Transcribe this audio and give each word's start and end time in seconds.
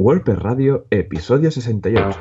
WordPress 0.00 0.38
Radio, 0.38 0.86
episodio 0.90 1.50
68. 1.50 2.20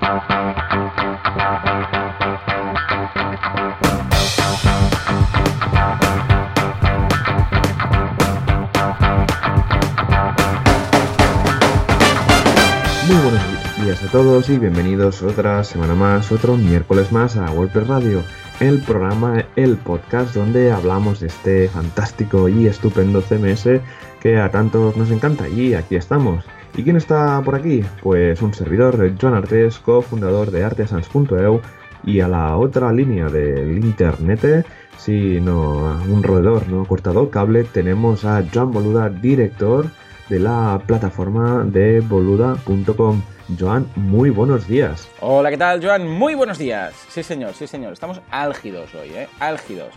Muy 13.06 13.16
buenos 13.22 13.86
días 13.86 14.02
a 14.02 14.12
todos 14.12 14.50
y 14.50 14.58
bienvenidos 14.58 15.22
otra 15.22 15.64
semana 15.64 15.94
más, 15.94 16.32
otro 16.32 16.58
miércoles 16.58 17.12
más 17.12 17.38
a 17.38 17.52
WordPress 17.52 17.88
Radio, 17.88 18.24
el 18.60 18.82
programa, 18.82 19.46
el 19.56 19.78
podcast 19.78 20.34
donde 20.34 20.72
hablamos 20.72 21.20
de 21.20 21.28
este 21.28 21.70
fantástico 21.70 22.50
y 22.50 22.66
estupendo 22.66 23.22
CMS 23.22 23.82
que 24.20 24.40
a 24.40 24.50
tantos 24.50 24.98
nos 24.98 25.12
encanta 25.12 25.48
y 25.48 25.76
aquí 25.76 25.96
estamos. 25.96 26.44
¿Y 26.78 26.84
quién 26.84 26.96
está 26.96 27.42
por 27.44 27.56
aquí? 27.56 27.84
Pues 28.04 28.40
un 28.44 28.54
servidor, 28.54 29.12
Joan 29.20 29.34
Artes, 29.34 29.80
cofundador 29.80 30.52
de 30.52 30.64
artesans.eu 30.64 31.60
y 32.04 32.20
a 32.20 32.28
la 32.28 32.56
otra 32.56 32.94
línea 32.94 33.26
del 33.30 33.84
internet, 33.84 34.64
si 34.96 35.42
no, 35.42 36.00
un 36.08 36.22
roedor, 36.22 36.70
no 36.70 36.86
cortador 36.86 37.32
cable, 37.32 37.64
tenemos 37.64 38.26
a 38.26 38.44
Joan 38.54 38.72
Boluda, 38.72 39.10
director 39.10 39.88
de 40.30 40.40
la 40.40 40.80
plataforma 40.86 41.64
de 41.66 42.00
boluda.com. 42.02 43.24
Joan, 43.60 43.88
muy 43.96 44.30
buenos 44.30 44.68
días. 44.68 45.10
Hola, 45.20 45.50
¿qué 45.50 45.58
tal, 45.58 45.84
Joan? 45.84 46.08
Muy 46.08 46.36
buenos 46.36 46.60
días. 46.60 46.94
Sí, 47.10 47.24
señor, 47.24 47.56
sí, 47.56 47.66
señor. 47.66 47.94
Estamos 47.94 48.22
álgidos 48.30 48.94
hoy, 48.94 49.10
¿eh? 49.16 49.28
Álgidos. 49.40 49.94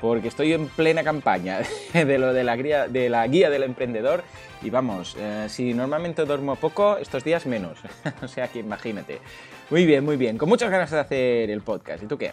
Porque 0.00 0.28
estoy 0.28 0.52
en 0.52 0.68
plena 0.68 1.02
campaña 1.02 1.60
de 1.92 2.18
lo 2.18 2.32
de 2.32 2.44
la 2.44 2.56
guía, 2.56 2.88
de 2.88 3.08
la 3.08 3.26
guía 3.26 3.50
del 3.50 3.62
emprendedor. 3.62 4.22
Y 4.62 4.70
vamos, 4.70 5.16
eh, 5.18 5.46
si 5.48 5.74
normalmente 5.74 6.24
duermo 6.24 6.56
poco, 6.56 6.98
estos 6.98 7.24
días 7.24 7.46
menos. 7.46 7.78
o 8.22 8.28
sea 8.28 8.48
que 8.48 8.60
imagínate. 8.60 9.18
Muy 9.70 9.86
bien, 9.86 10.04
muy 10.04 10.16
bien. 10.16 10.38
Con 10.38 10.48
muchas 10.48 10.70
ganas 10.70 10.90
de 10.90 11.00
hacer 11.00 11.50
el 11.50 11.60
podcast. 11.62 12.02
¿Y 12.02 12.06
tú 12.06 12.16
qué? 12.18 12.32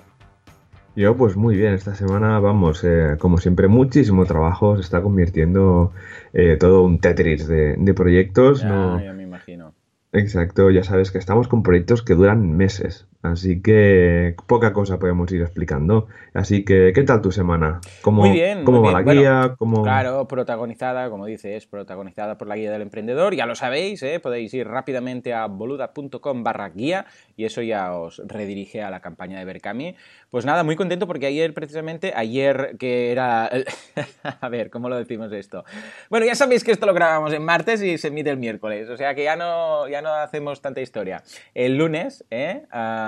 Yo 0.96 1.18
pues 1.18 1.36
muy 1.36 1.58
bien, 1.58 1.74
esta 1.74 1.94
semana 1.94 2.40
vamos, 2.40 2.82
eh, 2.86 3.18
como 3.20 3.38
siempre, 3.38 3.68
muchísimo 3.68 4.26
trabajo, 4.26 4.78
se 4.78 4.82
está 4.82 5.02
convirtiendo 5.02 5.92
eh, 6.32 6.56
todo 6.58 6.84
un 6.84 7.00
Tetris 7.00 7.48
de, 7.48 7.76
de 7.78 7.94
proyectos. 7.94 8.64
No, 8.64 9.02
ya 9.02 9.12
me 9.12 9.24
imagino. 9.24 9.74
Exacto, 10.14 10.72
ya 10.72 10.84
sabes 10.84 11.12
que 11.12 11.18
estamos 11.18 11.50
con 11.50 11.64
proyectos 11.64 12.02
que 12.02 12.16
duran 12.16 12.56
meses, 12.56 13.08
así 13.32 13.62
que 13.62 14.36
poca 14.48 14.74
cosa 14.74 15.00
podemos 15.00 15.32
ir 15.32 15.42
explicando. 15.42 16.08
Así 16.34 16.66
que, 16.66 16.92
¿qué 16.94 17.04
tal 17.04 17.22
tu 17.22 17.32
semana? 17.32 17.80
¿Cómo, 18.02 18.22
Muy 18.22 18.32
bien, 18.32 18.64
¿Cómo 18.64 18.82
muy 18.82 18.94
va 18.94 19.02
bien. 19.02 19.08
la 19.08 19.14
guía? 19.14 19.40
Bueno, 19.40 19.56
¿Cómo... 19.58 19.84
Claro, 19.84 20.28
protagonizada, 20.28 21.10
como 21.10 21.26
dices, 21.26 21.66
protagonizada 21.66 22.38
por 22.38 22.48
la 22.48 22.56
guía 22.56 22.72
del 22.72 22.82
emprendedor. 22.82 23.36
Ya 23.36 23.46
lo 23.46 23.56
sabéis, 23.56 24.04
¿eh? 24.04 24.20
podéis 24.20 24.54
ir 24.54 24.68
rápidamente 24.68 25.34
a 25.34 25.48
boluda.com 25.48 26.44
barra 26.44 26.70
guía 26.70 27.06
y 27.38 27.46
eso 27.46 27.62
ya 27.62 27.94
os 27.96 28.22
redirige 28.26 28.82
a 28.82 28.90
la 28.90 29.00
campaña 29.00 29.40
de 29.40 29.46
Berkami. 29.46 29.96
Pues 30.30 30.46
nada, 30.46 30.64
muy 30.64 30.76
contento 30.76 31.08
porque 31.08 31.28
ayer, 31.28 31.54
precisamente, 31.54 32.14
ayer 32.16 32.76
que 32.78 33.12
era... 33.12 33.50
a 34.42 34.50
ver, 34.50 34.70
¿cómo 34.70 34.90
lo 34.90 34.98
decimos 34.98 35.32
esto? 35.32 35.64
Bueno, 36.10 36.26
ya 36.26 36.36
sabéis 36.36 36.64
que 36.64 36.72
esto 36.72 36.86
lo 36.86 36.94
grabamos 36.94 37.34
en 37.34 37.44
martes 37.44 37.82
y 37.82 37.98
se 37.98 38.10
emite 38.10 38.30
el 38.30 38.38
miércoles, 38.38 38.90
o 38.90 38.98
sea 38.98 39.16
que 39.16 39.24
ya 39.24 39.36
no, 39.36 39.88
ya 39.88 40.02
no 40.02 40.14
hacemos 40.14 40.62
tanta 40.62 40.82
historia. 40.82 41.24
El 41.54 41.78
lunes, 41.78 42.26
¿eh? 42.32 42.64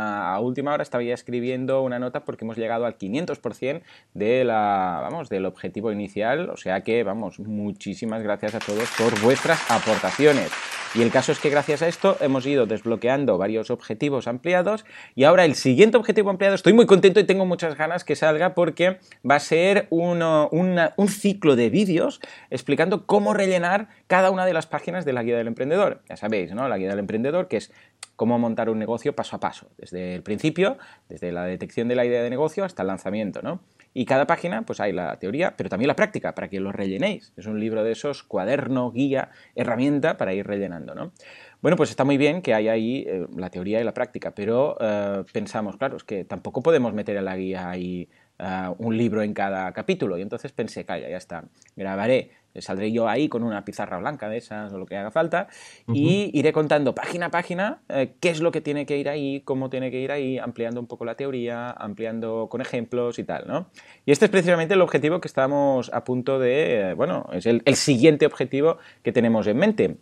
A, 0.07 0.39
última 0.39 0.73
hora, 0.73 0.83
estaba 0.83 1.03
ya 1.03 1.13
escribiendo 1.13 1.81
una 1.81 1.99
nota 1.99 2.25
porque 2.25 2.45
hemos 2.45 2.57
llegado 2.57 2.85
al 2.85 2.97
500% 2.97 3.81
de 4.13 4.43
la, 4.43 4.99
vamos, 5.01 5.29
del 5.29 5.45
objetivo 5.45 5.91
inicial, 5.91 6.49
o 6.49 6.57
sea 6.57 6.81
que, 6.81 7.03
vamos, 7.03 7.39
muchísimas 7.39 8.23
gracias 8.23 8.55
a 8.55 8.59
todos 8.59 8.89
por 8.97 9.19
vuestras 9.21 9.59
aportaciones. 9.69 10.51
Y 10.95 11.01
el 11.01 11.11
caso 11.11 11.31
es 11.31 11.39
que 11.39 11.49
gracias 11.49 11.81
a 11.81 11.87
esto 11.87 12.17
hemos 12.21 12.45
ido 12.45 12.65
desbloqueando 12.65 13.37
varios 13.37 13.69
objetivos 13.69 14.27
ampliados 14.27 14.85
y 15.15 15.25
ahora 15.25 15.45
el 15.45 15.55
siguiente 15.55 15.97
objetivo 15.97 16.29
ampliado 16.29 16.55
estoy 16.55 16.73
muy 16.73 16.85
contento 16.85 17.19
y 17.19 17.25
tengo 17.25 17.45
muchas 17.45 17.77
ganas 17.77 18.03
que 18.03 18.15
salga 18.15 18.53
porque 18.55 18.97
va 19.29 19.35
a 19.35 19.39
ser 19.39 19.87
un 19.89 21.07
ciclo 21.09 21.55
de 21.55 21.69
vídeos 21.69 22.21
explicando 22.49 23.05
cómo 23.05 23.33
rellenar 23.33 23.89
cada 24.07 24.31
una 24.31 24.45
de 24.45 24.53
las 24.53 24.65
páginas 24.65 25.05
de 25.05 25.13
la 25.13 25.23
guía 25.23 25.37
del 25.37 25.47
emprendedor. 25.47 26.01
Ya 26.09 26.15
sabéis, 26.17 26.53
¿no? 26.53 26.67
La 26.67 26.77
guía 26.77 26.89
del 26.89 26.99
emprendedor 26.99 27.47
que 27.47 27.57
es 27.57 27.71
cómo 28.15 28.39
montar 28.39 28.69
un 28.69 28.79
negocio 28.79 29.15
paso 29.15 29.35
a 29.35 29.39
paso, 29.39 29.69
desde 29.77 30.15
el 30.15 30.23
principio, 30.23 30.77
desde 31.07 31.31
la 31.31 31.45
detección 31.45 31.87
de 31.87 31.95
la 31.95 32.05
idea 32.05 32.23
de 32.23 32.29
negocio 32.29 32.65
hasta 32.65 32.81
el 32.81 32.87
lanzamiento, 32.87 33.41
¿no? 33.41 33.61
Y 33.93 34.05
cada 34.05 34.27
página, 34.27 34.61
pues 34.61 34.79
hay 34.79 34.91
la 34.91 35.17
teoría, 35.17 35.55
pero 35.57 35.69
también 35.69 35.87
la 35.87 35.95
práctica, 35.95 36.35
para 36.35 36.49
que 36.49 36.59
lo 36.59 36.71
rellenéis. 36.71 37.33
Es 37.35 37.47
un 37.47 37.59
libro 37.59 37.83
de 37.83 37.93
esos, 37.93 38.21
cuaderno, 38.21 38.91
guía, 38.91 39.31
herramienta 39.55 40.17
para 40.17 40.33
ir 40.33 40.45
rellenando, 40.45 40.93
¿no? 40.93 41.13
Bueno, 41.61 41.75
pues 41.77 41.89
está 41.89 42.03
muy 42.03 42.17
bien 42.17 42.43
que 42.43 42.53
haya 42.53 42.73
ahí 42.73 43.05
eh, 43.07 43.25
la 43.35 43.49
teoría 43.49 43.81
y 43.81 43.83
la 43.83 43.93
práctica, 43.93 44.35
pero 44.35 44.77
eh, 44.79 45.23
pensamos, 45.33 45.77
claro, 45.77 45.97
es 45.97 46.03
que 46.03 46.25
tampoco 46.25 46.61
podemos 46.61 46.93
meter 46.93 47.17
en 47.17 47.25
la 47.25 47.35
guía 47.35 47.69
ahí 47.69 48.07
eh, 48.37 48.69
un 48.77 48.95
libro 48.95 49.23
en 49.23 49.33
cada 49.33 49.71
capítulo. 49.73 50.17
Y 50.17 50.21
entonces 50.21 50.51
pensé, 50.51 50.85
calla, 50.85 51.09
ya 51.09 51.17
está, 51.17 51.45
grabaré, 51.75 52.29
saldré 52.61 52.91
yo 52.91 53.07
ahí 53.07 53.29
con 53.29 53.43
una 53.43 53.63
pizarra 53.65 53.97
blanca 53.97 54.29
de 54.29 54.37
esas 54.37 54.71
o 54.73 54.77
lo 54.77 54.85
que 54.85 54.97
haga 54.97 55.11
falta 55.11 55.47
y 55.91 56.31
iré 56.37 56.51
contando 56.51 56.93
página 56.95 57.27
a 57.27 57.31
página 57.31 57.79
eh, 57.89 58.13
qué 58.19 58.29
es 58.29 58.41
lo 58.41 58.51
que 58.51 58.61
tiene 58.61 58.85
que 58.85 58.97
ir 58.97 59.09
ahí, 59.09 59.41
cómo 59.41 59.69
tiene 59.69 59.91
que 59.91 59.99
ir 59.99 60.11
ahí, 60.11 60.37
ampliando 60.37 60.79
un 60.79 60.87
poco 60.87 61.05
la 61.05 61.15
teoría, 61.15 61.71
ampliando 61.71 62.47
con 62.49 62.61
ejemplos 62.61 63.19
y 63.19 63.23
tal, 63.23 63.45
¿no? 63.47 63.69
Y 64.05 64.11
este 64.11 64.25
es 64.25 64.31
precisamente 64.31 64.73
el 64.73 64.81
objetivo 64.81 65.19
que 65.21 65.27
estamos 65.27 65.91
a 65.93 66.03
punto 66.03 66.39
de, 66.39 66.91
eh, 66.91 66.93
bueno, 66.93 67.27
es 67.31 67.45
el, 67.45 67.61
el 67.65 67.75
siguiente 67.75 68.25
objetivo 68.25 68.77
que 69.03 69.11
tenemos 69.11 69.47
en 69.47 69.57
mente. 69.57 69.97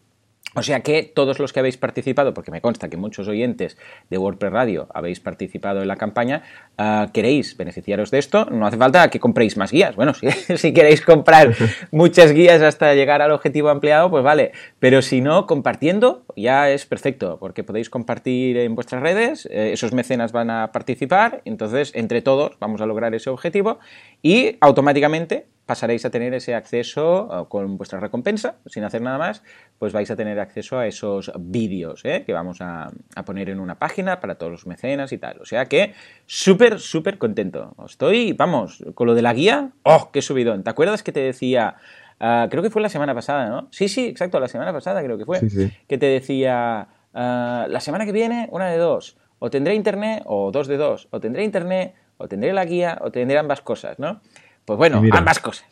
O 0.56 0.64
sea 0.64 0.82
que 0.82 1.04
todos 1.04 1.40
los 1.40 1.54
que 1.54 1.60
habéis 1.60 1.78
participado, 1.78 2.34
porque 2.34 2.52
me 2.52 2.62
consta 2.62 2.90
que 2.90 2.98
muchos 2.98 3.28
oyentes 3.28 3.78
de 4.10 4.18
WordPress 4.18 4.52
Radio 4.52 4.88
habéis 4.94 5.20
participado 5.20 5.82
en 5.82 5.88
la 5.88 5.98
campaña, 5.98 6.44
ah, 6.78 7.10
queréis 7.14 7.58
beneficiaros 7.58 8.10
de 8.10 8.20
esto, 8.20 8.46
no 8.46 8.66
hace 8.66 8.78
falta 8.78 9.10
que 9.10 9.20
compréis 9.20 9.58
más 9.58 9.72
guías. 9.72 9.96
Bueno, 9.96 10.14
si, 10.14 10.30
si 10.32 10.74
queréis 10.74 11.02
comprar 11.02 11.54
muchas 11.92 12.32
guías 12.32 12.62
hasta 12.62 12.94
llegar 12.94 13.22
al 13.22 13.32
objetivo 13.32 13.70
ampliado, 13.70 14.10
pues 14.10 14.24
vale. 14.24 14.54
Pero 14.80 15.02
si 15.02 15.22
no, 15.22 15.46
compartiendo 15.46 16.26
ya 16.36 16.70
es 16.70 16.86
perfecto, 16.86 17.38
porque 17.40 17.64
podéis 17.64 17.90
compartir 17.90 18.58
en 18.58 18.76
vuestras 18.76 19.02
redes, 19.02 19.48
eh, 19.52 19.72
esos 19.74 19.94
mecenas 19.94 20.32
van 20.32 20.50
a 20.50 20.72
participar, 20.72 21.42
entonces 21.46 21.92
entre 21.96 22.22
todos 22.22 22.58
vamos 22.60 22.82
a 22.82 22.86
lograr 22.86 23.14
ese 23.14 23.30
objetivo 23.30 23.80
y 24.22 24.58
automáticamente 24.62 25.48
pasaréis 25.66 26.06
a 26.06 26.10
tener 26.10 26.34
ese 26.34 26.56
acceso 26.56 27.28
uh, 27.28 27.48
con 27.48 27.78
vuestra 27.78 28.00
recompensa, 28.00 28.58
sin 28.66 28.84
hacer 28.84 29.02
nada 29.02 29.18
más, 29.18 29.44
pues 29.80 29.94
vais 29.94 30.10
a 30.12 30.16
tener 30.16 30.40
acceso 30.40 30.78
a 30.78 30.88
esos 30.88 31.32
vídeos 31.40 32.06
¿eh? 32.06 32.24
que 32.26 32.34
vamos 32.34 32.62
a, 32.62 32.92
a, 33.16 33.26
poner 33.26 33.50
en 33.50 33.60
una 33.60 33.80
página 33.80 34.20
para 34.20 34.36
todos 34.36 34.52
los 34.52 34.68
mecenas 34.68 35.12
y 35.12 35.18
tal. 35.18 35.42
O 35.42 35.46
sea 35.46 35.66
que 35.66 35.94
súper, 36.26 36.80
súper 36.80 37.18
contento. 37.18 37.76
Estoy, 37.86 38.34
vamos, 38.34 38.84
con 38.94 39.08
lo 39.08 39.16
de 39.16 39.22
la 39.22 39.34
guía, 39.34 39.72
¡oh, 39.84 40.12
qué 40.12 40.22
subidón! 40.22 40.64
¿Te 40.64 40.70
acuerdas 40.70 41.04
que 41.04 41.12
te 41.12 41.22
decía... 41.22 41.76
Uh, 42.18 42.48
creo 42.50 42.64
que 42.64 42.70
fue 42.70 42.82
la 42.82 42.88
semana 42.88 43.14
pasada, 43.14 43.50
¿no? 43.50 43.68
Sí, 43.72 43.90
sí, 43.90 44.08
exacto, 44.08 44.40
la 44.40 44.48
semana 44.48 44.72
pasada 44.72 45.04
creo 45.04 45.18
que 45.18 45.26
fue. 45.26 45.42
Sí, 45.42 45.50
sí. 45.50 45.72
Que 45.86 45.98
te 45.98 46.06
decía, 46.06 46.88
uh, 47.14 47.68
la 47.70 47.80
semana 47.82 48.06
que 48.06 48.14
viene, 48.14 48.48
una 48.52 48.70
de 48.70 48.78
dos. 48.78 49.18
O 49.40 49.50
tendré 49.50 49.76
internet, 49.76 50.24
o 50.26 50.50
dos 50.50 50.68
de 50.68 50.78
dos. 50.78 51.10
O 51.12 51.20
tendré 51.20 51.44
internet, 51.44 51.94
o 52.16 52.30
tendré 52.30 52.54
la 52.54 52.64
guía, 52.64 52.98
o 53.02 53.12
tendré 53.12 53.38
ambas 53.38 53.60
cosas, 53.60 54.00
¿no? 54.00 54.22
Pues 54.66 54.78
bueno, 54.78 55.00
Mira. 55.00 55.20
ambas 55.20 55.40
cosas. 55.40 55.68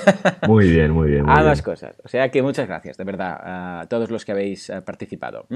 Muy 0.46 0.70
bien, 0.70 0.92
muy 0.92 1.10
bien. 1.10 1.24
Muy 1.24 1.34
ambas 1.36 1.58
bien. 1.58 1.64
cosas. 1.64 1.96
O 2.04 2.08
sea 2.08 2.30
que 2.30 2.42
muchas 2.42 2.68
gracias, 2.68 2.96
de 2.96 3.02
verdad, 3.02 3.80
a 3.80 3.86
todos 3.88 4.08
los 4.08 4.24
que 4.24 4.30
habéis 4.30 4.68
uh, 4.70 4.82
participado. 4.82 5.46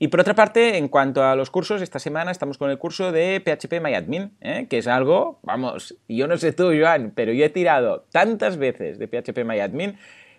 Y 0.00 0.08
por 0.08 0.18
otra 0.20 0.34
parte, 0.34 0.76
en 0.76 0.88
cuanto 0.88 1.22
a 1.22 1.36
los 1.36 1.50
cursos, 1.50 1.80
esta 1.80 2.00
semana 2.00 2.32
estamos 2.32 2.58
con 2.58 2.70
el 2.70 2.78
curso 2.78 3.12
de 3.12 3.40
PHP 3.40 3.80
MyAdmin, 3.80 4.32
¿eh? 4.40 4.66
que 4.68 4.78
es 4.78 4.88
algo, 4.88 5.38
vamos, 5.44 5.96
yo 6.08 6.26
no 6.26 6.36
sé 6.36 6.52
tú, 6.52 6.72
Joan, 6.76 7.12
pero 7.14 7.32
yo 7.32 7.44
he 7.44 7.50
tirado 7.50 8.06
tantas 8.10 8.56
veces 8.56 8.98
de 8.98 9.06
PHP 9.06 9.44
MyAdmin. 9.44 9.96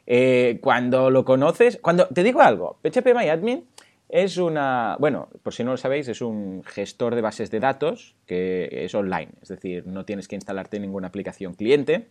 Eh, 0.08 0.60
cuando 0.62 1.10
lo 1.10 1.26
conoces, 1.26 1.80
cuando 1.82 2.08
te 2.08 2.24
digo 2.24 2.42
algo, 2.42 2.78
PHP 2.84 3.16
MyAdmin 3.16 3.66
es 4.10 4.38
una, 4.38 4.98
bueno, 5.00 5.30
por 5.44 5.54
si 5.54 5.64
no 5.64 5.72
lo 5.72 5.78
sabéis, 5.78 6.08
es 6.08 6.22
un 6.22 6.64
gestor 6.64 7.16
de 7.16 7.22
bases 7.22 7.52
de 7.52 7.60
datos 7.60 8.16
que 8.26 8.70
es 8.72 8.94
online, 8.94 9.32
es 9.42 9.50
decir, 9.50 9.88
no 9.88 10.06
tienes 10.06 10.28
que 10.28 10.36
instalarte 10.36 10.80
ninguna 10.80 11.08
aplicación 11.08 11.54
cliente, 11.54 12.08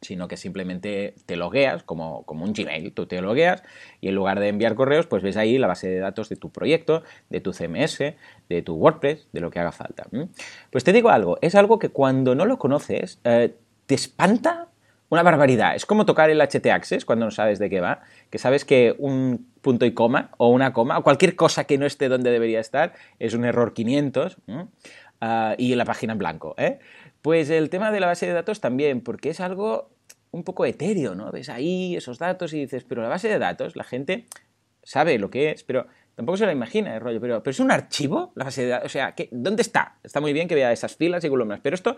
sino 0.00 0.28
que 0.28 0.36
simplemente 0.36 1.14
te 1.26 1.36
logueas 1.36 1.82
como, 1.82 2.24
como, 2.24 2.44
un 2.44 2.52
Gmail, 2.52 2.92
tú 2.92 3.06
te 3.06 3.20
logueas 3.20 3.62
y 4.00 4.08
en 4.08 4.14
lugar 4.14 4.40
de 4.40 4.48
enviar 4.48 4.74
correos, 4.74 5.06
pues 5.06 5.22
ves 5.22 5.36
ahí 5.36 5.58
la 5.58 5.66
base 5.66 5.88
de 5.88 5.98
datos 5.98 6.28
de 6.28 6.36
tu 6.36 6.50
proyecto, 6.50 7.02
de 7.30 7.40
tu 7.40 7.52
CMS, 7.52 7.98
de 8.48 8.62
tu 8.62 8.74
WordPress, 8.74 9.28
de 9.32 9.40
lo 9.40 9.50
que 9.50 9.58
haga 9.58 9.72
falta. 9.72 10.06
Pues 10.70 10.84
te 10.84 10.92
digo 10.92 11.10
algo, 11.10 11.38
es 11.40 11.54
algo 11.54 11.78
que 11.78 11.88
cuando 11.88 12.34
no 12.34 12.44
lo 12.44 12.58
conoces, 12.58 13.20
eh, 13.24 13.54
te 13.86 13.94
espanta 13.94 14.68
una 15.08 15.22
barbaridad. 15.22 15.74
Es 15.74 15.86
como 15.86 16.06
tocar 16.06 16.30
el 16.30 16.40
HT 16.40 16.66
Access 16.66 17.04
cuando 17.04 17.26
no 17.26 17.30
sabes 17.30 17.58
de 17.58 17.70
qué 17.70 17.80
va, 17.80 18.02
que 18.30 18.38
sabes 18.38 18.64
que 18.64 18.94
un 18.98 19.50
punto 19.60 19.86
y 19.86 19.92
coma 19.92 20.30
o 20.36 20.48
una 20.48 20.72
coma 20.72 20.98
o 20.98 21.02
cualquier 21.02 21.36
cosa 21.36 21.64
que 21.64 21.78
no 21.78 21.86
esté 21.86 22.08
donde 22.08 22.30
debería 22.30 22.60
estar 22.60 22.94
es 23.18 23.34
un 23.34 23.44
error 23.44 23.74
500 23.74 24.36
¿eh? 24.46 24.64
uh, 25.20 25.26
y 25.58 25.74
la 25.74 25.84
página 25.84 26.12
en 26.12 26.18
blanco. 26.18 26.54
¿eh? 26.58 26.78
Pues 27.22 27.50
el 27.50 27.70
tema 27.70 27.90
de 27.90 28.00
la 28.00 28.06
base 28.06 28.26
de 28.26 28.32
datos 28.32 28.60
también, 28.60 29.00
porque 29.00 29.30
es 29.30 29.40
algo 29.40 29.90
un 30.30 30.44
poco 30.44 30.66
etéreo, 30.66 31.14
¿no? 31.14 31.30
Ves 31.32 31.48
ahí 31.48 31.96
esos 31.96 32.18
datos 32.18 32.52
y 32.52 32.60
dices, 32.60 32.84
pero 32.84 33.02
la 33.02 33.08
base 33.08 33.28
de 33.28 33.38
datos, 33.38 33.74
la 33.74 33.84
gente 33.84 34.26
sabe 34.82 35.18
lo 35.18 35.30
que 35.30 35.50
es, 35.50 35.64
pero 35.64 35.86
tampoco 36.14 36.36
se 36.36 36.46
la 36.46 36.52
imagina 36.52 36.94
el 36.94 37.00
rollo, 37.00 37.20
pero, 37.20 37.42
pero 37.42 37.50
es 37.50 37.60
un 37.60 37.70
archivo, 37.70 38.32
la 38.34 38.44
base 38.44 38.62
de 38.62 38.68
datos, 38.68 38.86
o 38.86 38.88
sea, 38.88 39.12
¿qué, 39.12 39.28
¿dónde 39.32 39.62
está? 39.62 39.96
Está 40.04 40.20
muy 40.20 40.32
bien 40.32 40.46
que 40.46 40.54
vea 40.54 40.72
esas 40.72 40.94
filas 40.94 41.24
y 41.24 41.28
columnas, 41.28 41.60
pero 41.62 41.74
esto, 41.74 41.96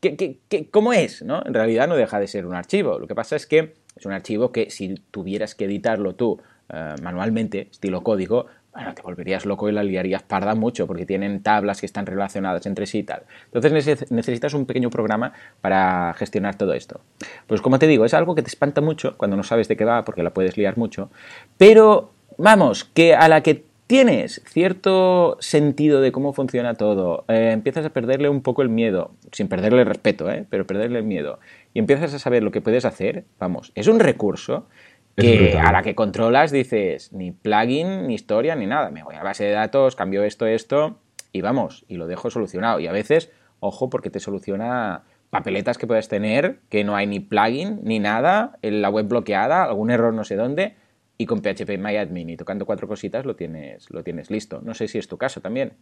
¿qué, 0.00 0.16
qué, 0.16 0.38
qué, 0.48 0.68
cómo 0.68 0.92
es? 0.92 1.22
¿no? 1.22 1.42
En 1.44 1.54
realidad 1.54 1.88
no 1.88 1.96
deja 1.96 2.18
de 2.18 2.26
ser 2.26 2.46
un 2.46 2.54
archivo, 2.54 2.98
lo 2.98 3.06
que 3.06 3.14
pasa 3.14 3.36
es 3.36 3.46
que 3.46 3.74
es 3.96 4.06
un 4.06 4.12
archivo 4.12 4.52
que 4.52 4.70
si 4.70 4.94
tuvieras 5.10 5.54
que 5.54 5.66
editarlo 5.66 6.14
tú 6.14 6.40
uh, 6.72 7.02
manualmente, 7.02 7.68
estilo 7.70 8.02
código, 8.02 8.46
bueno, 8.72 8.94
te 8.94 9.02
volverías 9.02 9.46
loco 9.46 9.68
y 9.68 9.72
la 9.72 9.82
liarías 9.82 10.22
parda 10.22 10.54
mucho 10.54 10.86
porque 10.86 11.04
tienen 11.04 11.42
tablas 11.42 11.80
que 11.80 11.86
están 11.86 12.06
relacionadas 12.06 12.66
entre 12.66 12.86
sí 12.86 12.98
y 12.98 13.02
tal. 13.02 13.24
Entonces 13.52 14.10
necesitas 14.10 14.54
un 14.54 14.64
pequeño 14.64 14.90
programa 14.90 15.32
para 15.60 16.14
gestionar 16.14 16.56
todo 16.56 16.72
esto. 16.72 17.00
Pues 17.48 17.60
como 17.60 17.80
te 17.80 17.88
digo, 17.88 18.04
es 18.04 18.14
algo 18.14 18.36
que 18.36 18.42
te 18.42 18.48
espanta 18.48 18.80
mucho 18.80 19.16
cuando 19.18 19.36
no 19.36 19.42
sabes 19.42 19.66
de 19.66 19.76
qué 19.76 19.84
va 19.84 20.04
porque 20.04 20.22
la 20.22 20.32
puedes 20.32 20.56
liar 20.56 20.78
mucho, 20.78 21.10
pero 21.58 22.12
vamos, 22.38 22.84
que 22.84 23.14
a 23.14 23.28
la 23.28 23.42
que 23.42 23.64
tienes 23.90 24.40
cierto 24.46 25.36
sentido 25.40 26.00
de 26.00 26.12
cómo 26.12 26.32
funciona 26.32 26.74
todo, 26.74 27.24
eh, 27.26 27.50
empiezas 27.50 27.84
a 27.84 27.90
perderle 27.90 28.28
un 28.28 28.40
poco 28.40 28.62
el 28.62 28.68
miedo, 28.68 29.10
sin 29.32 29.48
perderle 29.48 29.80
el 29.80 29.86
respeto, 29.86 30.30
eh, 30.30 30.46
pero 30.48 30.64
perderle 30.64 31.00
el 31.00 31.04
miedo, 31.04 31.40
y 31.74 31.80
empiezas 31.80 32.14
a 32.14 32.20
saber 32.20 32.44
lo 32.44 32.52
que 32.52 32.60
puedes 32.60 32.84
hacer, 32.84 33.24
vamos, 33.40 33.72
es 33.74 33.88
un 33.88 33.98
recurso 33.98 34.68
que 35.16 35.58
a 35.58 35.72
la 35.72 35.82
que 35.82 35.96
controlas 35.96 36.52
dices 36.52 37.12
ni 37.12 37.32
plugin, 37.32 38.06
ni 38.06 38.14
historia, 38.14 38.54
ni 38.54 38.66
nada. 38.66 38.90
Me 38.90 39.02
voy 39.02 39.16
a 39.16 39.18
la 39.18 39.24
base 39.24 39.42
de 39.42 39.50
datos, 39.50 39.96
cambio 39.96 40.22
esto, 40.22 40.46
esto 40.46 41.00
y 41.32 41.40
vamos, 41.40 41.84
y 41.88 41.96
lo 41.96 42.06
dejo 42.06 42.30
solucionado. 42.30 42.78
Y 42.78 42.86
a 42.86 42.92
veces, 42.92 43.32
ojo, 43.58 43.90
porque 43.90 44.08
te 44.08 44.20
soluciona 44.20 45.02
papeletas 45.30 45.78
que 45.78 45.88
puedes 45.88 46.06
tener, 46.06 46.60
que 46.68 46.84
no 46.84 46.94
hay 46.94 47.08
ni 47.08 47.18
plugin, 47.18 47.80
ni 47.82 47.98
nada, 47.98 48.56
en 48.62 48.82
la 48.82 48.88
web 48.88 49.08
bloqueada, 49.08 49.64
algún 49.64 49.90
error 49.90 50.14
no 50.14 50.22
sé 50.22 50.36
dónde, 50.36 50.76
y 51.20 51.26
con 51.26 51.42
PHP 51.42 51.76
MyAdmin 51.78 52.30
y 52.30 52.36
tocando 52.38 52.64
cuatro 52.64 52.88
cositas 52.88 53.26
lo 53.26 53.36
tienes, 53.36 53.90
lo 53.90 54.02
tienes 54.02 54.30
listo. 54.30 54.62
No 54.64 54.72
sé 54.72 54.88
si 54.88 54.96
es 54.96 55.06
tu 55.06 55.18
caso 55.18 55.42
también. 55.42 55.74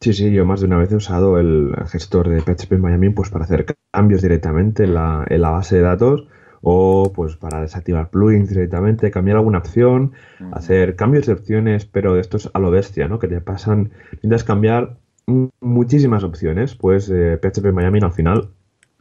Sí, 0.00 0.12
sí, 0.12 0.30
yo 0.30 0.46
más 0.46 0.60
de 0.60 0.66
una 0.66 0.78
vez 0.78 0.92
he 0.92 0.94
usado 0.94 1.40
el 1.40 1.74
gestor 1.88 2.28
de 2.28 2.40
PHP 2.40 2.74
MyAdmin 2.78 3.12
pues 3.12 3.28
para 3.28 3.44
hacer 3.44 3.66
cambios 3.90 4.22
directamente 4.22 4.84
en 4.84 4.94
la, 4.94 5.26
en 5.28 5.42
la 5.42 5.50
base 5.50 5.74
de 5.74 5.82
datos 5.82 6.28
o 6.62 7.12
pues 7.12 7.34
para 7.34 7.60
desactivar 7.60 8.10
plugins 8.10 8.50
directamente, 8.50 9.10
cambiar 9.10 9.38
alguna 9.38 9.58
opción, 9.58 10.12
hacer 10.52 10.94
cambios 10.94 11.26
de 11.26 11.32
opciones, 11.32 11.84
pero 11.84 12.16
esto 12.16 12.36
es 12.36 12.48
a 12.54 12.60
lo 12.60 12.70
bestia, 12.70 13.08
¿no? 13.08 13.18
Que 13.18 13.26
te 13.26 13.40
pasan, 13.40 13.90
necesitas 14.12 14.44
cambiar 14.44 14.98
muchísimas 15.60 16.22
opciones, 16.22 16.76
pues 16.76 17.10
eh, 17.10 17.36
PHP 17.36 17.72
Miami 17.72 17.98
al 18.00 18.12
final 18.12 18.50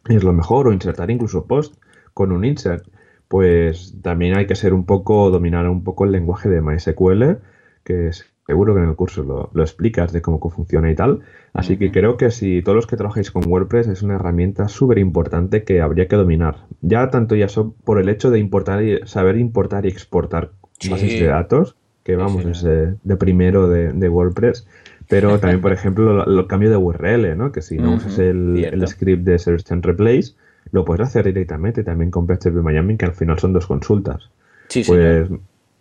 es 0.10 0.24
lo 0.24 0.34
mejor, 0.34 0.70
o 0.70 0.74
insertar 0.74 1.12
incluso 1.12 1.46
post 1.46 1.76
con 2.16 2.32
un 2.32 2.46
insert, 2.46 2.88
pues 3.28 3.96
también 4.02 4.38
hay 4.38 4.48
que 4.48 4.56
ser 4.56 4.74
un 4.74 4.86
poco, 4.86 5.30
dominar 5.30 5.68
un 5.70 5.84
poco 5.84 6.06
el 6.06 6.12
lenguaje 6.12 6.50
de 6.50 6.62
MySQL, 6.62 7.40
que 7.84 8.08
es 8.08 8.26
seguro 8.46 8.74
que 8.74 8.82
en 8.82 8.90
el 8.90 8.96
curso 8.96 9.24
lo, 9.24 9.50
lo 9.54 9.62
explicas 9.62 10.14
de 10.14 10.22
cómo 10.22 10.40
funciona 10.50 10.90
y 10.90 10.96
tal. 10.96 11.20
Así 11.54 11.78
que 11.78 11.92
creo 11.92 12.18
que 12.18 12.32
si 12.32 12.62
todos 12.62 12.76
los 12.76 12.88
que 12.88 12.96
trabajáis 12.96 13.32
con 13.32 13.44
WordPress 13.46 13.88
es 13.88 14.04
una 14.04 14.16
herramienta 14.16 14.68
súper 14.70 15.00
importante 15.00 15.64
que 15.64 15.82
habría 15.82 16.08
que 16.08 16.16
dominar. 16.16 16.66
Ya 16.82 17.10
tanto 17.10 17.36
ya 17.36 17.50
son 17.50 17.74
por 17.74 18.00
el 18.00 18.10
hecho 18.10 18.32
de 18.32 18.40
importar 18.40 18.84
y 18.84 19.00
saber 19.06 19.38
importar 19.38 19.86
y 19.86 19.90
exportar 19.90 20.52
bases 20.90 21.20
de 21.20 21.26
datos, 21.26 21.76
que 22.04 22.16
vamos, 22.16 22.46
es 22.46 22.64
de, 22.64 23.16
primero 23.18 23.68
de, 23.68 24.10
WordPress. 24.10 24.68
Pero 25.10 25.40
también, 25.42 25.62
por 25.62 25.74
ejemplo, 25.74 26.26
el 26.26 26.48
cambio 26.48 26.70
de 26.70 26.78
URL, 26.78 27.38
¿no? 27.38 27.52
Que 27.52 27.62
si 27.62 27.78
no 27.78 27.96
usas 27.96 28.18
el, 28.20 28.64
el, 28.64 28.88
script 28.88 29.24
de 29.24 29.40
Search 29.40 29.72
and 29.72 29.86
Replace, 29.86 30.34
lo 30.72 30.86
puedes 30.86 31.08
hacer 31.08 31.26
directamente 31.26 31.84
también 31.84 32.12
con 32.12 32.28
PHP 32.28 32.54
Miami, 32.62 32.98
que 32.98 33.06
al 33.06 33.14
final 33.14 33.40
son 33.40 33.54
dos 33.54 33.68
consultas. 33.68 34.30
Sí, 34.68 34.84
pues 34.86 35.30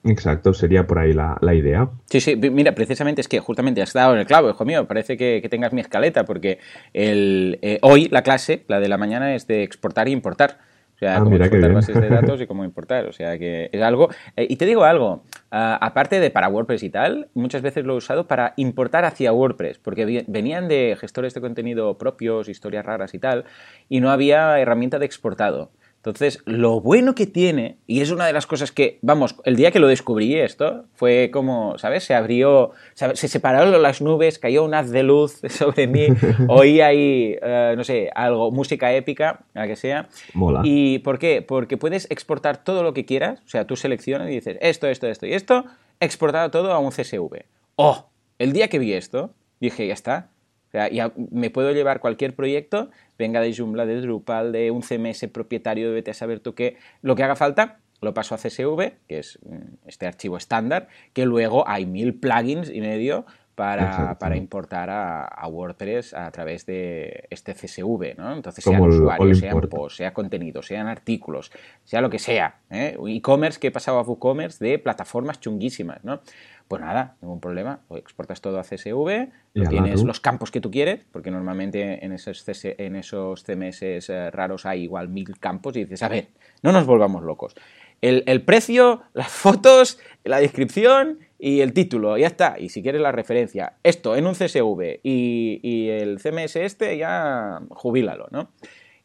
Exacto, 0.06 0.54
sería 0.54 0.86
por 0.86 0.98
ahí 0.98 1.12
la, 1.12 1.54
idea. 1.54 1.88
Sí, 2.06 2.20
sí, 2.20 2.36
mira, 2.36 2.74
precisamente 2.74 3.20
es 3.20 3.28
que 3.28 3.40
justamente 3.40 3.82
has 3.82 3.92
dado 3.92 4.14
en 4.14 4.20
el 4.20 4.26
clavo, 4.26 4.48
hijo 4.48 4.64
mío, 4.64 4.86
parece 4.86 5.16
que, 5.16 5.44
tengas 5.50 5.72
mi 5.72 5.80
escaleta, 5.80 6.24
porque 6.24 6.58
el, 6.92 7.58
eh, 7.62 7.78
hoy 7.82 8.08
la 8.10 8.22
clase, 8.22 8.62
la 8.68 8.78
de 8.78 8.88
la 8.88 8.98
mañana, 8.98 9.34
es 9.34 9.46
de 9.46 9.62
exportar 9.62 10.06
e 10.06 10.12
importar. 10.12 10.58
O 10.96 10.98
sea, 10.98 11.16
ah, 11.16 11.20
cómo 11.20 11.36
exportar 11.36 11.72
bases 11.74 12.00
de 12.00 12.08
datos 12.08 12.40
y 12.40 12.46
cómo 12.48 12.64
importar. 12.64 13.04
O 13.06 13.12
sea, 13.12 13.38
que 13.38 13.68
es 13.70 13.82
algo... 13.82 14.08
Eh, 14.34 14.46
y 14.48 14.56
te 14.56 14.64
digo 14.64 14.84
algo, 14.84 15.24
aparte 15.50 16.20
de 16.20 16.30
para 16.30 16.48
WordPress 16.48 16.82
y 16.82 16.90
tal, 16.90 17.28
muchas 17.34 17.60
veces 17.60 17.84
lo 17.84 17.94
he 17.94 17.96
usado 17.98 18.26
para 18.26 18.54
importar 18.56 19.04
hacia 19.04 19.30
WordPress, 19.30 19.78
porque 19.78 20.24
venían 20.26 20.68
de 20.68 20.96
gestores 20.98 21.34
de 21.34 21.42
contenido 21.42 21.98
propios, 21.98 22.48
historias 22.48 22.86
raras 22.86 23.12
y 23.12 23.18
tal, 23.18 23.44
y 23.90 24.00
no 24.00 24.10
había 24.10 24.58
herramienta 24.58 24.98
de 24.98 25.04
exportado. 25.04 25.70
Entonces, 26.06 26.40
lo 26.44 26.80
bueno 26.80 27.16
que 27.16 27.26
tiene, 27.26 27.78
y 27.88 28.00
es 28.00 28.12
una 28.12 28.26
de 28.26 28.32
las 28.32 28.46
cosas 28.46 28.70
que, 28.70 29.00
vamos, 29.02 29.34
el 29.44 29.56
día 29.56 29.72
que 29.72 29.80
lo 29.80 29.88
descubrí 29.88 30.36
esto, 30.36 30.84
fue 30.94 31.30
como, 31.32 31.78
¿sabes? 31.78 32.04
Se 32.04 32.14
abrió, 32.14 32.70
se 32.94 33.28
separaron 33.28 33.82
las 33.82 34.00
nubes, 34.00 34.38
cayó 34.38 34.64
un 34.64 34.74
haz 34.74 34.90
de 34.90 35.02
luz 35.02 35.40
sobre 35.48 35.88
mí, 35.88 36.06
oí 36.48 36.80
ahí, 36.80 37.36
uh, 37.42 37.76
no 37.76 37.82
sé, 37.82 38.08
algo, 38.14 38.52
música 38.52 38.92
épica, 38.94 39.40
la 39.52 39.66
que 39.66 39.74
sea. 39.74 40.08
Mola. 40.32 40.60
¿Y 40.62 41.00
por 41.00 41.18
qué? 41.18 41.42
Porque 41.42 41.76
puedes 41.76 42.08
exportar 42.08 42.62
todo 42.62 42.84
lo 42.84 42.94
que 42.94 43.04
quieras, 43.04 43.40
o 43.44 43.48
sea, 43.48 43.66
tú 43.66 43.74
seleccionas 43.74 44.28
y 44.28 44.34
dices, 44.34 44.58
esto, 44.60 44.86
esto, 44.86 45.08
esto 45.08 45.26
y 45.26 45.32
esto, 45.32 45.64
exportado 45.98 46.52
todo 46.52 46.72
a 46.72 46.78
un 46.78 46.90
CSV. 46.90 47.46
¡Oh! 47.74 48.06
El 48.38 48.52
día 48.52 48.68
que 48.68 48.78
vi 48.78 48.92
esto, 48.92 49.30
dije, 49.60 49.88
ya 49.88 49.94
está, 49.94 50.28
o 50.68 50.70
sea, 50.70 50.88
ya 50.90 51.12
me 51.30 51.50
puedo 51.50 51.72
llevar 51.72 52.00
cualquier 52.00 52.34
proyecto, 52.34 52.90
venga 53.18 53.40
de 53.40 53.54
Joomla, 53.54 53.86
de 53.86 54.00
Drupal, 54.00 54.52
de 54.52 54.70
un 54.70 54.82
CMS 54.82 55.28
propietario, 55.32 55.88
de 55.88 55.94
vete 55.94 56.10
a 56.10 56.14
saber 56.14 56.40
tú 56.40 56.54
qué, 56.54 56.76
lo 57.02 57.14
que 57.14 57.22
haga 57.22 57.36
falta, 57.36 57.78
lo 58.00 58.14
paso 58.14 58.34
a 58.34 58.38
CSV, 58.38 58.92
que 59.08 59.18
es 59.18 59.38
mm, 59.44 59.88
este 59.88 60.06
archivo 60.06 60.36
estándar, 60.36 60.88
que 61.12 61.26
luego 61.26 61.68
hay 61.68 61.86
mil 61.86 62.14
plugins 62.14 62.70
y 62.70 62.80
medio 62.80 63.26
para, 63.56 64.18
para 64.18 64.36
importar 64.36 64.90
a, 64.90 65.48
WordPress 65.48 66.12
a 66.12 66.30
través 66.30 66.66
de 66.66 67.24
este 67.30 67.54
CSV, 67.54 68.14
¿no? 68.18 68.34
Entonces, 68.34 68.62
sea 68.62 68.80
usuario, 68.80 69.34
sean 69.34 69.58
posts, 69.62 69.96
sea 69.96 70.12
contenido, 70.12 70.62
sean 70.62 70.86
artículos, 70.88 71.50
sea 71.82 72.02
lo 72.02 72.10
que 72.10 72.18
sea. 72.18 72.60
¿eh? 72.68 72.98
E-commerce 73.08 73.58
que 73.58 73.68
he 73.68 73.70
pasado 73.70 73.98
a 73.98 74.02
WooCommerce 74.02 74.62
de 74.62 74.78
plataformas 74.78 75.40
chunguísimas, 75.40 76.04
¿no? 76.04 76.20
Pues 76.68 76.82
nada, 76.82 77.16
ningún 77.20 77.40
problema. 77.40 77.80
exportas 77.90 78.40
todo 78.40 78.58
a 78.58 78.64
CSV, 78.64 79.28
tienes 79.68 80.02
los 80.02 80.18
campos 80.18 80.50
que 80.50 80.60
tú 80.60 80.70
quieres, 80.70 81.06
porque 81.12 81.30
normalmente 81.30 82.04
en 82.04 82.12
esos, 82.12 82.44
en 82.64 82.96
esos 82.96 83.44
CMS 83.44 83.82
eh, 83.82 84.30
raros 84.32 84.66
hay 84.66 84.82
igual 84.82 85.08
mil 85.08 85.38
campos 85.38 85.76
y 85.76 85.84
dices, 85.84 86.02
a 86.02 86.08
ver, 86.08 86.28
no 86.62 86.72
nos 86.72 86.84
volvamos 86.84 87.22
locos. 87.22 87.54
El, 88.02 88.42
precio, 88.42 89.02
las 89.14 89.28
fotos, 89.32 90.00
la 90.24 90.38
descripción 90.40 91.20
y 91.38 91.60
el 91.60 91.72
título, 91.72 92.18
ya 92.18 92.26
está. 92.26 92.56
Y 92.58 92.68
si 92.68 92.82
quieres 92.82 93.00
la 93.00 93.12
referencia, 93.12 93.74
esto 93.84 94.16
en 94.16 94.26
un 94.26 94.34
CSV 94.34 95.00
y, 95.04 95.60
y 95.62 95.88
el 95.90 96.18
CMS 96.18 96.56
este, 96.56 96.98
ya 96.98 97.60
jubílalo, 97.70 98.26
¿no? 98.32 98.50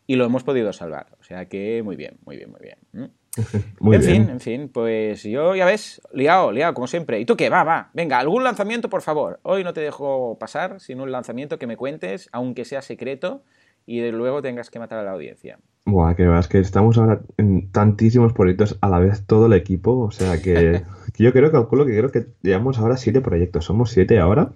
Y 0.07 0.15
lo 0.15 0.25
hemos 0.25 0.43
podido 0.43 0.73
salvar. 0.73 1.07
O 1.19 1.23
sea 1.23 1.45
que 1.45 1.83
muy 1.83 1.95
bien, 1.95 2.17
muy 2.25 2.37
bien, 2.37 2.49
muy 2.49 2.59
bien. 2.59 3.11
en 3.81 4.03
fin, 4.03 4.29
en 4.29 4.39
fin, 4.39 4.69
pues 4.69 5.23
yo 5.23 5.55
ya 5.55 5.65
ves, 5.65 6.01
liado, 6.13 6.51
liado, 6.51 6.73
como 6.73 6.87
siempre. 6.87 7.19
¿Y 7.19 7.25
tú 7.25 7.37
qué? 7.37 7.49
Va, 7.49 7.63
va, 7.63 7.89
venga, 7.93 8.19
algún 8.19 8.43
lanzamiento, 8.43 8.89
por 8.89 9.01
favor. 9.01 9.39
Hoy 9.43 9.63
no 9.63 9.73
te 9.73 9.81
dejo 9.81 10.37
pasar, 10.37 10.79
sino 10.79 11.03
un 11.03 11.11
lanzamiento 11.11 11.57
que 11.57 11.67
me 11.67 11.77
cuentes, 11.77 12.29
aunque 12.33 12.65
sea 12.65 12.81
secreto, 12.81 13.43
y 13.85 13.99
de 13.99 14.11
luego 14.11 14.41
tengas 14.41 14.69
que 14.69 14.79
matar 14.79 14.99
a 14.99 15.03
la 15.03 15.11
audiencia. 15.11 15.59
Buah, 15.85 16.15
que 16.15 16.23
es 16.37 16.47
que 16.47 16.59
estamos 16.59 16.97
ahora 16.97 17.21
en 17.37 17.71
tantísimos 17.71 18.33
proyectos 18.33 18.77
a 18.81 18.89
la 18.89 18.99
vez 18.99 19.25
todo 19.25 19.47
el 19.47 19.53
equipo, 19.53 19.97
o 19.99 20.11
sea 20.11 20.41
que, 20.41 20.83
yo 21.17 21.31
creo, 21.31 21.51
calculo 21.51 21.85
que 21.85 21.97
creo 21.97 22.11
que 22.11 22.27
llevamos 22.41 22.79
ahora 22.79 22.97
siete 22.97 23.21
proyectos, 23.21 23.65
somos 23.65 23.91
siete 23.91 24.19
ahora. 24.19 24.51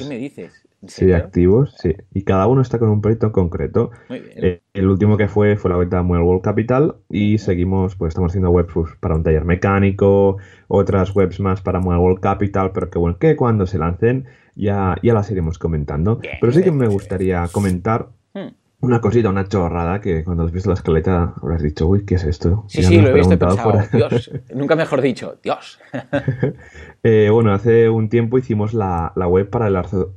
¿Qué 0.00 0.04
me 0.08 0.18
dices? 0.18 0.66
Sí, 0.86 1.12
activos, 1.12 1.74
sí. 1.78 1.94
Y 2.14 2.22
cada 2.22 2.46
uno 2.46 2.62
está 2.62 2.78
con 2.78 2.88
un 2.88 3.02
proyecto 3.02 3.26
en 3.26 3.32
concreto. 3.32 3.90
Eh, 4.08 4.62
el 4.72 4.88
último 4.88 5.18
que 5.18 5.28
fue 5.28 5.56
fue 5.56 5.70
la 5.70 5.76
venta 5.76 5.98
de 5.98 6.02
Muel 6.04 6.22
World 6.22 6.42
Capital 6.42 6.96
y 7.10 7.38
seguimos, 7.38 7.96
pues 7.96 8.10
estamos 8.10 8.32
haciendo 8.32 8.50
webs 8.50 8.72
pues, 8.72 8.90
para 8.98 9.14
un 9.14 9.22
taller 9.22 9.44
mecánico, 9.44 10.38
otras 10.68 11.14
webs 11.14 11.38
más 11.38 11.60
para 11.60 11.80
Muel 11.80 11.98
World 11.98 12.20
Capital, 12.20 12.72
pero 12.72 12.88
que 12.88 12.98
bueno, 12.98 13.18
que 13.18 13.36
cuando 13.36 13.66
se 13.66 13.78
lancen 13.78 14.26
ya, 14.54 14.96
ya 15.02 15.12
las 15.12 15.30
iremos 15.30 15.58
comentando. 15.58 16.20
pero 16.40 16.52
sí 16.52 16.62
que 16.62 16.72
me 16.72 16.88
gustaría 16.88 17.46
comentar 17.52 18.08
hmm. 18.32 18.48
Una 18.82 19.02
cosita, 19.02 19.28
una 19.28 19.46
chorrada 19.46 20.00
que 20.00 20.24
cuando 20.24 20.44
has 20.44 20.52
visto 20.52 20.70
la 20.70 20.74
escaleta 20.74 21.34
habrás 21.42 21.62
dicho, 21.62 21.86
uy, 21.86 22.06
¿qué 22.06 22.14
es 22.14 22.24
esto? 22.24 22.64
Sí, 22.66 22.82
sí, 22.82 22.98
lo 22.98 23.08
he 23.08 23.12
visto 23.12 23.38
pensado, 23.38 23.78
Dios, 23.92 24.30
nunca 24.54 24.74
mejor 24.74 25.02
dicho, 25.02 25.38
Dios. 25.42 25.78
eh, 27.02 27.30
bueno, 27.32 27.52
hace 27.52 27.88
un 27.88 28.10
tiempo 28.10 28.36
hicimos 28.36 28.74
la, 28.74 29.12
la 29.16 29.26
web 29.26 29.48
para 29.48 29.68
el 29.68 29.76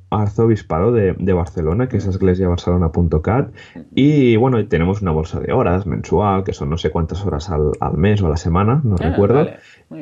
arzobispado 0.09 0.91
de, 0.91 1.13
de, 1.17 1.33
Barcelona, 1.33 1.87
que 1.87 1.97
es 1.97 2.05
esglesiabarcelona.cat, 2.05 3.53
y 3.95 4.35
bueno, 4.35 4.65
tenemos 4.67 5.01
una 5.01 5.11
bolsa 5.11 5.39
de 5.39 5.53
horas 5.53 5.85
mensual, 5.85 6.43
que 6.43 6.51
son 6.51 6.69
no 6.69 6.77
sé 6.77 6.89
cuántas 6.89 7.25
horas 7.25 7.49
al, 7.49 7.71
al 7.79 7.97
mes 7.97 8.21
o 8.21 8.27
a 8.27 8.29
la 8.29 8.37
semana, 8.37 8.81
no 8.83 8.95
ah, 8.99 9.09
recuerdo, 9.09 9.47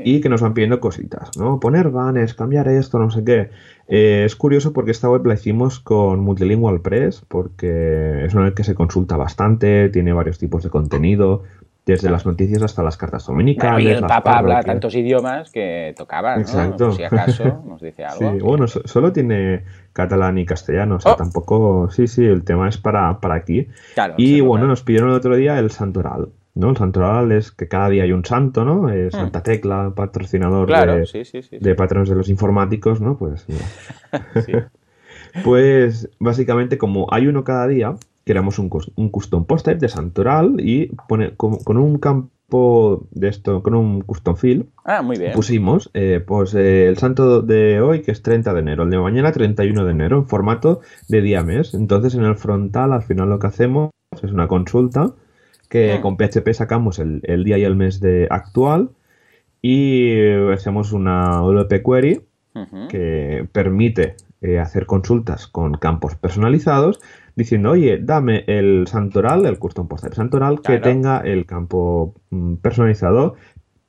y 0.03 0.21
que 0.21 0.29
nos 0.29 0.41
van 0.41 0.55
pidiendo 0.55 0.79
cositas, 0.79 1.37
¿no? 1.37 1.59
Poner 1.59 1.89
banners, 1.89 2.33
cambiar 2.33 2.67
esto, 2.67 2.97
no 2.97 3.11
sé 3.11 3.23
qué. 3.23 3.49
Eh, 3.87 4.23
es 4.25 4.35
curioso 4.35 4.73
porque 4.73 4.91
esta 4.91 5.09
web 5.09 5.25
la 5.27 5.35
hicimos 5.35 5.79
con 5.79 6.21
Multilingual 6.21 6.81
Press, 6.81 7.23
porque 7.27 8.25
es 8.25 8.33
una 8.33 8.45
web 8.45 8.55
que 8.55 8.63
se 8.63 8.73
consulta 8.73 9.17
bastante, 9.17 9.89
tiene 9.89 10.13
varios 10.13 10.39
tipos 10.39 10.63
de 10.63 10.71
contenido, 10.71 11.43
desde 11.91 12.09
las 12.09 12.25
noticias 12.25 12.61
hasta 12.61 12.83
las 12.83 12.97
cartas 12.97 13.25
dominicales. 13.25 13.85
y 13.85 13.89
el 13.89 14.01
Papa 14.01 14.37
habla 14.37 14.63
tantos 14.63 14.95
idiomas 14.95 15.51
que 15.51 15.93
tocaba, 15.97 16.35
¿no? 16.35 16.41
Exacto. 16.41 16.91
si 16.91 17.03
acaso 17.03 17.63
nos 17.65 17.81
dice 17.81 18.03
algo. 18.05 18.31
Sí, 18.31 18.39
bueno, 18.39 18.67
solo 18.67 19.11
tiene 19.11 19.63
catalán 19.93 20.37
y 20.37 20.45
castellano, 20.45 20.95
o 20.95 20.99
sea, 20.99 21.13
oh. 21.13 21.15
tampoco, 21.15 21.89
sí, 21.91 22.07
sí, 22.07 22.25
el 22.25 22.43
tema 22.43 22.69
es 22.69 22.77
para, 22.77 23.19
para 23.19 23.35
aquí. 23.35 23.67
y 24.17 24.41
bueno, 24.41 24.67
nos 24.67 24.83
pidieron 24.83 25.09
el 25.09 25.15
otro 25.15 25.35
día 25.35 25.59
el 25.59 25.71
santoral. 25.71 26.29
¿no? 26.53 26.71
El 26.71 26.77
santoral 26.77 27.31
es 27.31 27.51
que 27.51 27.67
cada 27.67 27.89
día 27.89 28.03
hay 28.03 28.11
un 28.11 28.25
santo, 28.25 28.65
¿no? 28.65 28.89
Eh, 28.89 29.07
hmm. 29.07 29.11
Santa 29.11 29.43
Tecla, 29.43 29.93
patrocinador 29.95 30.67
de, 30.67 31.59
de 31.59 31.75
patrones 31.75 32.09
de 32.09 32.15
los 32.15 32.29
informáticos, 32.29 32.99
¿no? 32.99 33.17
Pues, 33.17 33.45
pues 35.43 36.09
básicamente 36.19 36.77
como 36.77 37.07
hay 37.11 37.27
uno 37.27 37.43
cada 37.43 37.67
día, 37.67 37.95
creamos 38.31 38.59
un, 38.59 38.69
un 38.95 39.09
custom 39.09 39.43
post 39.43 39.65
type 39.65 39.79
de 39.79 39.89
santoral 39.89 40.55
y 40.61 40.87
pone, 41.09 41.35
con, 41.35 41.77
un 41.77 41.97
campo 41.99 43.05
de 43.11 43.27
esto, 43.27 43.61
con 43.61 43.75
un 43.75 44.03
custom 44.03 44.37
field, 44.37 44.67
ah, 44.85 45.01
muy 45.01 45.17
bien. 45.17 45.33
pusimos 45.33 45.89
eh, 45.93 46.23
pues 46.25 46.53
eh, 46.53 46.87
el 46.87 46.97
santo 46.97 47.41
de 47.41 47.81
hoy 47.81 48.03
que 48.03 48.11
es 48.11 48.21
30 48.21 48.53
de 48.53 48.59
enero, 48.61 48.83
el 48.83 48.89
de 48.89 48.99
mañana 48.99 49.33
31 49.33 49.83
de 49.83 49.91
enero 49.91 50.17
en 50.19 50.27
formato 50.27 50.79
de 51.09 51.21
día 51.21 51.43
mes. 51.43 51.73
Entonces 51.73 52.15
en 52.15 52.23
el 52.23 52.37
frontal 52.37 52.93
al 52.93 53.03
final 53.03 53.27
lo 53.27 53.37
que 53.37 53.47
hacemos 53.47 53.89
es 54.13 54.31
una 54.31 54.47
consulta 54.47 55.13
que 55.67 55.93
ah. 55.95 56.01
con 56.01 56.15
PHP 56.15 56.53
sacamos 56.53 56.99
el, 56.99 57.43
día 57.43 57.57
y 57.57 57.65
el 57.65 57.75
mes 57.75 57.99
de 57.99 58.29
actual 58.31 58.91
y 59.61 60.15
hacemos 60.53 60.93
una 60.93 61.41
WP 61.41 61.83
query 61.83 62.21
que 62.89 63.45
permite 63.51 64.15
eh, 64.41 64.57
hacer 64.57 64.85
consultas 64.85 65.47
con 65.47 65.73
campos 65.73 66.15
personalizados 66.15 66.99
diciendo, 67.35 67.71
oye, 67.71 67.99
dame 68.01 68.43
el 68.47 68.87
santoral, 68.87 69.45
el 69.45 69.59
custom 69.59 69.87
post 69.87 70.13
santoral 70.13 70.61
que 70.61 70.79
tenga 70.79 71.19
el 71.19 71.45
campo 71.45 72.13
mm, 72.29 72.55
personalizado 72.55 73.35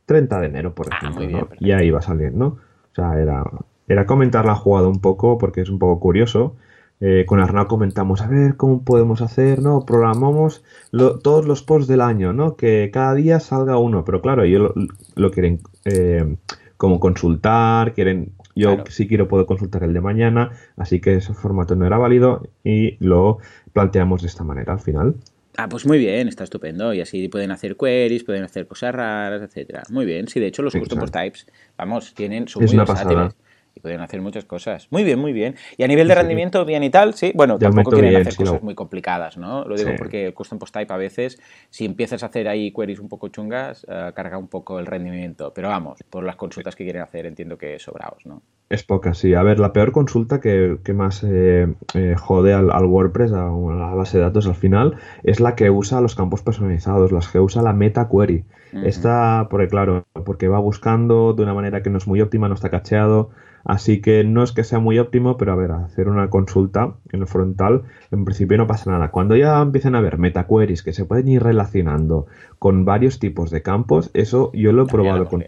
30 0.07 0.41
de 0.41 0.47
enero, 0.47 0.75
por 0.75 0.89
ah, 0.91 0.99
ejemplo. 1.11 1.49
y 1.59 1.73
ahí 1.73 1.91
va 1.91 2.03
saliendo. 2.03 2.47
O 2.47 2.95
sea, 2.95 3.19
era, 3.19 3.45
era 3.89 4.07
comentar 4.07 4.45
la 4.45 4.55
jugada 4.55 4.89
un 4.89 5.01
poco 5.01 5.39
porque 5.39 5.63
es 5.63 5.71
un 5.71 5.79
poco 5.79 6.01
curioso. 6.01 6.57
Eh, 7.05 7.25
con 7.27 7.41
Arnau 7.41 7.67
comentamos, 7.67 8.21
a 8.21 8.29
ver 8.29 8.57
cómo 8.57 8.85
podemos 8.85 9.23
hacer, 9.23 9.61
¿no? 9.61 9.85
Programamos 9.85 10.63
todos 10.93 11.47
los 11.47 11.61
posts 11.63 11.89
del 11.89 12.01
año, 12.01 12.33
¿no? 12.33 12.57
Que 12.57 12.91
cada 12.93 13.15
día 13.15 13.41
salga 13.41 13.77
uno, 13.77 14.05
pero 14.05 14.23
claro, 14.23 14.45
ellos 14.45 14.73
lo, 15.17 15.31
quieren 15.33 15.59
eh, 15.85 16.37
como 16.77 17.01
consultar, 17.01 17.93
quieren, 17.93 18.35
yo 18.55 18.85
si 18.89 19.09
quiero 19.09 19.29
puedo 19.29 19.47
consultar 19.47 19.83
el 19.85 19.93
de 19.93 20.01
mañana, 20.01 20.51
así 20.77 21.01
que 21.01 21.17
ese 21.17 21.35
formato 21.35 21.77
no 21.77 21.87
era 21.87 21.99
válido 21.99 22.49
y 22.65 22.97
lo 23.05 23.39
planteamos 23.73 24.23
de 24.23 24.29
esta 24.29 24.45
manera 24.45 24.73
al 24.73 24.81
final. 24.81 25.15
Ah, 25.57 25.69
pues 25.69 25.87
muy 25.87 25.99
bien, 25.99 26.29
está 26.29 26.45
estupendo. 26.45 26.95
Y 26.95 27.01
así 27.01 27.29
pueden 27.29 27.51
hacer 27.51 27.77
queries, 27.77 28.25
pueden 28.25 28.43
hacer 28.43 28.67
cosas 28.67 28.95
raras, 28.95 29.43
etcétera. 29.43 29.83
Muy 29.91 30.07
bien. 30.07 30.27
Sí, 30.29 30.41
de 30.41 30.47
hecho 30.47 30.63
los 30.63 30.75
custom 30.75 30.99
post 30.99 31.15
types, 31.15 31.47
vamos, 31.77 32.15
tienen 32.15 32.49
su 32.49 32.61
muy 32.61 32.69
y 33.75 33.81
pueden 33.81 34.01
hacer 34.01 34.21
muchas 34.21 34.45
cosas. 34.45 34.89
Muy 34.91 35.05
bien, 35.05 35.19
muy 35.19 35.33
bien. 35.33 35.57
Y 35.77 35.83
a 35.83 35.89
nivel 35.89 36.09
de 36.09 36.15
rendimiento, 36.15 36.65
bien 36.65 36.83
y 36.83 36.91
tal, 36.91 37.15
sí. 37.15 37.33
Bueno, 37.35 37.59
tampoco 37.59 37.93
quieren 37.93 38.17
hacer 38.17 38.37
cosas 38.37 38.63
muy 38.63 38.75
complicadas, 38.75 39.37
¿no? 39.37 39.65
Lo 39.65 39.77
digo 39.77 39.91
porque 39.99 40.27
el 40.27 40.35
custom 40.35 40.59
post 40.59 40.75
type 40.75 40.93
a 40.93 40.97
veces, 40.97 41.41
si 41.71 41.85
empiezas 41.85 42.23
a 42.23 42.27
hacer 42.27 42.49
ahí 42.49 42.73
queries 42.73 43.01
un 43.01 43.09
poco 43.09 43.29
chungas, 43.29 43.87
eh, 43.89 44.13
carga 44.15 44.39
un 44.39 44.49
poco 44.49 44.79
el 44.79 44.87
rendimiento. 44.87 45.53
Pero 45.55 45.69
vamos, 45.69 46.03
por 46.09 46.25
las 46.25 46.37
consultas 46.37 46.77
que 46.77 46.85
quieren 46.85 47.03
hacer, 47.03 47.27
entiendo 47.27 47.57
que 47.59 47.79
sobraos, 47.79 48.27
¿no? 48.27 48.43
Es 48.73 48.83
poca, 48.83 49.13
sí. 49.13 49.35
A 49.35 49.43
ver, 49.43 49.59
la 49.59 49.75
peor 49.75 49.93
consulta 49.93 50.41
que, 50.41 50.79
más 50.95 51.23
eh, 51.25 51.69
eh, 51.95 52.15
jode 52.19 52.55
al, 52.55 52.87
WordPress, 52.87 53.33
a, 53.33 53.51
la 53.51 53.95
base 53.95 54.17
de 54.17 54.25
datos 54.25 54.47
al 54.47 54.55
final, 54.55 54.97
es 55.25 55.41
la 55.41 55.55
que 55.55 55.69
usa 55.71 56.01
los 56.01 56.15
campos 56.15 56.41
personalizados, 56.43 57.13
las 57.13 57.29
que 57.29 57.39
usa 57.39 57.61
la 57.61 57.75
meta 57.75 58.09
query. 58.11 58.45
Esta, 58.73 59.49
porque 59.51 59.69
claro, 59.69 60.07
porque 60.25 60.49
va 60.49 60.59
buscando 60.59 61.35
de 61.35 61.43
una 61.43 61.53
manera 61.53 61.83
que 61.83 61.91
no 61.91 61.99
es 61.99 62.07
muy 62.07 62.23
óptima, 62.23 62.49
no 62.49 62.55
está 62.55 62.71
cacheado. 62.71 63.29
Así 63.65 64.01
que 64.01 64.25
no 64.25 64.43
es 64.43 64.53
que 64.53 64.65
sea 64.65 64.79
muy 64.79 64.99
óptimo, 64.99 65.37
pero 65.37 65.53
a 65.53 65.57
ver, 65.57 65.73
hacer 65.73 66.09
una 66.09 66.31
consulta 66.31 66.95
en 67.13 67.21
el 67.21 67.27
frontal, 67.27 67.83
en 68.11 68.25
principio 68.25 68.59
no 68.59 68.67
pasa 68.67 68.91
nada. 68.91 69.11
Cuando 69.11 69.37
ya 69.37 69.61
empiezan 69.61 69.95
a 69.95 70.01
ver 70.01 70.19
metaqueries 70.19 70.83
que 70.83 70.93
se 70.93 71.05
pueden 71.05 71.29
ir 71.29 71.43
relacionando 71.43 72.27
con 72.59 72.85
varios 72.85 73.19
tipos 73.19 73.51
de 73.51 73.63
campos, 73.63 74.11
eso 74.15 74.51
yo 74.53 74.73
lo 74.73 74.85
he 74.85 74.87
probado 74.87 75.27
con 75.27 75.45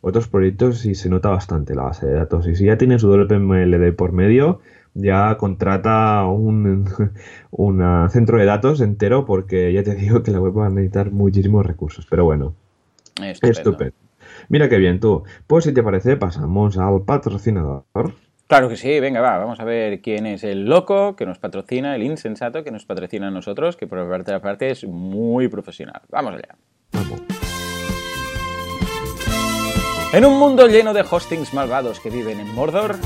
otros 0.00 0.28
proyectos 0.28 0.84
y 0.84 0.94
se 0.94 1.08
nota 1.08 1.28
bastante 1.28 1.74
la 1.74 1.84
base 1.84 2.06
de 2.06 2.14
datos. 2.14 2.46
Y 2.48 2.56
si 2.56 2.66
ya 2.66 2.78
tienes 2.78 3.02
WPMLD 3.02 3.94
por 3.94 4.12
medio, 4.12 4.60
ya 4.94 5.36
contrata 5.36 6.24
un, 6.26 6.88
centro 8.10 8.38
de 8.38 8.44
datos 8.44 8.80
entero 8.80 9.24
porque 9.24 9.72
ya 9.72 9.82
te 9.82 9.94
digo 9.94 10.22
que 10.22 10.30
la 10.30 10.40
web 10.40 10.58
va 10.58 10.66
a 10.66 10.70
necesitar 10.70 11.10
muchísimos 11.10 11.64
recursos. 11.64 12.06
Pero 12.08 12.24
bueno, 12.24 12.54
estupendo. 13.42 13.94
Mira 14.48 14.68
qué 14.68 14.78
bien 14.78 15.00
tú. 15.00 15.24
Pues 15.46 15.64
si 15.64 15.72
te 15.72 15.82
parece, 15.82 16.16
pasamos 16.16 16.78
al 16.78 17.02
patrocinador. 17.02 17.84
Claro 18.52 18.68
que 18.68 18.76
sí, 18.76 19.00
venga, 19.00 19.22
va, 19.22 19.38
vamos 19.38 19.60
a 19.60 19.64
ver 19.64 20.02
quién 20.02 20.26
es 20.26 20.44
el 20.44 20.66
loco 20.66 21.16
que 21.16 21.24
nos 21.24 21.38
patrocina, 21.38 21.96
el 21.96 22.02
insensato 22.02 22.62
que 22.62 22.70
nos 22.70 22.84
patrocina 22.84 23.28
a 23.28 23.30
nosotros, 23.30 23.78
que 23.78 23.86
por 23.86 24.06
parte 24.10 24.30
de 24.30 24.36
la 24.36 24.42
parte 24.42 24.70
es 24.70 24.84
muy 24.84 25.48
profesional. 25.48 26.02
Vamos 26.10 26.34
allá. 26.34 26.56
En 30.12 30.26
un 30.26 30.38
mundo 30.38 30.66
lleno 30.66 30.92
de 30.92 31.00
hostings 31.00 31.54
malvados 31.54 31.98
que 31.98 32.10
viven 32.10 32.40
en 32.40 32.54
Mordor, 32.54 32.96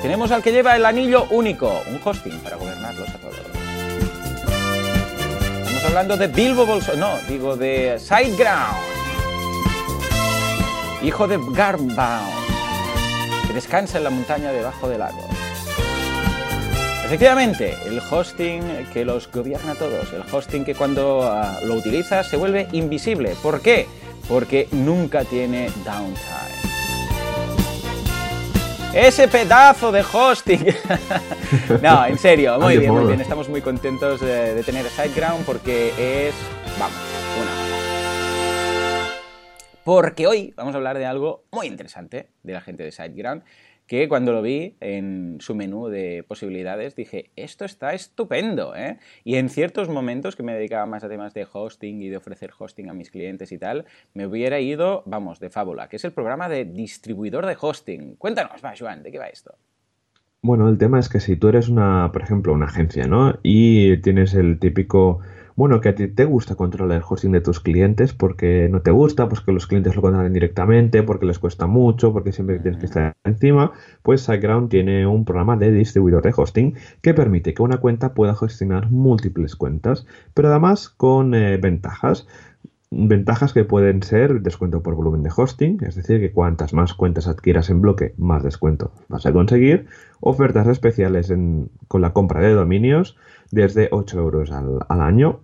tenemos 0.00 0.30
al 0.30 0.42
que 0.42 0.50
lleva 0.50 0.76
el 0.76 0.86
anillo 0.86 1.26
único, 1.30 1.70
un 1.90 2.00
hosting 2.02 2.38
para 2.38 2.56
gobernarlos 2.56 3.10
a 3.10 3.18
todos. 3.18 3.38
Estamos 5.60 5.84
hablando 5.84 6.16
de 6.16 6.28
Bilbo 6.28 6.64
Bolso, 6.64 6.96
no, 6.96 7.10
digo 7.28 7.54
de 7.54 7.98
Sideground 7.98 9.01
hijo 11.04 11.26
de 11.26 11.38
Garmbound, 11.52 12.32
que 13.46 13.52
descansa 13.52 13.98
en 13.98 14.04
la 14.04 14.10
montaña 14.10 14.52
debajo 14.52 14.88
del 14.88 15.00
lago. 15.00 15.28
Efectivamente, 17.04 17.76
el 17.84 18.00
hosting 18.10 18.86
que 18.92 19.04
los 19.04 19.30
gobierna 19.30 19.72
a 19.72 19.74
todos, 19.74 20.12
el 20.12 20.22
hosting 20.32 20.64
que 20.64 20.74
cuando 20.74 21.22
ah, 21.22 21.58
lo 21.64 21.74
utilizas 21.74 22.26
se 22.26 22.36
vuelve 22.36 22.68
invisible. 22.72 23.34
¿Por 23.42 23.60
qué? 23.60 23.86
Porque 24.28 24.68
nunca 24.70 25.24
tiene 25.24 25.70
downtime. 25.84 26.52
Ese 28.94 29.26
pedazo 29.26 29.90
de 29.90 30.04
hosting. 30.10 30.66
no, 31.82 32.06
en 32.06 32.18
serio, 32.18 32.58
muy 32.60 32.78
bien, 32.78 32.94
muy 32.94 33.06
bien. 33.06 33.20
Estamos 33.20 33.48
muy 33.48 33.60
contentos 33.60 34.20
de, 34.20 34.54
de 34.54 34.62
tener 34.62 34.86
SiteGround 34.86 35.44
porque 35.44 35.88
es, 35.98 36.34
vamos, 36.78 36.96
una 37.40 37.71
porque 39.84 40.26
hoy 40.26 40.52
vamos 40.56 40.74
a 40.74 40.78
hablar 40.78 40.98
de 40.98 41.06
algo 41.06 41.44
muy 41.50 41.66
interesante 41.66 42.28
de 42.42 42.52
la 42.52 42.60
gente 42.60 42.84
de 42.84 42.92
SiteGround, 42.92 43.42
que 43.86 44.08
cuando 44.08 44.32
lo 44.32 44.42
vi 44.42 44.76
en 44.80 45.38
su 45.40 45.54
menú 45.54 45.88
de 45.88 46.24
posibilidades 46.26 46.94
dije, 46.94 47.30
esto 47.36 47.64
está 47.64 47.92
estupendo, 47.92 48.74
¿eh? 48.76 48.98
Y 49.24 49.36
en 49.36 49.48
ciertos 49.48 49.88
momentos 49.88 50.36
que 50.36 50.42
me 50.42 50.54
dedicaba 50.54 50.86
más 50.86 51.04
a 51.04 51.08
temas 51.08 51.34
de 51.34 51.46
hosting 51.52 52.00
y 52.00 52.08
de 52.08 52.16
ofrecer 52.16 52.52
hosting 52.56 52.88
a 52.88 52.94
mis 52.94 53.10
clientes 53.10 53.50
y 53.52 53.58
tal, 53.58 53.84
me 54.14 54.26
hubiera 54.26 54.60
ido, 54.60 55.02
vamos, 55.04 55.40
de 55.40 55.50
fábula, 55.50 55.88
que 55.88 55.96
es 55.96 56.04
el 56.04 56.12
programa 56.12 56.48
de 56.48 56.64
distribuidor 56.64 57.44
de 57.46 57.56
hosting. 57.60 58.16
Cuéntanos, 58.16 58.64
va, 58.64 58.74
Joan, 58.78 59.02
¿de 59.02 59.10
qué 59.10 59.18
va 59.18 59.26
esto? 59.26 59.56
Bueno, 60.42 60.68
el 60.68 60.78
tema 60.78 60.98
es 60.98 61.08
que 61.08 61.20
si 61.20 61.36
tú 61.36 61.48
eres 61.48 61.68
una, 61.68 62.10
por 62.12 62.22
ejemplo, 62.22 62.52
una 62.52 62.66
agencia, 62.66 63.06
¿no? 63.06 63.38
Y 63.42 63.98
tienes 63.98 64.34
el 64.34 64.58
típico 64.58 65.20
bueno, 65.56 65.80
que 65.80 65.90
a 65.90 65.94
ti 65.94 66.08
te 66.08 66.24
gusta 66.24 66.54
controlar 66.54 66.98
el 66.98 67.04
hosting 67.08 67.32
de 67.32 67.40
tus 67.40 67.60
clientes 67.60 68.12
porque 68.12 68.68
no 68.70 68.82
te 68.82 68.90
gusta, 68.90 69.28
pues 69.28 69.40
que 69.40 69.52
los 69.52 69.66
clientes 69.66 69.94
lo 69.94 70.02
controlen 70.02 70.32
directamente, 70.32 71.02
porque 71.02 71.26
les 71.26 71.38
cuesta 71.38 71.66
mucho, 71.66 72.12
porque 72.12 72.32
siempre 72.32 72.58
tienes 72.58 72.80
que 72.80 72.86
estar 72.86 73.12
encima, 73.24 73.72
pues 74.02 74.22
SiteGround 74.22 74.68
tiene 74.70 75.06
un 75.06 75.24
programa 75.24 75.56
de 75.56 75.72
distribuidor 75.72 76.22
de 76.22 76.32
hosting 76.36 76.74
que 77.00 77.14
permite 77.14 77.54
que 77.54 77.62
una 77.62 77.78
cuenta 77.78 78.14
pueda 78.14 78.34
gestionar 78.34 78.90
múltiples 78.90 79.56
cuentas, 79.56 80.06
pero 80.34 80.48
además 80.48 80.88
con 80.88 81.34
eh, 81.34 81.56
ventajas. 81.56 82.26
Ventajas 82.94 83.54
que 83.54 83.64
pueden 83.64 84.02
ser 84.02 84.42
descuento 84.42 84.82
por 84.82 84.94
volumen 84.94 85.22
de 85.22 85.30
hosting, 85.34 85.78
es 85.80 85.94
decir, 85.94 86.20
que 86.20 86.30
cuantas 86.30 86.74
más 86.74 86.92
cuentas 86.92 87.26
adquieras 87.26 87.70
en 87.70 87.80
bloque, 87.80 88.12
más 88.18 88.42
descuento 88.42 88.92
vas 89.08 89.24
a 89.24 89.32
conseguir. 89.32 89.86
Ofertas 90.20 90.66
especiales 90.66 91.32
con 91.88 92.02
la 92.02 92.12
compra 92.12 92.42
de 92.42 92.52
dominios, 92.52 93.16
desde 93.50 93.88
8 93.92 94.18
euros 94.18 94.52
al, 94.52 95.00
año 95.00 95.40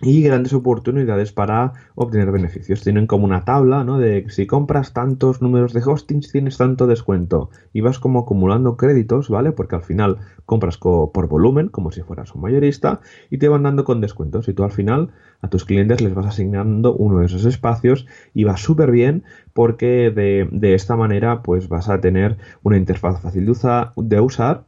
y 0.00 0.22
grandes 0.22 0.52
oportunidades 0.52 1.32
para 1.32 1.72
obtener 1.96 2.30
beneficios. 2.30 2.82
Tienen 2.82 3.06
como 3.08 3.24
una 3.24 3.44
tabla, 3.44 3.82
¿no? 3.82 3.98
De 3.98 4.26
si 4.28 4.46
compras 4.46 4.92
tantos 4.92 5.42
números 5.42 5.72
de 5.72 5.82
hostings 5.84 6.30
tienes 6.30 6.56
tanto 6.56 6.86
descuento 6.86 7.50
y 7.72 7.80
vas 7.80 7.98
como 7.98 8.20
acumulando 8.20 8.76
créditos, 8.76 9.28
¿vale? 9.28 9.50
Porque 9.50 9.74
al 9.74 9.82
final 9.82 10.18
compras 10.46 10.78
por 10.78 11.28
volumen, 11.28 11.68
como 11.68 11.90
si 11.90 12.02
fueras 12.02 12.34
un 12.34 12.42
mayorista, 12.42 13.00
y 13.28 13.38
te 13.38 13.48
van 13.48 13.64
dando 13.64 13.84
con 13.84 14.00
descuentos. 14.00 14.48
Y 14.48 14.54
tú 14.54 14.62
al 14.62 14.70
final 14.70 15.10
a 15.40 15.48
tus 15.48 15.64
clientes 15.64 16.00
les 16.00 16.14
vas 16.14 16.26
asignando 16.26 16.94
uno 16.94 17.18
de 17.18 17.26
esos 17.26 17.44
espacios 17.44 18.06
y 18.34 18.44
va 18.44 18.56
súper 18.56 18.92
bien 18.92 19.24
porque 19.52 20.10
de, 20.10 20.74
esta 20.74 20.96
manera 20.96 21.42
pues 21.42 21.68
vas 21.68 21.88
a 21.88 22.00
tener 22.00 22.36
una 22.62 22.76
interfaz 22.76 23.20
fácil 23.20 23.46
de, 23.46 23.86
de 23.96 24.20
usar 24.20 24.64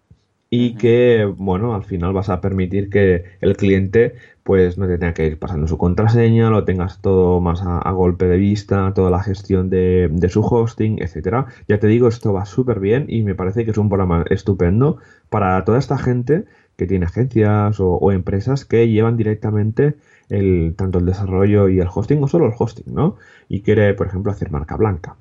y 0.51 0.75
que, 0.75 1.33
bueno, 1.37 1.75
al 1.75 1.85
final 1.85 2.13
vas 2.13 2.29
a 2.29 2.41
permitir 2.41 2.91
que 2.91 3.25
el 3.41 3.57
cliente 3.57 4.15
pues 4.51 4.79
no 4.79 4.89
te 4.89 4.99
tenga 4.99 5.15
que 5.15 5.27
ir 5.29 5.39
pasando 5.39 5.69
su 5.69 5.79
contraseña, 5.79 6.51
lo 6.51 6.65
tengas 6.65 7.01
todo 7.01 7.41
más 7.41 7.63
a, 7.63 7.89
golpe 7.93 8.27
de 8.27 8.37
vista, 8.37 8.93
toda 8.97 9.09
la 9.09 9.23
gestión 9.23 9.71
de, 9.71 10.11
su 10.29 10.41
hosting, 10.41 11.01
etcétera. 11.01 11.47
Ya 11.69 11.79
te 11.79 11.87
digo, 11.87 12.09
esto 12.09 12.33
va 12.33 12.45
súper 12.47 12.81
bien 12.81 13.05
y 13.07 13.23
me 13.23 13.37
parece 13.37 13.65
que 13.65 13.71
es 13.71 13.79
un 13.79 13.89
programa 13.89 14.25
estupendo 14.29 14.97
para 15.29 15.65
toda 15.65 15.79
esta 15.79 15.99
gente 15.99 16.47
que 16.77 16.89
tiene 16.89 17.07
agencias 17.07 17.77
o, 17.79 18.11
empresas 18.11 18.65
que 18.65 18.89
llevan 18.89 19.17
directamente 19.17 19.95
el, 20.29 20.75
tanto 20.77 20.99
el 20.99 21.07
desarrollo 21.07 21.69
y 21.69 21.79
el 21.79 21.87
hosting 21.87 22.21
o 22.25 22.27
solo 22.27 22.47
el 22.47 22.55
hosting, 22.59 22.93
¿no? 22.93 23.19
Y 23.49 23.61
quiere, 23.63 23.95
por 23.95 24.09
ejemplo, 24.09 24.33
hacer 24.33 24.51
marca 24.51 24.75
blanca. 24.75 25.15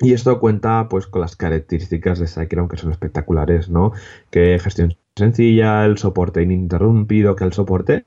Y 0.00 0.12
esto 0.12 0.38
cuenta 0.38 0.86
pues 0.88 1.08
con 1.08 1.20
las 1.20 1.34
características 1.34 2.20
de 2.20 2.28
SiteGround 2.28 2.70
que 2.70 2.76
son 2.76 2.92
espectaculares, 2.92 3.68
¿no? 3.68 3.90
Que 4.30 4.60
gestión 4.60 4.94
sencilla, 5.16 5.84
el 5.84 5.98
soporte 5.98 6.42
ininterrumpido, 6.42 7.34
que 7.34 7.42
el 7.42 7.52
soporte 7.52 8.06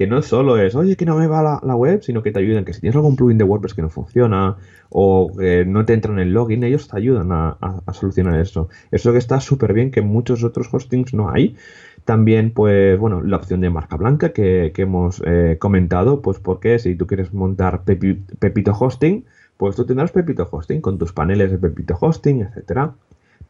que 0.00 0.06
no 0.06 0.22
solo 0.22 0.56
es, 0.56 0.74
oye, 0.76 0.96
que 0.96 1.04
no 1.04 1.18
me 1.18 1.26
va 1.26 1.60
la, 1.62 1.76
web, 1.76 2.02
sino 2.02 2.22
que 2.22 2.32
te 2.32 2.38
ayudan, 2.38 2.64
que 2.64 2.72
si 2.72 2.80
tienes 2.80 2.96
algún 2.96 3.16
plugin 3.16 3.36
de 3.36 3.44
WordPress 3.44 3.74
que 3.74 3.82
no 3.82 3.90
funciona 3.90 4.56
o 4.88 5.30
que 5.38 5.66
no 5.66 5.84
te 5.84 5.92
entra 5.92 6.10
en 6.10 6.20
el 6.20 6.32
login, 6.32 6.64
ellos 6.64 6.88
te 6.88 6.96
ayudan 6.96 7.30
a, 7.32 7.82
solucionar 7.92 8.40
eso. 8.40 8.70
Eso 8.90 9.12
que 9.12 9.18
está 9.18 9.40
súper 9.40 9.74
bien, 9.74 9.90
que 9.90 10.00
muchos 10.00 10.42
otros 10.42 10.72
hostings 10.72 11.12
no 11.12 11.28
hay. 11.28 11.54
También, 12.06 12.54
pues, 12.54 12.98
bueno, 12.98 13.20
la 13.20 13.36
opción 13.36 13.60
de 13.60 13.68
marca 13.68 13.98
blanca 13.98 14.32
que, 14.32 14.72
hemos 14.74 15.22
eh, 15.26 15.58
comentado, 15.58 16.22
pues 16.22 16.38
porque 16.38 16.78
si 16.78 16.94
tú 16.94 17.06
quieres 17.06 17.34
montar 17.34 17.82
Pepito 17.84 18.72
Hosting, 18.72 19.26
pues 19.58 19.76
tú 19.76 19.84
tendrás 19.84 20.12
Pepito 20.12 20.48
Hosting 20.50 20.80
con 20.80 20.96
tus 20.96 21.12
paneles 21.12 21.50
de 21.50 21.58
Pepito 21.58 21.98
Hosting, 22.00 22.40
etcétera. 22.40 22.94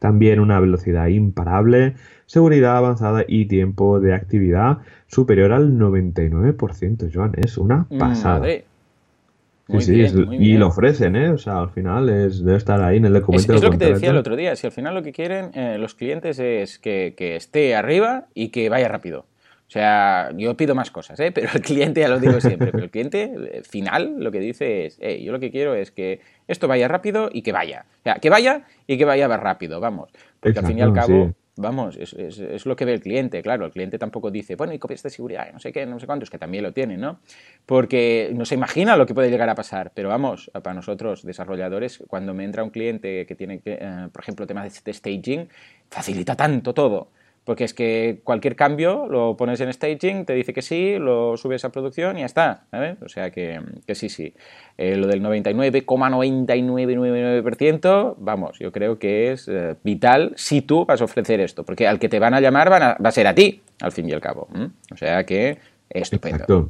También 0.01 0.39
una 0.39 0.59
velocidad 0.59 1.09
imparable, 1.09 1.93
seguridad 2.25 2.75
avanzada 2.75 3.23
y 3.27 3.45
tiempo 3.45 3.99
de 3.99 4.15
actividad 4.15 4.79
superior 5.05 5.51
al 5.51 5.77
99%, 5.77 7.11
Joan. 7.13 7.33
Es 7.37 7.55
una 7.59 7.85
pasada. 7.99 8.47
sí, 8.47 9.79
sí, 9.79 10.07
y 10.39 10.57
lo 10.57 10.69
ofrecen, 10.69 11.15
¿eh? 11.15 11.29
O 11.29 11.37
sea, 11.37 11.59
al 11.59 11.69
final 11.69 12.09
es, 12.09 12.43
debe 12.43 12.57
estar 12.57 12.81
ahí 12.81 12.97
en 12.97 13.05
el 13.05 13.13
documento. 13.13 13.53
Es, 13.53 13.57
es 13.57 13.63
lo 13.63 13.69
que 13.69 13.77
te 13.77 13.93
decía 13.93 14.09
el 14.09 14.17
otro 14.17 14.35
día. 14.35 14.55
Si 14.55 14.65
al 14.65 14.73
final 14.73 14.95
lo 14.95 15.03
que 15.03 15.11
quieren 15.11 15.51
eh, 15.53 15.77
los 15.77 15.93
clientes 15.93 16.39
es 16.39 16.79
que, 16.79 17.13
que 17.15 17.35
esté 17.35 17.75
arriba 17.75 18.25
y 18.33 18.49
que 18.49 18.69
vaya 18.69 18.87
rápido. 18.87 19.27
O 19.71 19.73
sea, 19.73 20.31
yo 20.35 20.57
pido 20.57 20.75
más 20.75 20.91
cosas, 20.91 21.17
¿eh? 21.21 21.31
pero 21.33 21.47
el 21.53 21.61
cliente, 21.61 22.01
ya 22.01 22.09
lo 22.09 22.19
digo 22.19 22.41
siempre, 22.41 22.73
pero 22.73 22.83
el 22.83 22.91
cliente 22.91 23.31
eh, 23.53 23.61
final 23.63 24.15
lo 24.19 24.29
que 24.29 24.41
dice 24.41 24.85
es, 24.85 24.99
yo 25.23 25.31
lo 25.31 25.39
que 25.39 25.49
quiero 25.49 25.75
es 25.75 25.91
que 25.91 26.19
esto 26.49 26.67
vaya 26.67 26.89
rápido 26.89 27.29
y 27.31 27.41
que 27.41 27.53
vaya. 27.53 27.85
O 28.01 28.03
sea, 28.03 28.15
que 28.15 28.29
vaya 28.29 28.63
y 28.85 28.97
que 28.97 29.05
vaya 29.05 29.29
rápido, 29.29 29.79
vamos. 29.79 30.11
Porque 30.41 30.59
al 30.59 30.65
fin 30.65 30.77
y 30.77 30.81
al 30.81 30.91
cabo, 30.91 31.33
vamos, 31.55 31.95
es, 31.95 32.11
es, 32.11 32.65
lo 32.65 32.75
que 32.75 32.83
ve 32.83 32.91
el 32.91 32.99
cliente, 32.99 33.41
claro. 33.41 33.65
El 33.65 33.71
cliente 33.71 33.97
tampoco 33.97 34.29
dice, 34.29 34.57
bueno, 34.57 34.73
y 34.73 34.77
copias 34.77 35.03
de 35.03 35.09
seguridad, 35.09 35.49
no 35.53 35.59
sé 35.59 35.71
qué, 35.71 35.85
no 35.85 36.01
sé 36.01 36.05
cuántos, 36.05 36.29
que 36.29 36.37
también 36.37 36.65
lo 36.65 36.73
tienen, 36.73 36.99
¿no? 36.99 37.21
Porque 37.65 38.29
no 38.35 38.43
se 38.43 38.55
imagina 38.55 38.97
lo 38.97 39.05
que 39.05 39.13
puede 39.13 39.29
llegar 39.29 39.47
a 39.47 39.55
pasar. 39.55 39.93
Pero 39.95 40.09
vamos, 40.09 40.51
para 40.51 40.73
nosotros, 40.73 41.23
desarrolladores, 41.23 42.03
cuando 42.09 42.33
me 42.33 42.43
entra 42.43 42.61
un 42.61 42.71
cliente 42.71 43.25
que 43.25 43.35
tiene, 43.35 43.61
que, 43.61 43.77
eh, 43.79 44.07
por 44.11 44.21
ejemplo, 44.21 44.45
temas 44.45 44.83
de 44.83 44.93
staging, 44.93 45.47
facilita 45.89 46.35
tanto 46.35 46.73
todo 46.73 47.07
porque 47.43 47.63
es 47.63 47.73
que 47.73 48.21
cualquier 48.23 48.55
cambio 48.55 49.07
lo 49.07 49.35
pones 49.35 49.59
en 49.61 49.73
staging, 49.73 50.25
te 50.25 50.33
dice 50.33 50.53
que 50.53 50.61
sí, 50.61 50.99
lo 50.99 51.37
subes 51.37 51.65
a 51.65 51.71
producción 51.71 52.17
y 52.17 52.19
ya 52.21 52.27
está. 52.27 52.65
O 53.01 53.09
sea 53.09 53.31
que, 53.31 53.59
sí, 53.93 54.09
sí. 54.09 54.35
Eh, 54.77 54.95
lo 54.95 55.07
del 55.07 55.23
99,9999%, 55.23 58.13
vamos, 58.19 58.59
yo 58.59 58.71
creo 58.71 58.99
que 58.99 59.31
es 59.31 59.47
eh, 59.47 59.75
vital 59.83 60.33
si 60.35 60.61
tú 60.61 60.85
vas 60.85 61.01
a 61.01 61.05
ofrecer 61.05 61.39
esto, 61.39 61.63
porque 61.63 61.87
al 61.87 61.97
que 61.99 62.09
te 62.09 62.19
van 62.19 62.35
a 62.35 62.41
llamar 62.41 62.71
va 62.71 62.97
a 62.97 63.11
ser 63.11 63.25
a 63.27 63.33
ti, 63.33 63.63
al 63.81 63.91
fin 63.91 64.07
y 64.07 64.13
al 64.13 64.21
cabo. 64.21 64.47
O 64.91 64.97
sea 64.97 65.25
que 65.25 65.57
estupendo. 65.89 66.69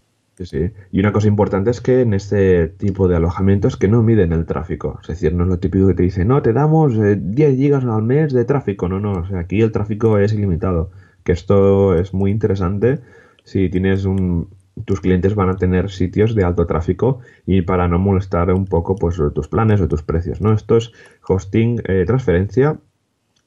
Y 0.91 0.99
una 0.99 1.11
cosa 1.11 1.27
importante 1.27 1.71
es 1.71 1.81
que 1.81 2.01
en 2.01 2.13
este 2.13 2.67
tipo 2.67 3.07
de 3.07 3.15
alojamientos 3.15 3.77
que 3.77 3.87
no 3.87 4.03
miden 4.03 4.33
el 4.33 4.45
tráfico. 4.45 4.99
Es 5.01 5.07
decir, 5.07 5.33
no 5.33 5.43
es 5.43 5.49
lo 5.49 5.59
típico 5.59 5.87
que 5.87 5.93
te 5.93 6.03
dice, 6.03 6.25
no, 6.25 6.41
te 6.41 6.53
damos 6.53 6.93
10 6.95 7.19
eh, 7.37 7.55
gigas 7.55 7.83
al 7.83 8.03
mes 8.03 8.33
de 8.33 8.45
tráfico. 8.45 8.89
No, 8.89 8.99
no, 8.99 9.13
o 9.13 9.27
sea, 9.27 9.39
aquí 9.39 9.61
el 9.61 9.71
tráfico 9.71 10.17
es 10.17 10.33
ilimitado. 10.33 10.91
Que 11.23 11.33
esto 11.33 11.95
es 11.95 12.13
muy 12.13 12.31
interesante 12.31 12.99
si 13.43 13.69
tienes 13.69 14.05
un... 14.05 14.49
Tus 14.85 15.01
clientes 15.01 15.35
van 15.35 15.49
a 15.49 15.57
tener 15.57 15.91
sitios 15.91 16.33
de 16.33 16.45
alto 16.45 16.65
tráfico 16.65 17.19
y 17.45 17.61
para 17.61 17.89
no 17.89 17.99
molestar 17.99 18.51
un 18.53 18.65
poco 18.65 18.95
pues 18.95 19.17
tus 19.35 19.49
planes 19.49 19.81
o 19.81 19.87
tus 19.89 20.01
precios, 20.01 20.39
¿no? 20.39 20.53
Esto 20.53 20.77
es 20.77 20.93
hosting, 21.27 21.81
eh, 21.85 22.05
transferencia 22.07 22.79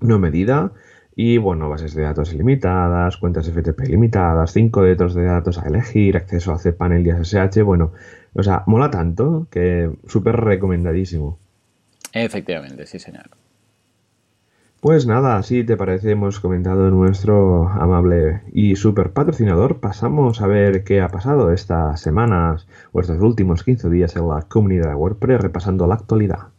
no 0.01 0.19
medida 0.19 0.73
y 1.17 1.39
bueno, 1.39 1.69
bases 1.69 1.95
de 1.95 2.03
datos 2.03 2.33
ilimitadas, 2.33 3.17
cuentas 3.17 3.49
FTP 3.49 3.89
ilimitadas, 3.89 4.53
5 4.53 4.85
datos 4.85 5.15
de 5.15 5.25
datos 5.25 5.59
a 5.59 5.69
elegir, 5.69 6.17
acceso 6.17 6.53
a 6.53 6.59
cPanel 6.59 7.07
y 7.07 7.11
SSH. 7.11 7.63
Bueno, 7.63 7.93
o 8.35 8.43
sea, 8.43 8.65
mola 8.67 8.91
tanto 8.91 9.47
que 9.51 9.91
súper 10.07 10.37
recomendadísimo. 10.37 11.39
Efectivamente, 12.13 12.87
sí, 12.87 12.99
señor. 12.99 13.31
Pues 14.81 15.07
nada, 15.07 15.43
si 15.43 15.65
te 15.65 15.79
parece, 15.79 16.11
hemos 16.11 16.41
comentado 16.41 16.91
nuestro 16.91 17.69
amable 17.71 18.43
y 18.53 18.77
súper 18.77 19.13
patrocinador. 19.13 19.81
Pasamos 19.81 20.43
a 20.43 20.47
ver 20.47 20.85
qué 20.85 21.01
ha 21.01 21.09
pasado 21.09 21.53
estas 21.53 22.01
semanas 22.03 22.67
o 22.93 23.01
estos 23.01 23.19
últimos 23.23 23.65
15 23.65 23.89
días 23.89 24.15
en 24.17 24.29
la 24.29 24.43
comunidad 24.43 24.91
de 24.91 24.95
WordPress, 24.95 25.41
repasando 25.41 25.87
la 25.87 25.95
actualidad. 25.95 26.54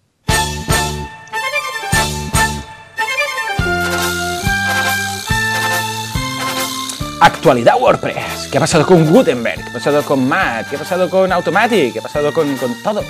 Actualidad 7.25 7.81
WordPress. 7.81 8.49
¿Qué 8.51 8.57
ha 8.57 8.61
pasado 8.61 8.85
con 8.85 9.03
Gutenberg? 9.11 9.55
¿Qué 9.55 9.69
ha 9.71 9.73
pasado 9.73 10.03
con 10.03 10.27
Matt? 10.27 10.69
¿Qué 10.69 10.75
ha 10.75 10.79
pasado 10.79 11.09
con 11.09 11.31
Automatic? 11.31 11.93
¿Qué 11.93 11.97
ha 11.97 12.01
pasado 12.03 12.31
con, 12.31 12.55
con 12.57 12.83
todo? 12.83 13.03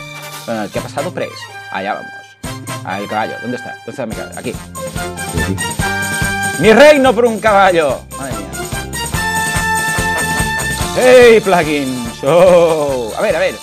¿Qué 0.71 0.80
ha 0.80 0.82
pasado 0.82 1.13
Press? 1.13 1.34
Allá 1.69 1.95
vamos. 1.95 2.12
Al 2.86 3.06
caballo. 3.08 3.34
¿Dónde 3.41 3.58
está? 3.58 3.75
¿Dónde 3.86 3.91
está 3.91 4.06
mi 4.06 4.15
caballo? 4.15 4.39
Aquí. 4.39 4.54
Mi 6.60 6.71
reino 6.71 7.13
por 7.13 7.25
un 7.25 7.41
caballo. 7.41 7.99
Madre 8.17 8.36
mía. 8.38 8.47
¡Hey, 10.97 11.41
plugins! 11.41 12.23
Oh. 12.23 13.12
A 13.17 13.21
ver, 13.21 13.36
a 13.36 13.39
ver. 13.39 13.56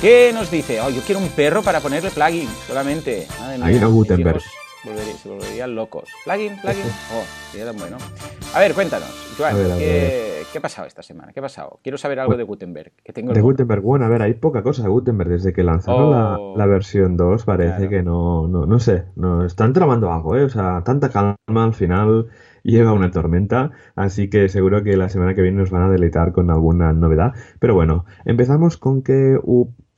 ¿Qué 0.00 0.30
nos 0.32 0.50
dice? 0.50 0.80
Oh, 0.80 0.88
yo 0.88 1.02
quiero 1.02 1.20
un 1.20 1.28
perro 1.28 1.62
para 1.62 1.80
ponerle 1.80 2.10
plugin 2.10 2.48
solamente. 2.66 3.28
Madre 3.38 3.58
mía. 3.58 3.66
Ahí 3.66 3.78
no 3.78 3.90
Gutenberg 3.90 4.40
se 4.82 5.28
volverían 5.28 5.74
locos. 5.74 6.08
Plugin, 6.24 6.56
plugin. 6.60 6.84
Oh, 7.12 7.24
sería 7.52 7.72
bueno. 7.72 7.98
A 8.54 8.60
ver, 8.60 8.74
cuéntanos, 8.74 9.10
Joan, 9.36 9.54
¿qué, 9.78 10.44
ha 10.56 10.60
pasado 10.60 10.86
esta 10.86 11.02
semana? 11.02 11.32
¿Qué 11.32 11.40
ha 11.40 11.42
pasado? 11.42 11.80
Quiero 11.82 11.98
saber 11.98 12.20
algo 12.20 12.36
de 12.36 12.44
Gutenberg. 12.44 12.92
Que 13.04 13.12
tengo 13.12 13.32
de 13.32 13.40
Gutenberg, 13.40 13.82
bueno, 13.82 14.06
a 14.06 14.08
ver, 14.08 14.22
hay 14.22 14.34
poca 14.34 14.62
cosa 14.62 14.82
de 14.82 14.88
Gutenberg. 14.88 15.30
Desde 15.30 15.52
que 15.52 15.62
lanzaron 15.62 16.10
la, 16.10 16.36
oh, 16.38 16.68
versión 16.68 17.16
2 17.16 17.44
parece 17.44 17.88
que 17.88 18.02
no, 18.02 18.48
no, 18.48 18.66
no 18.66 18.78
sé, 18.78 19.04
no, 19.16 19.44
están 19.44 19.72
tramando 19.72 20.12
algo, 20.12 20.36
¿eh? 20.36 20.44
O 20.44 20.48
sea, 20.48 20.82
tanta 20.84 21.10
calma 21.10 21.64
al 21.64 21.74
final 21.74 22.28
llega 22.62 22.92
una 22.92 23.10
tormenta, 23.10 23.70
así 23.94 24.28
que 24.30 24.48
seguro 24.48 24.82
que 24.82 24.96
la 24.96 25.08
semana 25.08 25.34
que 25.34 25.42
viene 25.42 25.58
nos 25.58 25.70
van 25.70 25.82
a 25.82 25.90
deleitar 25.90 26.32
con 26.32 26.50
alguna 26.50 26.92
novedad. 26.92 27.34
Pero 27.58 27.74
bueno, 27.74 28.04
empezamos 28.24 28.76
con 28.76 29.02
que 29.02 29.38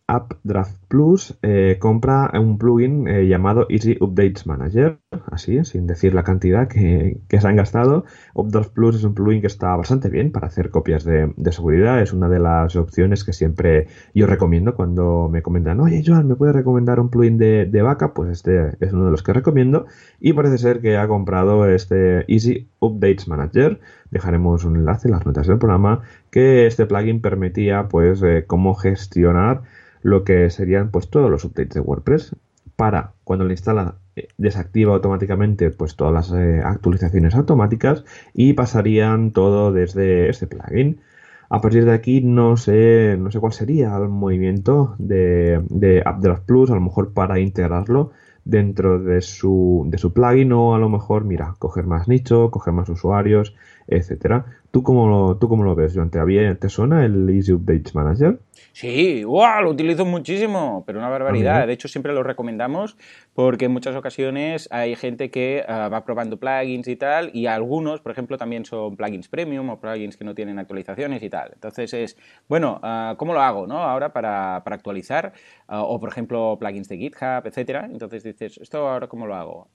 AppDraft 0.06 0.76
Plus 0.88 1.38
eh, 1.42 1.78
compra 1.80 2.30
un 2.34 2.58
plugin 2.58 3.08
eh, 3.08 3.26
llamado 3.26 3.66
Easy 3.70 3.96
Updates 4.00 4.46
Manager, 4.46 4.98
así, 5.30 5.64
sin 5.64 5.86
decir 5.86 6.12
la 6.12 6.22
cantidad 6.22 6.68
que, 6.68 7.18
se 7.28 7.48
han 7.48 7.56
gastado. 7.56 8.04
AppDraft 8.34 8.72
Plus 8.72 8.96
es 8.96 9.04
un 9.04 9.14
plugin 9.14 9.40
que 9.40 9.46
está 9.46 9.74
bastante 9.76 10.08
bien 10.08 10.32
para 10.32 10.48
hacer 10.48 10.70
copias 10.70 11.04
de, 11.04 11.32
seguridad. 11.50 12.02
Es 12.02 12.12
una 12.12 12.28
de 12.28 12.40
las 12.40 12.76
opciones 12.76 13.24
que 13.24 13.32
siempre 13.32 13.86
yo 14.14 14.26
recomiendo 14.26 14.74
cuando 14.74 15.28
me 15.30 15.42
comentan, 15.42 15.80
oye 15.80 16.02
Joan, 16.04 16.28
¿me 16.28 16.36
puedes 16.36 16.54
recomendar 16.54 17.00
un 17.00 17.08
plugin 17.08 17.38
de, 17.38 17.66
de 17.66 17.82
backup? 17.82 18.12
Pues 18.12 18.30
este 18.30 18.76
es 18.80 18.92
uno 18.92 19.06
de 19.06 19.10
los 19.12 19.22
que 19.22 19.32
recomiendo. 19.32 19.86
Y 20.20 20.32
parece 20.34 20.58
ser 20.58 20.80
que 20.80 20.96
ha 20.96 21.08
comprado 21.08 21.66
este 21.68 22.24
Easy 22.32 22.68
Updates 22.80 23.28
Manager. 23.28 23.80
Dejaremos 24.10 24.64
un 24.64 24.76
enlace 24.76 25.08
en 25.08 25.12
las 25.12 25.24
notas 25.24 25.46
del 25.46 25.58
programa 25.58 26.02
que 26.30 26.66
este 26.66 26.86
plugin 26.86 27.22
permitía 27.22 27.88
pues 27.88 28.22
eh, 28.22 28.44
cómo 28.46 28.74
gestionar 28.74 29.62
lo 30.02 30.24
que 30.24 30.50
serían 30.50 30.90
pues 30.90 31.08
todos 31.08 31.30
los 31.30 31.44
updates 31.44 31.74
de 31.74 31.80
WordPress 31.80 32.36
para 32.76 33.12
cuando 33.24 33.44
lo 33.44 33.50
instala 33.52 33.96
eh, 34.16 34.28
desactiva 34.38 34.94
automáticamente 34.94 35.70
pues 35.70 35.96
todas 35.96 36.12
las 36.12 36.32
eh, 36.32 36.60
actualizaciones 36.64 37.34
automáticas 37.34 38.04
y 38.34 38.52
pasarían 38.54 39.32
todo 39.32 39.72
desde 39.72 40.28
este 40.28 40.46
plugin. 40.46 41.00
A 41.48 41.60
partir 41.60 41.84
de 41.84 41.92
aquí 41.92 42.22
no 42.22 42.56
sé, 42.56 43.16
no 43.18 43.30
sé 43.30 43.38
cuál 43.38 43.52
sería 43.52 43.96
el 43.96 44.08
movimiento 44.08 44.96
de, 44.98 45.62
de 45.68 46.02
AppDraft 46.04 46.44
Plus, 46.44 46.70
a 46.70 46.74
lo 46.74 46.80
mejor 46.80 47.12
para 47.12 47.38
integrarlo 47.40 48.12
dentro 48.44 48.98
de 48.98 49.20
su, 49.20 49.84
de 49.88 49.98
su 49.98 50.12
plugin 50.12 50.52
o 50.52 50.74
a 50.74 50.78
lo 50.78 50.88
mejor, 50.88 51.24
mira, 51.24 51.54
coger 51.58 51.86
más 51.86 52.08
nicho, 52.08 52.50
coger 52.50 52.72
más 52.72 52.88
usuarios, 52.88 53.54
etcétera. 53.86 54.46
¿Tú 54.72 54.82
cómo 54.82 55.06
lo, 55.06 55.36
tú 55.36 55.48
cómo 55.48 55.64
lo 55.64 55.74
ves, 55.74 55.92
Joan? 55.94 56.10
¿Te, 56.10 56.54
¿Te 56.54 56.68
suena 56.70 57.04
el 57.04 57.28
Easy 57.28 57.52
Updates 57.52 57.94
Manager? 57.94 58.40
Sí, 58.72 59.22
wow, 59.22 59.60
lo 59.62 59.70
utilizo 59.70 60.06
muchísimo, 60.06 60.82
pero 60.86 60.98
una 60.98 61.10
barbaridad. 61.10 61.66
De 61.66 61.74
hecho, 61.74 61.88
siempre 61.88 62.14
lo 62.14 62.22
recomendamos 62.22 62.96
porque 63.34 63.64
en 63.66 63.72
muchas 63.72 63.96
ocasiones 63.96 64.68
hay 64.70 64.94
gente 64.94 65.30
que 65.30 65.64
ah, 65.66 65.88
va 65.88 66.04
probando 66.04 66.38
plugins 66.38 66.86
y 66.88 66.96
tal, 66.96 67.30
y 67.32 67.46
algunos, 67.46 68.00
por 68.00 68.12
ejemplo, 68.12 68.36
también 68.36 68.64
son 68.64 68.96
plugins 68.96 69.28
premium 69.28 69.70
o 69.70 69.80
plugins 69.80 70.16
que 70.16 70.24
no 70.24 70.34
tienen 70.34 70.58
actualizaciones 70.58 71.22
y 71.22 71.30
tal. 71.30 71.50
Entonces 71.54 71.92
es, 71.94 72.16
bueno, 72.48 72.78
ah, 72.82 73.14
¿cómo 73.18 73.32
lo 73.32 73.40
hago, 73.40 73.66
no? 73.66 73.78
Ahora 73.78 74.12
para, 74.12 74.62
para 74.64 74.76
actualizar, 74.76 75.32
ah, 75.68 75.82
o 75.82 75.98
por 75.98 76.10
ejemplo, 76.10 76.56
plugins 76.58 76.88
de 76.88 76.98
GitHub, 76.98 77.46
etcétera. 77.46 77.88
Entonces 77.90 78.22
dices, 78.22 78.58
¿esto 78.58 78.88
ahora 78.88 79.08
cómo 79.08 79.26
lo 79.26 79.34
hago? 79.34 79.68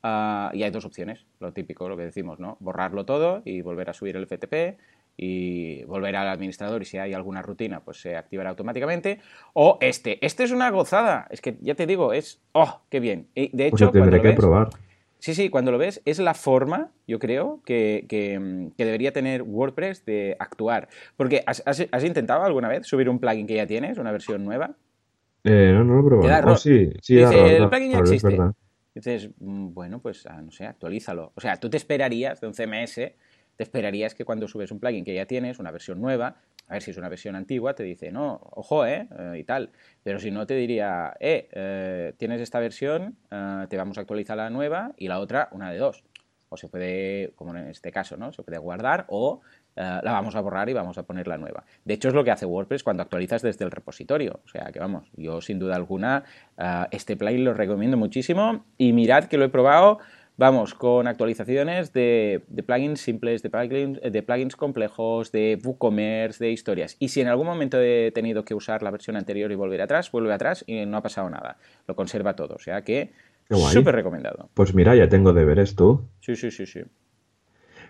y 0.53 0.63
hay 0.63 0.71
dos 0.71 0.85
opciones, 0.85 1.25
lo 1.39 1.51
típico, 1.51 1.89
lo 1.89 1.97
que 1.97 2.03
decimos, 2.03 2.39
¿no? 2.39 2.57
Borrarlo 2.59 3.05
todo 3.05 3.41
y 3.45 3.61
volver 3.61 3.89
a 3.89 3.93
subir 3.93 4.15
el 4.15 4.25
FTP 4.25 4.77
y 5.17 5.83
volver 5.85 6.15
al 6.15 6.27
administrador 6.27 6.83
y 6.83 6.85
si 6.85 6.99
hay 6.99 7.13
alguna 7.13 7.41
rutina 7.41 7.79
pues 7.79 7.99
se 7.99 8.15
activará 8.15 8.51
automáticamente 8.51 9.19
o 9.53 9.79
este, 9.81 10.23
este 10.23 10.43
es 10.43 10.51
una 10.51 10.69
gozada, 10.69 11.27
es 11.31 11.41
que 11.41 11.57
ya 11.59 11.73
te 11.73 11.87
digo, 11.87 12.13
es 12.13 12.39
oh, 12.51 12.81
qué 12.89 12.99
bien. 12.99 13.27
Y 13.33 13.49
de 13.57 13.71
pues 13.71 13.81
hecho, 13.81 13.91
pues 13.91 14.03
tendré 14.03 14.21
que 14.21 14.33
probar. 14.33 14.69
Sí, 15.19 15.33
sí, 15.33 15.49
cuando 15.49 15.71
lo 15.71 15.79
ves 15.79 16.01
es 16.05 16.19
la 16.19 16.35
forma, 16.35 16.91
yo 17.07 17.17
creo, 17.17 17.61
que, 17.65 18.05
que, 18.07 18.39
debería 18.77 19.11
tener 19.11 19.41
WordPress 19.41 20.05
de 20.05 20.35
actuar. 20.39 20.89
Porque 21.15 21.43
¿has, 21.47 21.63
has, 21.65 22.03
intentado 22.03 22.43
alguna 22.43 22.67
vez 22.67 22.85
subir 22.85 23.09
un 23.09 23.17
plugin 23.17 23.47
que 23.47 23.55
ya 23.55 23.65
tienes, 23.65 23.97
una 23.97 24.11
versión 24.11 24.45
nueva? 24.45 24.75
Eh, 25.43 25.71
no, 25.73 25.83
no 25.83 25.95
lo 25.95 25.99
he 26.01 26.03
probado. 26.03 26.51
Oh, 26.53 26.55
sí, 26.55 26.91
sí, 27.01 27.17
el 27.17 27.67
plugin 27.67 27.91
ya 27.93 27.99
existe. 27.99 28.37
Dices, 28.93 29.29
mm, 29.39 29.73
bueno, 29.73 29.99
pues 29.99 30.25
ah, 30.27 30.41
no 30.41 30.51
sé, 30.51 30.65
actualízalo. 30.65 31.31
O 31.35 31.41
sea, 31.41 31.57
tú 31.57 31.69
te 31.69 31.77
esperarías 31.77 32.39
de 32.39 32.47
un 32.47 32.53
CMS 32.53 32.99
te 33.57 33.63
esperarías 33.63 34.13
que 34.13 34.23
cuando 34.23 34.47
subes 34.47 34.71
un 34.71 34.79
plugin 34.79 35.03
que 35.03 35.13
ya 35.13 35.25
tienes, 35.25 35.59
una 35.59 35.71
versión 35.71 35.99
nueva, 35.99 36.37
a 36.67 36.73
ver 36.73 36.81
si 36.81 36.91
es 36.91 36.97
una 36.97 37.09
versión 37.09 37.35
antigua, 37.35 37.73
te 37.73 37.83
dice, 37.83 38.11
no, 38.11 38.39
ojo, 38.51 38.85
eh, 38.85 39.07
eh 39.17 39.39
y 39.39 39.43
tal. 39.43 39.71
Pero 40.03 40.19
si 40.19 40.31
no, 40.31 40.45
te 40.45 40.53
diría, 40.53 41.15
eh, 41.19 41.49
eh 41.51 42.13
tienes 42.17 42.39
esta 42.39 42.59
versión, 42.59 43.17
eh, 43.31 43.65
te 43.69 43.77
vamos 43.77 43.97
a 43.97 44.01
actualizar 44.01 44.37
la 44.37 44.49
nueva 44.49 44.91
y 44.97 45.07
la 45.07 45.19
otra, 45.19 45.49
una 45.51 45.71
de 45.71 45.79
dos. 45.79 46.03
O 46.49 46.55
se 46.55 46.69
puede, 46.69 47.33
como 47.35 47.55
en 47.55 47.67
este 47.67 47.91
caso, 47.91 48.15
¿no? 48.15 48.31
Se 48.31 48.41
puede 48.41 48.57
guardar 48.57 49.05
o 49.09 49.41
la 49.75 50.01
vamos 50.01 50.35
a 50.35 50.41
borrar 50.41 50.69
y 50.69 50.73
vamos 50.73 50.97
a 50.97 51.03
poner 51.03 51.27
la 51.27 51.37
nueva. 51.37 51.63
De 51.85 51.93
hecho, 51.93 52.07
es 52.07 52.15
lo 52.15 52.23
que 52.23 52.31
hace 52.31 52.47
WordPress 52.47 52.81
cuando 52.81 53.03
actualizas 53.03 53.43
desde 53.43 53.63
el 53.63 53.69
repositorio. 53.69 54.39
O 54.43 54.47
sea 54.47 54.71
que 54.71 54.79
vamos, 54.79 55.07
yo 55.15 55.39
sin 55.39 55.59
duda 55.59 55.75
alguna 55.75 56.23
este 56.89 57.15
plugin 57.15 57.43
lo 57.43 57.53
recomiendo 57.53 57.95
muchísimo 57.95 58.65
y 58.77 58.93
mirad 58.93 59.25
que 59.25 59.37
lo 59.37 59.45
he 59.45 59.49
probado 59.49 59.99
Vamos 60.39 60.75
con 60.75 61.07
actualizaciones 61.07 61.93
de, 61.93 62.43
plugins 62.67 63.01
simples, 63.01 63.41
de 63.41 63.49
plugins, 63.49 63.99
de 63.99 64.21
plugins 64.21 64.55
complejos, 64.55 65.31
de 65.31 65.59
WooCommerce, 65.63 66.43
de 66.43 66.51
historias. 66.51 66.95
Y 66.99 67.07
si 67.09 67.21
en 67.21 67.27
algún 67.27 67.47
momento 67.47 67.81
he 67.81 68.11
tenido 68.11 68.45
que 68.45 68.53
usar 68.53 68.83
la 68.83 68.91
versión 68.91 69.15
anterior 69.15 69.51
y 69.51 69.55
volver 69.55 69.81
atrás, 69.81 70.11
vuelve 70.11 70.31
atrás 70.31 70.63
y 70.67 70.85
no 70.85 70.97
ha 70.97 71.01
pasado 71.01 71.27
nada. 71.31 71.57
Lo 71.87 71.95
conserva 71.95 72.35
todo. 72.35 72.53
O 72.53 72.59
sea 72.59 72.83
que 72.83 73.13
súper 73.49 73.95
recomendado. 73.95 74.49
Pues 74.53 74.75
mira, 74.75 74.95
ya 74.95 75.09
tengo 75.09 75.33
deberes 75.33 75.75
tú. 75.75 76.07
Sí, 76.19 76.35
sí, 76.35 76.51
sí, 76.51 76.67
sí. 76.67 76.81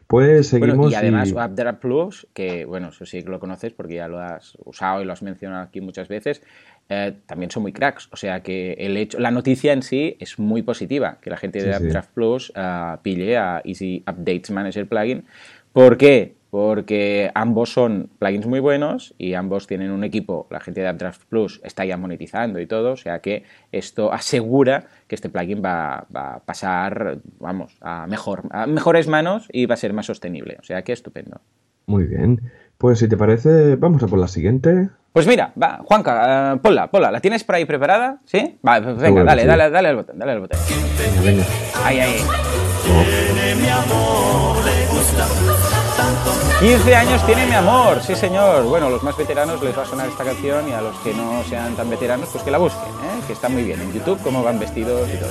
Pues 0.07 0.47
seguimos. 0.47 0.91
y 0.91 0.95
además 0.95 1.31
y... 1.31 1.73
Plus, 1.81 2.27
que 2.33 2.63
bueno, 2.65 2.89
eso 2.89 3.05
sí 3.05 3.21
que 3.23 3.29
lo 3.29 3.39
conoces 3.39 3.73
porque 3.73 3.95
ya 3.95 4.07
lo 4.07 4.19
has 4.19 4.57
usado 4.63 5.01
y 5.01 5.05
lo 5.05 5.11
has 5.11 5.21
mencionado 5.21 5.63
aquí 5.63 5.81
muchas 5.81 6.07
veces, 6.07 6.41
eh, 6.87 7.13
también 7.25 7.51
son 7.51 7.63
muy 7.63 7.73
cracks. 7.73 8.07
O 8.11 8.15
sea 8.15 8.41
que 8.41 8.73
el 8.73 8.95
hecho, 8.95 9.19
la 9.19 9.31
noticia 9.31 9.73
en 9.73 9.83
sí 9.83 10.15
es 10.19 10.39
muy 10.39 10.61
positiva, 10.61 11.17
que 11.21 11.29
la 11.29 11.37
gente 11.37 11.61
de 11.61 11.75
Updraft 11.75 12.11
Plus 12.13 12.49
uh, 12.51 12.97
pille 13.01 13.37
a 13.37 13.61
Easy 13.65 14.03
Updates 14.07 14.49
Manager 14.49 14.87
Plugin. 14.87 15.25
¿Por 15.73 15.97
qué? 15.97 16.35
Porque 16.49 17.31
ambos 17.35 17.73
son 17.73 18.09
plugins 18.19 18.45
muy 18.45 18.59
buenos 18.59 19.13
y 19.17 19.33
ambos 19.33 19.67
tienen 19.67 19.91
un 19.91 20.03
equipo, 20.03 20.47
la 20.49 20.59
gente 20.59 20.81
de 20.81 20.89
Updraft 20.89 21.23
Plus 21.25 21.59
está 21.63 21.83
ya 21.85 21.97
monetizando 21.97 22.59
y 22.59 22.65
todo, 22.65 22.93
o 22.93 22.97
sea 22.97 23.19
que 23.19 23.43
esto 23.71 24.13
asegura 24.13 24.85
que 25.07 25.15
este 25.15 25.29
plugin 25.29 25.61
va, 25.63 26.05
va 26.15 26.35
a 26.35 26.39
pasar, 26.39 27.19
vamos, 27.39 27.77
a, 27.81 28.07
mejor, 28.07 28.43
a 28.51 28.65
mejores 28.65 29.07
manos 29.07 29.47
y 29.51 29.65
va 29.65 29.73
a 29.73 29.77
ser 29.77 29.93
más 29.93 30.05
sostenible. 30.05 30.57
O 30.59 30.63
sea 30.63 30.83
que 30.83 30.93
estupendo. 30.93 31.41
Muy 31.85 32.05
bien. 32.05 32.41
Pues 32.77 32.99
si 32.99 33.07
te 33.07 33.17
parece, 33.17 33.75
vamos 33.75 34.03
a 34.03 34.07
por 34.07 34.19
la 34.19 34.27
siguiente. 34.27 34.89
Pues 35.13 35.25
mira, 35.25 35.51
va, 35.61 35.79
Juanca, 35.83 36.53
uh, 36.53 36.59
ponla, 36.59 36.91
ponla. 36.91 37.11
¿La 37.11 37.19
tienes 37.19 37.43
por 37.43 37.55
ahí 37.55 37.65
preparada? 37.65 38.19
¿Sí? 38.25 38.59
Va, 38.65 38.79
pues 38.81 38.97
venga, 38.97 39.23
dale, 39.23 39.45
dale, 39.45 39.71
dale 39.71 39.87
al 39.87 39.95
botón, 39.95 40.19
dale 40.19 40.33
al 40.33 40.39
botón. 40.41 40.59
Venga, 40.99 41.21
venga. 41.21 41.43
Ahí, 41.83 41.99
ahí. 41.99 42.19
15 46.59 46.95
años 46.95 47.23
tiene 47.27 47.45
mi 47.45 47.53
amor, 47.53 48.01
sí 48.01 48.15
señor. 48.15 48.63
Bueno, 48.63 48.89
los 48.89 49.03
más 49.03 49.15
veteranos 49.15 49.61
les 49.61 49.77
va 49.77 49.83
a 49.83 49.85
sonar 49.85 50.09
esta 50.09 50.23
canción 50.23 50.67
y 50.67 50.71
a 50.71 50.81
los 50.81 50.97
que 51.01 51.13
no 51.13 51.43
sean 51.43 51.75
tan 51.75 51.87
veteranos, 51.87 52.29
pues 52.31 52.43
que 52.43 52.49
la 52.49 52.57
busquen, 52.57 52.89
¿eh? 52.89 53.21
que 53.27 53.33
está 53.33 53.47
muy 53.47 53.63
bien 53.63 53.79
en 53.79 53.93
YouTube, 53.93 54.19
cómo 54.23 54.41
van 54.41 54.57
vestidos 54.57 55.07
y 55.13 55.17
todo. 55.17 55.29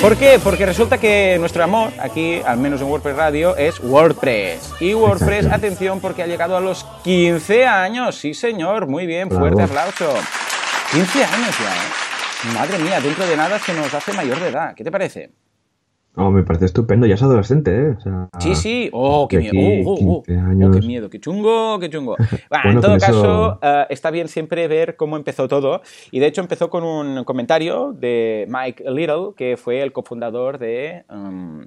¿Por 0.00 0.16
qué? 0.16 0.38
Porque 0.42 0.66
resulta 0.66 0.98
que 0.98 1.36
nuestro 1.40 1.64
amor, 1.64 1.90
aquí, 2.00 2.40
al 2.46 2.58
menos 2.58 2.80
en 2.80 2.86
WordPress 2.86 3.16
Radio, 3.16 3.56
es 3.56 3.80
WordPress. 3.80 4.74
Y 4.78 4.94
WordPress, 4.94 5.46
atención, 5.46 5.98
porque 5.98 6.22
ha 6.22 6.28
llegado 6.28 6.56
a 6.56 6.60
los 6.60 6.84
15 7.02 7.66
años. 7.66 8.14
Sí, 8.14 8.34
señor, 8.34 8.86
muy 8.86 9.04
bien, 9.04 9.28
fuerte 9.28 9.62
aplauso. 9.62 10.14
15 10.92 11.24
años 11.24 11.58
ya, 11.58 11.74
¿eh? 11.74 12.54
Madre 12.54 12.78
mía, 12.78 13.00
dentro 13.00 13.26
de 13.26 13.36
nada 13.36 13.58
se 13.58 13.74
nos 13.74 13.92
hace 13.92 14.12
mayor 14.12 14.38
de 14.38 14.48
edad. 14.50 14.74
¿Qué 14.76 14.84
te 14.84 14.92
parece? 14.92 15.30
Oh, 16.16 16.30
me 16.30 16.44
parece 16.44 16.66
estupendo, 16.66 17.08
ya 17.08 17.16
es 17.16 17.22
adolescente, 17.24 17.72
¿eh? 17.72 17.96
sí, 18.38 18.54
sí, 18.54 18.88
oh, 18.92 19.26
qué 19.26 19.38
miedo, 19.38 19.90
oh, 19.90 19.94
oh, 19.94 20.16
oh, 20.18 20.22
qué 20.22 20.32
miedo, 20.86 21.10
qué 21.10 21.18
chungo, 21.18 21.80
qué 21.80 21.90
chungo. 21.90 22.14
en 22.64 22.80
todo 22.80 22.96
caso, 22.98 23.58
eh, 23.60 23.86
está 23.90 24.12
bien 24.12 24.28
siempre 24.28 24.68
ver 24.68 24.94
cómo 24.94 25.16
empezó 25.16 25.48
todo, 25.48 25.82
y 26.12 26.20
de 26.20 26.28
hecho 26.28 26.40
empezó 26.40 26.70
con 26.70 26.84
un 26.84 27.24
comentario 27.24 27.92
de 27.92 28.46
Mike 28.48 28.84
Little, 28.92 29.32
que 29.36 29.56
fue 29.56 29.82
el 29.82 29.92
cofundador 29.92 30.58
de, 30.58 31.04
um, 31.10 31.62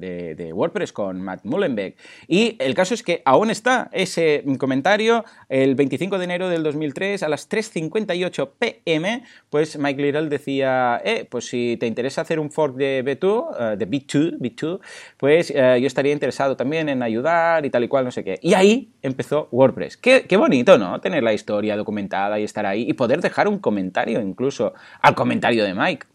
eh, 0.00 0.36
de, 0.36 0.52
WordPress 0.52 0.92
con 0.92 1.20
Matt 1.20 1.44
Mullenbeck. 1.44 1.96
Y 2.28 2.56
el 2.60 2.74
caso 2.74 2.94
es 2.94 3.02
que 3.02 3.22
aún 3.24 3.50
está 3.50 3.88
ese 3.92 4.44
comentario, 4.58 5.24
el 5.48 5.74
25 5.74 6.18
de 6.18 6.24
enero 6.24 6.48
del 6.48 6.62
2003, 6.62 7.24
a 7.24 7.28
las 7.28 7.50
3.58 7.50 8.50
pm, 8.56 9.24
pues 9.48 9.76
Mike 9.76 10.00
Little 10.00 10.28
decía, 10.28 11.00
eh, 11.04 11.26
pues 11.28 11.48
si 11.48 11.76
te 11.80 11.88
interesa 11.88 12.20
hacer 12.20 12.38
un 12.38 12.52
fork 12.52 12.76
de 12.76 13.04
B2, 13.04 13.78
de 13.80 13.88
B2, 13.88 14.38
B2 14.38 14.80
pues 15.18 15.50
eh, 15.50 15.78
yo 15.80 15.86
estaría 15.86 16.12
interesado 16.12 16.56
también 16.56 16.88
en 16.88 17.02
ayudar 17.02 17.66
y 17.66 17.70
tal 17.70 17.84
y 17.84 17.88
cual, 17.88 18.04
no 18.04 18.10
sé 18.10 18.22
qué. 18.22 18.38
Y 18.42 18.54
ahí 18.54 18.92
empezó 19.02 19.48
WordPress. 19.50 19.96
Qué, 19.96 20.36
bonito, 20.36 20.78
¿no? 20.78 21.00
Tener 21.00 21.22
la 21.22 21.32
historia 21.32 21.76
documentada 21.76 22.38
y 22.38 22.44
estar 22.44 22.66
ahí 22.66 22.88
y 22.88 22.92
poder 22.92 23.20
dejar 23.20 23.48
un 23.48 23.58
comentario 23.58 24.20
incluso 24.20 24.74
al 25.02 25.14
comentario 25.14 25.64
de 25.64 25.74
Mike. 25.74 26.06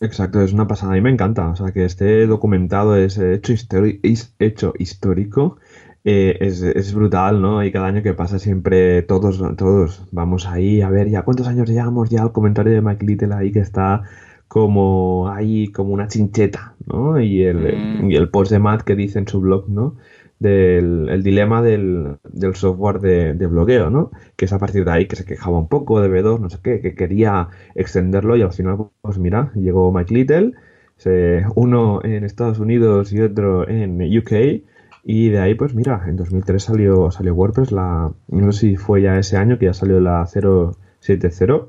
Exacto, 0.00 0.40
es 0.40 0.52
una 0.52 0.66
pasada. 0.66 0.92
A 0.92 0.94
mí 0.94 1.00
me 1.00 1.10
encanta. 1.10 1.48
O 1.48 1.56
sea, 1.56 1.72
que 1.72 1.84
esté 1.84 2.26
documentado, 2.26 2.96
es 2.96 3.18
hecho, 3.18 3.54
hecho 4.38 4.74
histórico. 4.78 5.58
Eh, 6.04 6.38
es, 6.40 6.62
es, 6.62 6.92
brutal, 6.94 7.40
¿no? 7.40 7.62
Y 7.62 7.70
cada 7.70 7.86
año 7.86 8.02
que 8.02 8.12
pasa 8.12 8.40
siempre 8.40 9.02
todos, 9.02 9.40
todos 9.56 10.02
vamos 10.10 10.46
ahí 10.48 10.82
a 10.82 10.90
ver 10.90 11.08
ya 11.08 11.22
cuántos 11.22 11.46
años 11.46 11.68
llevamos 11.68 12.10
ya 12.10 12.22
el 12.22 12.32
comentario 12.32 12.72
de 12.72 12.80
Mike 12.80 13.06
Little 13.06 13.34
ahí 13.34 13.52
que 13.52 13.60
está 13.60 14.02
como 14.52 15.30
ahí 15.30 15.68
como 15.68 15.94
una 15.94 16.08
chincheta, 16.08 16.74
¿no? 16.86 17.18
Y 17.18 17.42
el, 17.42 18.02
mm. 18.02 18.10
y 18.10 18.16
el 18.16 18.28
post 18.28 18.52
de 18.52 18.58
Matt 18.58 18.82
que 18.82 18.94
dice 18.94 19.18
en 19.18 19.26
su 19.26 19.40
blog, 19.40 19.70
¿no? 19.70 19.96
Del 20.38 21.08
el 21.08 21.22
dilema 21.22 21.62
del, 21.62 22.18
del 22.30 22.54
software 22.54 23.00
de, 23.00 23.32
de, 23.32 23.46
blogueo, 23.46 23.88
¿no? 23.88 24.10
Que 24.36 24.44
es 24.44 24.52
a 24.52 24.58
partir 24.58 24.84
de 24.84 24.90
ahí 24.90 25.06
que 25.06 25.16
se 25.16 25.24
quejaba 25.24 25.58
un 25.58 25.68
poco 25.68 26.02
de 26.02 26.10
B2, 26.10 26.38
no 26.38 26.50
sé 26.50 26.58
qué, 26.62 26.82
que 26.82 26.94
quería 26.94 27.48
extenderlo 27.74 28.36
y 28.36 28.42
al 28.42 28.52
final, 28.52 28.88
pues 29.00 29.16
mira, 29.16 29.52
llegó 29.54 29.90
Mike 29.90 30.12
Little, 30.12 30.52
se, 30.98 31.46
uno 31.54 32.04
en 32.04 32.22
Estados 32.22 32.58
Unidos 32.58 33.10
y 33.14 33.22
otro 33.22 33.66
en 33.66 34.02
UK, 34.02 34.62
y 35.02 35.30
de 35.30 35.38
ahí, 35.38 35.54
pues 35.54 35.74
mira, 35.74 36.04
en 36.06 36.16
2003 36.16 36.62
salió, 36.62 37.10
salió 37.10 37.34
WordPress, 37.34 37.72
la, 37.72 38.12
no 38.28 38.52
sé 38.52 38.60
si 38.60 38.76
fue 38.76 39.00
ya 39.00 39.18
ese 39.18 39.38
año 39.38 39.58
que 39.58 39.64
ya 39.64 39.72
salió 39.72 39.98
la 39.98 40.26
070, 40.26 41.68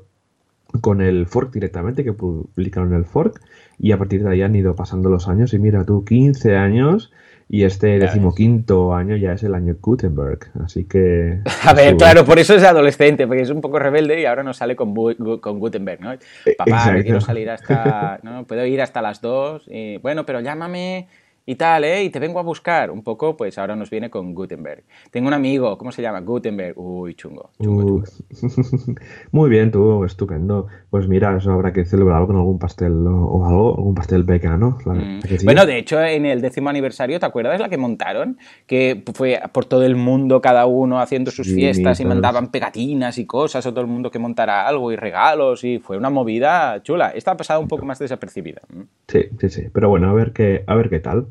con 0.80 1.00
el 1.00 1.26
fork 1.26 1.52
directamente, 1.52 2.04
que 2.04 2.12
publicaron 2.12 2.94
el 2.94 3.04
fork, 3.04 3.40
y 3.78 3.92
a 3.92 3.98
partir 3.98 4.22
de 4.22 4.30
ahí 4.30 4.42
han 4.42 4.54
ido 4.54 4.74
pasando 4.74 5.10
los 5.10 5.28
años, 5.28 5.54
y 5.54 5.58
mira 5.58 5.84
tú, 5.84 6.04
15 6.04 6.56
años, 6.56 7.12
y 7.48 7.64
este 7.64 7.98
decimoquinto 7.98 8.94
año 8.94 9.16
ya 9.16 9.32
es 9.32 9.42
el 9.42 9.54
año 9.54 9.76
Gutenberg, 9.80 10.50
así 10.64 10.84
que... 10.84 11.40
A 11.64 11.74
ver, 11.74 11.96
claro, 11.96 12.24
por 12.24 12.38
eso 12.38 12.54
es 12.54 12.64
adolescente, 12.64 13.26
porque 13.26 13.42
es 13.42 13.50
un 13.50 13.60
poco 13.60 13.78
rebelde 13.78 14.20
y 14.20 14.24
ahora 14.24 14.42
no 14.42 14.54
sale 14.54 14.74
con, 14.76 14.94
con 15.40 15.58
Gutenberg, 15.58 16.00
¿no? 16.00 16.12
E, 16.12 16.18
Papá, 16.56 16.94
quiero 17.02 17.20
salir 17.20 17.50
hasta... 17.50 18.18
¿no? 18.22 18.46
Puedo 18.46 18.64
ir 18.64 18.80
hasta 18.80 19.02
las 19.02 19.20
dos, 19.20 19.68
y, 19.68 19.98
bueno, 19.98 20.24
pero 20.24 20.40
llámame 20.40 21.08
y 21.46 21.56
tal, 21.56 21.84
¿eh? 21.84 22.04
Y 22.04 22.10
te 22.10 22.18
vengo 22.18 22.38
a 22.38 22.42
buscar. 22.42 22.90
Un 22.90 23.02
poco, 23.02 23.36
pues 23.36 23.58
ahora 23.58 23.76
nos 23.76 23.90
viene 23.90 24.10
con 24.10 24.34
Gutenberg. 24.34 24.84
Tengo 25.10 25.28
un 25.28 25.34
amigo, 25.34 25.76
¿cómo 25.76 25.92
se 25.92 26.00
llama? 26.00 26.20
Gutenberg. 26.20 26.78
Uy, 26.78 27.14
chungo. 27.14 27.50
chungo, 27.60 27.84
Uh, 27.84 28.02
Muy 29.32 29.50
bien, 29.50 29.70
tú, 29.70 30.04
estupendo. 30.04 30.68
Pues 30.90 31.08
mira, 31.08 31.36
eso 31.36 31.52
habrá 31.52 31.72
que 31.72 31.84
celebrarlo 31.84 32.26
con 32.26 32.36
algún 32.36 32.58
pastel 32.58 32.92
o, 33.06 33.44
algo, 33.46 33.76
algún 33.76 33.94
pastel 33.94 34.24
vegano. 34.24 34.78
Mm. 34.84 35.44
Bueno, 35.44 35.66
de 35.66 35.78
hecho, 35.78 36.02
en 36.02 36.24
el 36.26 36.40
décimo 36.40 36.70
aniversario, 36.70 37.20
¿te 37.20 37.26
acuerdas 37.26 37.60
la 37.60 37.68
que 37.68 37.76
montaron? 37.76 38.38
Que 38.66 39.02
fue 39.14 39.40
por 39.52 39.64
todo 39.66 39.84
el 39.84 39.96
mundo, 39.96 40.40
cada 40.40 40.66
uno 40.66 41.00
haciendo 41.00 41.30
sus 41.30 41.46
Sí, 41.46 41.54
fiestas 41.54 42.00
y 42.00 42.04
mandaban 42.04 42.50
pegatinas 42.50 43.18
y 43.18 43.26
cosas, 43.26 43.66
o 43.66 43.70
todo 43.70 43.82
el 43.82 43.86
mundo 43.90 44.10
que 44.10 44.18
montara 44.18 44.66
algo 44.66 44.92
y 44.92 44.96
regalos, 44.96 45.62
y 45.64 45.78
fue 45.78 45.96
una 45.98 46.10
movida 46.10 46.82
chula. 46.82 47.10
Esta 47.10 47.32
ha 47.32 47.36
pasado 47.36 47.60
un 47.60 47.68
poco 47.68 47.84
más 47.84 47.98
desapercibida. 47.98 48.62
Sí, 49.08 49.26
sí, 49.38 49.50
sí. 49.50 49.68
Pero 49.72 49.88
bueno, 49.88 50.08
a 50.08 50.14
ver 50.14 50.32
qué, 50.32 50.64
a 50.66 50.74
ver 50.74 50.88
qué 50.88 51.00
tal. 51.00 51.26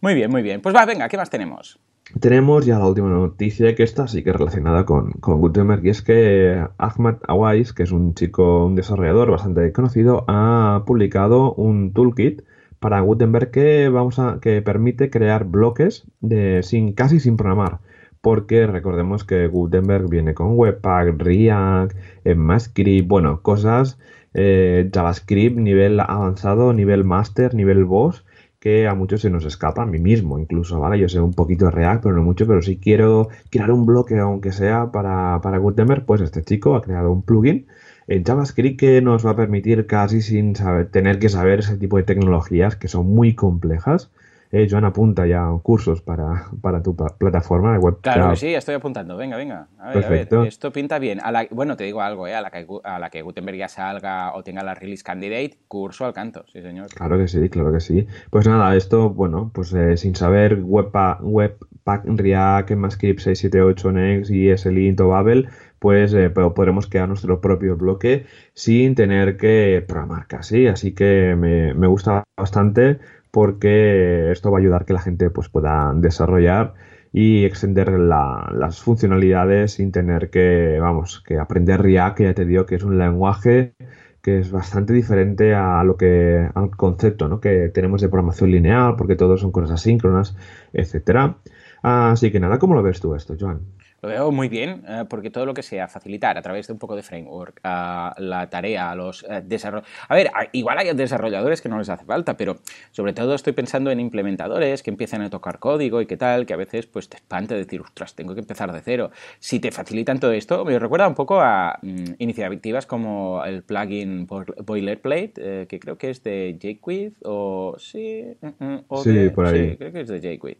Muy 0.00 0.14
bien, 0.14 0.30
muy 0.30 0.42
bien. 0.42 0.60
Pues 0.60 0.74
va, 0.74 0.84
venga, 0.86 1.08
¿qué 1.08 1.16
más 1.16 1.30
tenemos? 1.30 1.78
Tenemos 2.18 2.66
ya 2.66 2.78
la 2.78 2.88
última 2.88 3.08
noticia 3.08 3.74
que 3.76 3.84
está 3.84 4.08
sí 4.08 4.24
que 4.24 4.32
relacionada 4.32 4.84
con, 4.84 5.12
Gutenberg 5.20 5.86
y 5.86 5.90
es 5.90 6.02
que 6.02 6.60
Ahmad 6.76 7.18
Awais, 7.28 7.72
que 7.72 7.84
es 7.84 7.92
un 7.92 8.14
chico, 8.14 8.66
un 8.66 8.74
desarrollador 8.74 9.30
bastante 9.30 9.72
conocido, 9.72 10.24
ha 10.26 10.82
publicado 10.86 11.54
un 11.54 11.92
toolkit 11.92 12.42
para 12.80 13.00
Gutenberg 13.00 13.52
que 13.52 13.88
vamos 13.90 14.18
a 14.18 14.38
que 14.40 14.60
permite 14.60 15.08
crear 15.08 15.44
bloques 15.44 16.04
de 16.20 16.62
sin 16.64 16.94
casi 16.94 17.20
sin 17.20 17.36
programar. 17.36 17.78
Porque 18.20 18.66
recordemos 18.66 19.24
que 19.24 19.46
Gutenberg 19.46 20.10
viene 20.10 20.34
con 20.34 20.58
Webpack, 20.58 21.16
React, 21.16 21.96
ECMAScript, 22.24 23.08
bueno, 23.08 23.40
cosas 23.40 23.98
eh, 24.34 24.90
JavaScript 24.92 25.56
nivel 25.56 26.00
avanzado, 26.00 26.72
nivel 26.72 27.04
master, 27.04 27.54
nivel 27.54 27.84
boss 27.84 28.24
que 28.60 28.86
a 28.86 28.94
muchos 28.94 29.22
se 29.22 29.30
nos 29.30 29.44
escapa, 29.46 29.82
a 29.82 29.86
mí 29.86 29.98
mismo 29.98 30.38
incluso, 30.38 30.78
¿vale? 30.78 30.98
Yo 30.98 31.08
sé 31.08 31.20
un 31.20 31.32
poquito 31.32 31.64
de 31.64 31.70
React, 31.72 32.02
pero 32.04 32.14
no 32.14 32.22
mucho, 32.22 32.46
pero 32.46 32.62
si 32.62 32.78
quiero 32.78 33.28
crear 33.50 33.72
un 33.72 33.86
bloque, 33.86 34.18
aunque 34.18 34.52
sea 34.52 34.92
para, 34.92 35.40
para 35.42 35.58
Gutenberg, 35.58 36.04
pues 36.04 36.20
este 36.20 36.42
chico 36.42 36.76
ha 36.76 36.82
creado 36.82 37.10
un 37.10 37.22
plugin 37.22 37.66
en 38.06 38.24
JavaScript 38.24 38.78
que 38.78 39.00
nos 39.00 39.24
va 39.24 39.30
a 39.30 39.36
permitir 39.36 39.86
casi 39.86 40.20
sin 40.20 40.56
saber, 40.56 40.90
tener 40.90 41.18
que 41.18 41.28
saber 41.30 41.60
ese 41.60 41.76
tipo 41.78 41.96
de 41.96 42.02
tecnologías 42.02 42.76
que 42.76 42.88
son 42.88 43.06
muy 43.06 43.34
complejas. 43.34 44.10
Eh, 44.52 44.66
Joan 44.68 44.84
apunta 44.84 45.26
ya 45.28 45.46
cursos 45.62 46.02
para, 46.02 46.46
para 46.60 46.82
tu 46.82 46.96
pla- 46.96 47.14
plataforma 47.16 47.72
de 47.72 47.78
web. 47.78 47.98
Claro 48.00 48.30
que 48.30 48.36
sí, 48.36 48.52
estoy 48.54 48.74
apuntando. 48.74 49.16
Venga, 49.16 49.36
venga. 49.36 49.68
A 49.78 49.90
ver, 49.90 50.04
a 50.04 50.08
Perfecto. 50.08 50.38
ver. 50.40 50.48
Esto 50.48 50.72
pinta 50.72 50.98
bien. 50.98 51.20
A 51.22 51.30
la- 51.30 51.46
bueno, 51.52 51.76
te 51.76 51.84
digo 51.84 52.02
algo, 52.02 52.26
¿eh? 52.26 52.34
A 52.34 52.40
la, 52.40 52.50
que, 52.50 52.66
a 52.82 52.98
la 52.98 53.10
que 53.10 53.22
Gutenberg 53.22 53.56
ya 53.58 53.68
salga 53.68 54.34
o 54.34 54.42
tenga 54.42 54.64
la 54.64 54.74
release 54.74 55.04
candidate, 55.04 55.56
curso 55.68 56.04
al 56.04 56.12
canto. 56.12 56.44
Sí, 56.52 56.62
señor. 56.62 56.88
Claro 56.88 57.16
que 57.16 57.28
sí, 57.28 57.48
claro 57.48 57.72
que 57.72 57.78
sí. 57.80 58.08
Pues 58.30 58.48
nada, 58.48 58.74
esto, 58.74 59.10
bueno, 59.10 59.52
pues 59.54 59.72
eh, 59.72 59.96
sin 59.96 60.16
saber 60.16 60.58
Webpack, 60.60 61.18
Webpack 61.22 62.02
React, 62.06 62.70
ECMAScript 62.72 63.20
678 63.20 63.92
Next 63.92 64.30
y 64.32 64.50
SLint 64.56 65.00
o 65.00 65.08
Babel, 65.08 65.48
pues 65.78 66.12
eh, 66.12 66.28
po- 66.28 66.54
podremos 66.54 66.88
crear 66.88 67.06
nuestro 67.08 67.40
propio 67.40 67.76
bloque 67.76 68.26
sin 68.54 68.96
tener 68.96 69.36
que 69.36 69.84
programar 69.86 70.26
casi. 70.26 70.66
Así 70.66 70.92
que 70.92 71.36
me, 71.38 71.72
me 71.74 71.86
gusta 71.86 72.24
bastante 72.36 72.98
porque 73.30 74.30
esto 74.32 74.50
va 74.50 74.58
a 74.58 74.60
ayudar 74.60 74.84
que 74.84 74.92
la 74.92 75.00
gente 75.00 75.30
pues, 75.30 75.48
pueda 75.48 75.92
desarrollar 75.94 76.74
y 77.12 77.44
extender 77.44 77.90
la- 77.90 78.50
las 78.54 78.80
funcionalidades 78.82 79.72
sin 79.72 79.92
tener 79.92 80.30
que, 80.30 80.78
vamos, 80.80 81.22
que 81.26 81.38
aprender 81.38 81.82
React, 81.82 82.16
que 82.18 82.24
ya 82.24 82.34
te 82.34 82.44
digo 82.44 82.66
que 82.66 82.76
es 82.76 82.82
un 82.84 82.98
lenguaje 82.98 83.74
que 84.22 84.38
es 84.38 84.50
bastante 84.52 84.92
diferente 84.92 85.54
a 85.54 85.82
lo 85.84 85.96
que 85.96 86.48
al 86.54 86.70
concepto 86.76 87.28
¿no? 87.28 87.40
que 87.40 87.70
tenemos 87.70 88.00
de 88.02 88.08
programación 88.08 88.50
lineal, 88.50 88.96
porque 88.96 89.16
todos 89.16 89.40
son 89.40 89.50
cosas 89.52 89.70
asíncronas, 89.72 90.36
etcétera. 90.72 91.38
Así 91.82 92.30
que 92.30 92.40
nada, 92.40 92.58
¿cómo 92.58 92.74
lo 92.74 92.82
ves 92.82 93.00
tú 93.00 93.14
esto, 93.14 93.34
Joan? 93.38 93.79
Lo 94.02 94.08
veo 94.08 94.30
muy 94.32 94.48
bien, 94.48 94.82
eh, 94.88 95.04
porque 95.08 95.30
todo 95.30 95.44
lo 95.44 95.52
que 95.52 95.62
sea 95.62 95.86
facilitar 95.86 96.38
a 96.38 96.42
través 96.42 96.66
de 96.66 96.72
un 96.72 96.78
poco 96.78 96.96
de 96.96 97.02
framework 97.02 97.60
a 97.64 98.14
la 98.18 98.48
tarea, 98.48 98.90
a 98.90 98.94
los 98.94 99.24
eh, 99.28 99.42
desarrolladores. 99.44 99.94
A 100.08 100.14
ver, 100.14 100.30
igual 100.52 100.78
hay 100.78 100.92
desarrolladores 100.94 101.60
que 101.60 101.68
no 101.68 101.78
les 101.78 101.88
hace 101.90 102.04
falta, 102.06 102.36
pero 102.36 102.56
sobre 102.92 103.12
todo 103.12 103.34
estoy 103.34 103.52
pensando 103.52 103.90
en 103.90 104.00
implementadores 104.00 104.82
que 104.82 104.90
empiezan 104.90 105.20
a 105.22 105.28
tocar 105.28 105.58
código 105.58 106.00
y 106.00 106.06
qué 106.06 106.16
tal, 106.16 106.46
que 106.46 106.54
a 106.54 106.56
veces 106.56 106.86
pues 106.86 107.08
te 107.10 107.16
espanta 107.16 107.54
decir, 107.54 107.80
ostras, 107.82 108.14
tengo 108.14 108.32
que 108.34 108.40
empezar 108.40 108.72
de 108.72 108.80
cero. 108.80 109.10
Si 109.38 109.60
te 109.60 109.70
facilitan 109.70 110.18
todo 110.18 110.32
esto, 110.32 110.64
me 110.64 110.78
recuerda 110.78 111.06
un 111.06 111.14
poco 111.14 111.40
a 111.40 111.78
mm, 111.82 112.12
iniciativas 112.18 112.86
como 112.86 113.44
el 113.44 113.62
plugin 113.62 114.26
Bo- 114.26 114.44
Boilerplate, 114.64 115.32
eh, 115.36 115.66
que 115.68 115.78
creo 115.78 115.98
que 115.98 116.10
es 116.10 116.22
de 116.22 116.56
Jquid, 116.58 117.12
o 117.24 117.76
sí, 117.78 118.24
mm, 118.40 118.64
mm, 118.64 118.84
o 118.88 119.02
Sí, 119.04 119.12
de- 119.12 119.30
por 119.30 119.46
ahí. 119.46 119.70
sí, 119.72 119.76
creo 119.76 119.92
que 119.92 120.00
es 120.00 120.08
de 120.08 120.20
Jquid. 120.38 120.56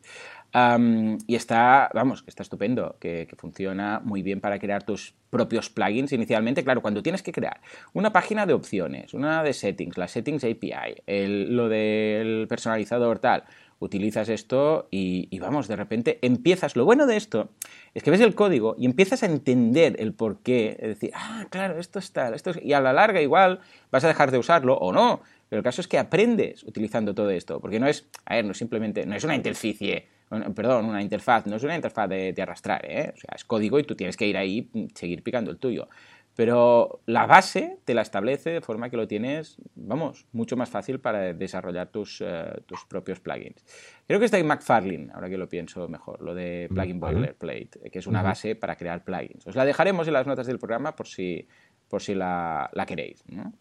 Y 0.52 1.34
está, 1.36 1.90
vamos, 1.94 2.22
que 2.22 2.30
está 2.30 2.42
estupendo, 2.42 2.96
que, 2.98 3.28
funciona 3.38 4.00
muy 4.04 4.22
bien 4.22 4.40
para 4.40 4.58
crear 4.58 4.82
tus 4.82 5.14
propios 5.30 5.70
plugins 5.70 6.12
inicialmente. 6.12 6.64
Claro, 6.64 6.82
cuando 6.82 7.02
tienes 7.02 7.22
que 7.22 7.32
crear 7.32 7.60
una 7.92 8.12
página 8.12 8.46
de 8.46 8.52
opciones, 8.52 9.14
una 9.14 9.42
de 9.44 9.52
settings, 9.52 9.96
la 9.96 10.08
settings 10.08 10.42
API, 10.44 11.02
el- 11.06 11.56
lo 11.56 11.68
del 11.68 12.46
personalizador 12.48 13.20
tal, 13.20 13.44
utilizas 13.78 14.28
esto 14.28 14.88
y, 14.90 15.38
vamos, 15.38 15.68
de 15.68 15.76
repente 15.76 16.18
empiezas. 16.22 16.76
Lo 16.76 16.84
bueno 16.84 17.06
de 17.06 17.16
esto 17.16 17.50
es 17.94 18.02
que 18.02 18.10
ves 18.10 18.20
el 18.20 18.34
código 18.34 18.76
y 18.78 18.86
empiezas 18.86 19.22
a 19.22 19.26
entender 19.26 19.96
el 20.00 20.12
por 20.12 20.40
qué. 20.40 20.76
Es 20.80 20.88
decir, 20.88 21.12
ah, 21.14 21.46
claro, 21.48 21.78
esto 21.78 21.98
es 21.98 22.12
tal, 22.12 22.34
esto 22.34 22.50
es... 22.50 22.60
Y 22.62 22.72
a 22.74 22.80
la 22.80 22.92
larga 22.92 23.22
igual 23.22 23.60
vas 23.90 24.04
a 24.04 24.08
dejar 24.08 24.32
de 24.32 24.38
usarlo 24.38 24.74
o 24.74 24.92
no. 24.92 25.22
Pero 25.48 25.60
el 25.60 25.64
caso 25.64 25.80
es 25.80 25.88
que 25.88 25.98
aprendes 25.98 26.62
utilizando 26.62 27.14
todo 27.14 27.30
esto, 27.30 27.60
porque 27.60 27.80
no 27.80 27.86
es, 27.88 28.06
a 28.26 28.36
ver, 28.36 28.44
no 28.44 28.54
simplemente, 28.54 29.06
no 29.06 29.16
es 29.16 29.24
una 29.24 29.34
interficie, 29.34 30.06
perdón, 30.54 30.86
una 30.86 31.02
interfaz, 31.02 31.46
no 31.46 31.56
es 31.56 31.62
una 31.62 31.74
interfaz 31.74 32.08
de, 32.08 32.32
de 32.32 32.42
arrastrar, 32.42 32.84
¿eh? 32.84 33.12
O 33.14 33.16
sea, 33.16 33.34
es 33.34 33.44
código 33.44 33.78
y 33.78 33.84
tú 33.84 33.96
tienes 33.96 34.16
que 34.16 34.26
ir 34.26 34.36
ahí, 34.36 34.70
mm, 34.72 34.86
seguir 34.94 35.22
picando 35.22 35.50
el 35.50 35.58
tuyo. 35.58 35.88
Pero 36.36 37.02
la 37.06 37.26
base 37.26 37.78
te 37.84 37.92
la 37.92 38.02
establece 38.02 38.50
de 38.50 38.60
forma 38.60 38.88
que 38.88 38.96
lo 38.96 39.08
tienes, 39.08 39.56
vamos, 39.74 40.26
mucho 40.32 40.56
más 40.56 40.70
fácil 40.70 41.00
para 41.00 41.34
desarrollar 41.34 41.88
tus, 41.88 42.22
eh, 42.24 42.62
tus 42.66 42.84
propios 42.84 43.20
plugins. 43.20 43.64
Creo 44.06 44.18
que 44.18 44.26
es 44.26 44.30
de 44.30 44.42
McFarlane, 44.42 45.08
ahora 45.12 45.28
que 45.28 45.36
lo 45.36 45.48
pienso 45.48 45.88
mejor, 45.88 46.22
lo 46.22 46.34
de 46.34 46.68
plugin 46.70 47.00
Vale. 47.00 47.16
boilerplate, 47.16 47.90
que 47.90 47.98
es 47.98 48.06
una 48.06 48.22
base 48.22 48.54
para 48.54 48.76
crear 48.76 49.04
plugins. 49.04 49.46
Os 49.46 49.56
la 49.56 49.64
dejaremos 49.64 50.06
en 50.06 50.14
las 50.14 50.26
notas 50.26 50.46
del 50.46 50.58
programa 50.58 50.94
por 50.94 51.08
si, 51.08 51.46
por 51.88 52.00
si 52.00 52.14
la, 52.14 52.70
la 52.72 52.86
queréis. 52.86 53.24
¿no? 53.26 53.52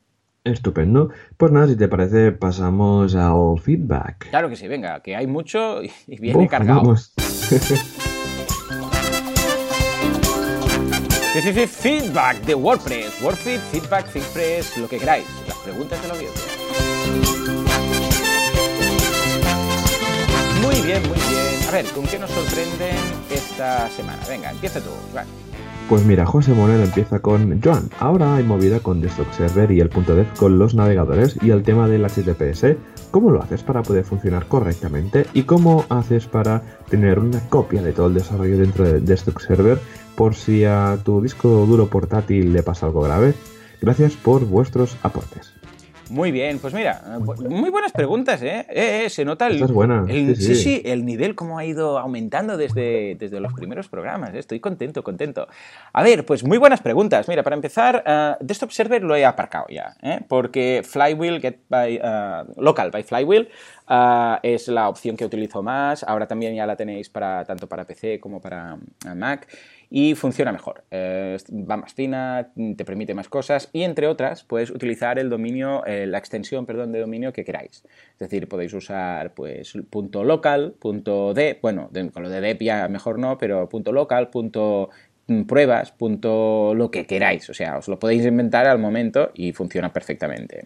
Estupendo. 0.43 1.09
Pues 1.37 1.51
nada, 1.51 1.67
si 1.67 1.75
te 1.75 1.87
parece, 1.87 2.31
pasamos 2.31 3.15
al 3.15 3.59
feedback. 3.59 4.29
Claro 4.29 4.49
que 4.49 4.55
sí, 4.55 4.67
venga, 4.67 5.01
que 5.01 5.15
hay 5.15 5.27
mucho 5.27 5.81
y 5.83 5.91
viene 6.19 6.43
Uf, 6.45 6.49
cargado. 6.49 6.81
vamos. 6.81 7.13
Sí, 11.33 11.41
sí, 11.43 11.53
sí, 11.53 11.67
feedback 11.67 12.37
de 12.41 12.55
WordPress. 12.55 13.21
WordFeed, 13.21 13.59
feedback, 13.71 14.07
FeedPress, 14.07 14.77
lo 14.77 14.89
que 14.89 14.97
queráis. 14.97 15.25
Las 15.47 15.57
preguntas 15.57 16.01
de 16.01 16.07
la 16.07 16.13
audiencia. 16.15 16.43
Muy 20.63 20.75
bien, 20.81 21.01
muy 21.07 21.17
bien. 21.29 21.67
A 21.67 21.71
ver, 21.71 21.85
¿con 21.93 22.05
qué 22.07 22.17
nos 22.17 22.31
sorprenden 22.31 22.97
esta 23.29 23.87
semana? 23.89 24.19
Venga, 24.27 24.49
empieza 24.49 24.81
tú. 24.81 24.89
Pues 25.89 26.05
mira, 26.05 26.23
José 26.23 26.53
Moreno 26.53 26.83
empieza 26.83 27.17
con 27.17 27.59
Joan. 27.63 27.89
Ahora 27.99 28.35
hay 28.35 28.43
movida 28.43 28.79
con 28.79 29.01
Desktop 29.01 29.33
Server 29.33 29.71
y 29.71 29.79
el 29.79 29.89
punto 29.89 30.15
.dev 30.15 30.27
con 30.37 30.59
los 30.59 30.75
navegadores 30.75 31.35
y 31.41 31.49
el 31.49 31.63
tema 31.63 31.87
del 31.87 32.05
HTTPS. 32.05 32.77
¿Cómo 33.09 33.31
lo 33.31 33.41
haces 33.41 33.63
para 33.63 33.81
poder 33.81 34.05
funcionar 34.05 34.45
correctamente? 34.45 35.25
¿Y 35.33 35.43
cómo 35.43 35.85
haces 35.89 36.27
para 36.27 36.61
tener 36.91 37.17
una 37.17 37.39
copia 37.49 37.81
de 37.81 37.91
todo 37.91 38.05
el 38.05 38.13
desarrollo 38.13 38.59
dentro 38.59 38.85
de 38.85 38.99
Desktop 38.99 39.39
Server 39.39 39.79
por 40.15 40.35
si 40.35 40.63
a 40.63 40.95
tu 41.03 41.23
disco 41.23 41.65
duro 41.65 41.87
portátil 41.87 42.53
le 42.53 42.61
pasa 42.61 42.85
algo 42.85 43.01
grave? 43.01 43.33
Gracias 43.81 44.13
por 44.13 44.45
vuestros 44.45 44.95
aportes. 45.01 45.58
Muy 46.09 46.31
bien, 46.31 46.57
pues 46.59 46.73
mira, 46.73 47.01
muy 47.49 47.69
buenas 47.69 47.91
preguntas, 47.91 48.41
¿eh? 48.41 48.65
Eh, 48.69 49.03
eh, 49.05 49.09
se 49.09 49.23
nota 49.25 49.45
el, 49.47 49.53
Esta 49.53 49.65
es 49.65 49.71
buena, 49.71 50.05
el- 50.07 50.35
sí, 50.35 50.55
sí, 50.55 50.81
el 50.83 51.05
nivel 51.05 51.35
como 51.35 51.59
ha 51.59 51.65
ido 51.65 51.99
aumentando 51.99 52.57
desde, 52.57 53.15
desde 53.15 53.39
los 53.39 53.53
primeros 53.53 53.87
programas. 53.89 54.33
¿eh? 54.33 54.39
Estoy 54.39 54.59
contento, 54.59 55.03
contento. 55.03 55.47
A 55.93 56.01
ver, 56.01 56.25
pues 56.25 56.43
muy 56.43 56.57
buenas 56.57 56.81
preguntas. 56.81 57.27
Mira, 57.27 57.43
para 57.43 57.55
empezar, 57.55 58.37
Desktop 58.39 58.71
Server 58.71 59.03
lo 59.03 59.15
he 59.15 59.23
aparcado 59.23 59.65
ya, 59.69 59.95
¿eh? 60.01 60.19
porque 60.27 60.81
Flywheel, 60.83 61.39
Get 61.41 61.59
by, 61.69 61.99
eh, 62.03 62.43
Local 62.57 62.89
by 62.91 63.03
Flywheel, 63.03 63.49
es 64.43 64.67
la 64.67 64.89
opción 64.89 65.15
que 65.15 65.25
utilizo 65.25 65.61
más. 65.61 66.03
Ahora 66.03 66.27
también 66.27 66.55
ya 66.55 66.65
la 66.65 66.75
tenéis 66.75 67.09
para 67.09 67.45
tanto 67.45 67.67
para 67.67 67.85
PC 67.85 68.19
como 68.19 68.41
para 68.41 68.77
Mac 69.15 69.47
y 69.89 70.13
funciona 70.15 70.51
mejor. 70.51 70.83
Va 70.91 71.77
más 71.77 71.93
fina, 71.93 72.51
te 72.77 72.85
permite 72.85 73.13
más 73.13 73.27
cosas 73.29 73.69
y 73.73 73.83
entre 73.83 74.07
otras 74.07 74.43
puedes 74.43 74.69
utilizar 74.69 75.17
el 75.17 75.29
dominio, 75.29 75.85
eh, 75.85 76.05
la 76.05 76.17
extensión, 76.19 76.65
perdón, 76.65 76.91
de 76.91 76.99
dominio 76.99 77.33
que 77.33 77.43
queráis. 77.43 77.83
Es 78.13 78.19
decir, 78.19 78.47
podéis 78.47 78.73
usar 78.73 79.33
pues 79.33 79.73
punto 79.89 80.23
.local, 80.23 80.75
punto 80.79 81.33
.deb, 81.33 81.57
bueno, 81.61 81.89
de- 81.91 82.11
con 82.11 82.23
lo 82.23 82.29
de 82.29 82.41
deb 82.41 82.59
ya 82.61 82.87
mejor 82.87 83.17
no, 83.17 83.37
pero 83.37 83.67
punto 83.67 83.91
.local, 83.91 84.29
punto 84.29 84.89
pruebas, 85.47 85.91
punto 85.91 86.73
lo 86.73 86.89
que 86.89 87.05
queráis. 87.05 87.49
O 87.51 87.53
sea, 87.53 87.77
os 87.77 87.87
lo 87.87 87.99
podéis 87.99 88.25
inventar 88.25 88.65
al 88.65 88.79
momento 88.79 89.29
y 89.35 89.53
funciona 89.53 89.93
perfectamente. 89.93 90.65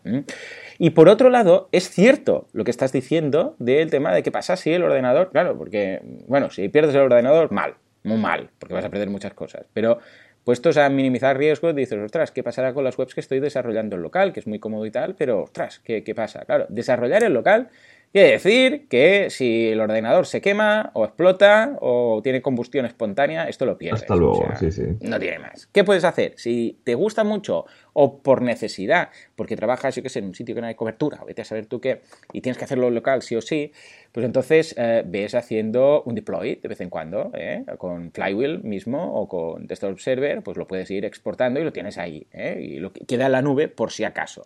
Y 0.79 0.91
por 0.91 1.09
otro 1.09 1.29
lado, 1.29 1.67
es 1.73 1.89
cierto 1.89 2.47
lo 2.53 2.63
que 2.63 2.71
estás 2.71 2.93
diciendo 2.93 3.55
del 3.59 3.89
tema 3.89 4.13
de 4.13 4.23
qué 4.23 4.31
pasa 4.31 4.55
si 4.55 4.71
el 4.71 4.83
ordenador, 4.83 5.31
claro, 5.31 5.57
porque, 5.57 6.01
bueno, 6.27 6.49
si 6.49 6.69
pierdes 6.69 6.95
el 6.95 7.01
ordenador, 7.01 7.51
mal, 7.51 7.73
muy 8.03 8.17
mal, 8.17 8.49
porque 8.59 8.73
vas 8.73 8.85
a 8.85 8.89
perder 8.89 9.09
muchas 9.09 9.33
cosas. 9.33 9.65
Pero 9.73 9.99
puestos 10.43 10.77
a 10.77 10.89
minimizar 10.89 11.37
riesgos, 11.37 11.75
dices, 11.75 11.97
ostras, 11.99 12.31
¿qué 12.31 12.43
pasará 12.43 12.73
con 12.73 12.83
las 12.83 12.97
webs 12.97 13.13
que 13.13 13.21
estoy 13.21 13.39
desarrollando 13.39 13.95
en 13.95 14.01
local? 14.01 14.33
Que 14.33 14.39
es 14.39 14.47
muy 14.47 14.59
cómodo 14.59 14.85
y 14.85 14.91
tal, 14.91 15.15
pero, 15.15 15.43
ostras, 15.43 15.79
¿qué, 15.79 16.03
qué 16.03 16.13
pasa? 16.13 16.45
Claro, 16.45 16.65
desarrollar 16.69 17.23
en 17.23 17.33
local 17.33 17.69
Quiere 18.13 18.30
decir 18.30 18.88
que 18.89 19.32
si 19.32 19.69
el 19.69 19.82
ordenador 19.82 20.28
se 20.28 20.39
quema 20.39 20.91
o 20.93 21.04
explota 21.04 21.76
o 21.82 22.21
tiene 22.21 22.43
combustión 22.43 22.86
espontánea, 22.86 23.49
esto 23.49 23.65
lo 23.65 23.76
pierdes. 23.80 24.04
Hasta 24.04 24.15
luego, 24.15 24.47
sí, 24.60 24.71
sí. 24.71 24.84
No 25.02 25.19
tiene 25.19 25.39
más. 25.39 25.65
¿Qué 25.71 25.84
puedes 25.84 26.04
hacer? 26.04 26.36
Si 26.38 26.80
te 26.84 26.93
gusta 26.93 27.23
mucho 27.23 27.65
o 27.93 28.19
por 28.21 28.43
necesidad, 28.43 29.10
porque 29.36 29.56
trabajas, 29.56 29.95
yo 29.95 30.04
qué 30.04 30.10
sé, 30.10 30.19
en 30.19 30.26
un 30.26 30.36
sitio 30.36 30.54
que 30.54 30.62
no 30.62 30.67
hay 30.67 30.76
cobertura, 30.76 31.23
o 31.23 31.26
vete 31.26 31.41
a 31.41 31.45
saber 31.45 31.65
tú 31.65 31.82
qué, 31.82 32.02
y 32.32 32.41
tienes 32.41 32.60
que 32.60 32.65
hacerlo 32.65 32.91
local 32.91 33.23
sí 33.23 33.36
o 33.36 33.41
sí, 33.41 33.71
pues 34.12 34.28
entonces 34.28 34.76
eh, 34.78 35.02
ves 35.04 35.34
haciendo 35.34 36.04
un 36.04 36.13
deploy 36.13 36.60
de 36.62 36.69
vez 36.69 36.82
en 36.82 36.91
cuando, 36.91 37.32
¿eh? 37.34 37.65
con 37.80 38.12
Flywheel 38.12 38.63
mismo 38.63 39.12
o 39.12 39.28
con 39.28 39.65
Desktop 39.65 39.97
Server, 39.97 40.43
pues 40.43 40.56
lo 40.56 40.67
puedes 40.67 40.91
ir 40.91 41.04
exportando 41.04 41.60
y 41.60 41.63
lo 41.63 41.73
tienes 41.73 41.97
ahí, 41.97 42.28
¿eh? 42.32 42.60
y 42.62 42.78
lo 42.78 42.93
queda 42.93 43.26
en 43.26 43.32
la 43.32 43.41
nube 43.41 43.69
por 43.69 43.91
si 43.91 44.04
acaso. 44.04 44.45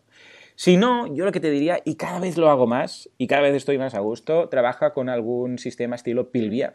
Si 0.59 0.75
no, 0.75 1.05
yo 1.13 1.23
lo 1.23 1.31
que 1.31 1.39
te 1.39 1.51
diría, 1.51 1.81
y 1.85 1.97
cada 1.97 2.19
vez 2.19 2.35
lo 2.35 2.49
hago 2.49 2.65
más, 2.65 3.11
y 3.19 3.27
cada 3.27 3.43
vez 3.43 3.53
estoy 3.53 3.77
más 3.77 3.93
a 3.93 3.99
gusto, 3.99 4.49
trabaja 4.49 4.91
con 4.91 5.07
algún 5.07 5.59
sistema 5.59 5.95
estilo 5.95 6.31
Pilvia, 6.31 6.73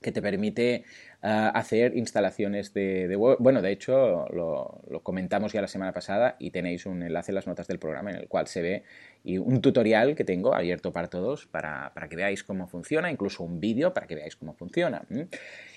que 0.00 0.12
te 0.12 0.22
permite 0.22 0.84
uh, 1.24 1.50
hacer 1.52 1.96
instalaciones 1.96 2.72
de, 2.72 3.12
web. 3.16 3.36
Bueno, 3.40 3.62
de 3.62 3.72
hecho, 3.72 4.26
lo, 4.32 4.80
lo, 4.88 5.00
comentamos 5.00 5.52
ya 5.52 5.60
la 5.60 5.66
semana 5.66 5.92
pasada 5.92 6.36
y 6.38 6.52
tenéis 6.52 6.86
un 6.86 7.02
enlace 7.02 7.32
en 7.32 7.34
las 7.34 7.48
notas 7.48 7.66
del 7.66 7.80
programa 7.80 8.10
en 8.10 8.16
el 8.16 8.28
cual 8.28 8.46
se 8.46 8.62
ve 8.62 8.84
y 9.24 9.38
un 9.38 9.60
tutorial 9.60 10.14
que 10.14 10.22
tengo 10.22 10.54
abierto 10.54 10.92
para 10.92 11.08
todos 11.08 11.46
para, 11.46 11.92
para 11.92 12.08
que 12.08 12.14
veáis 12.14 12.44
cómo 12.44 12.68
funciona, 12.68 13.10
incluso 13.10 13.42
un 13.42 13.58
vídeo 13.58 13.92
para 13.92 14.06
que 14.06 14.14
veáis 14.14 14.36
cómo 14.36 14.54
funciona. 14.54 15.02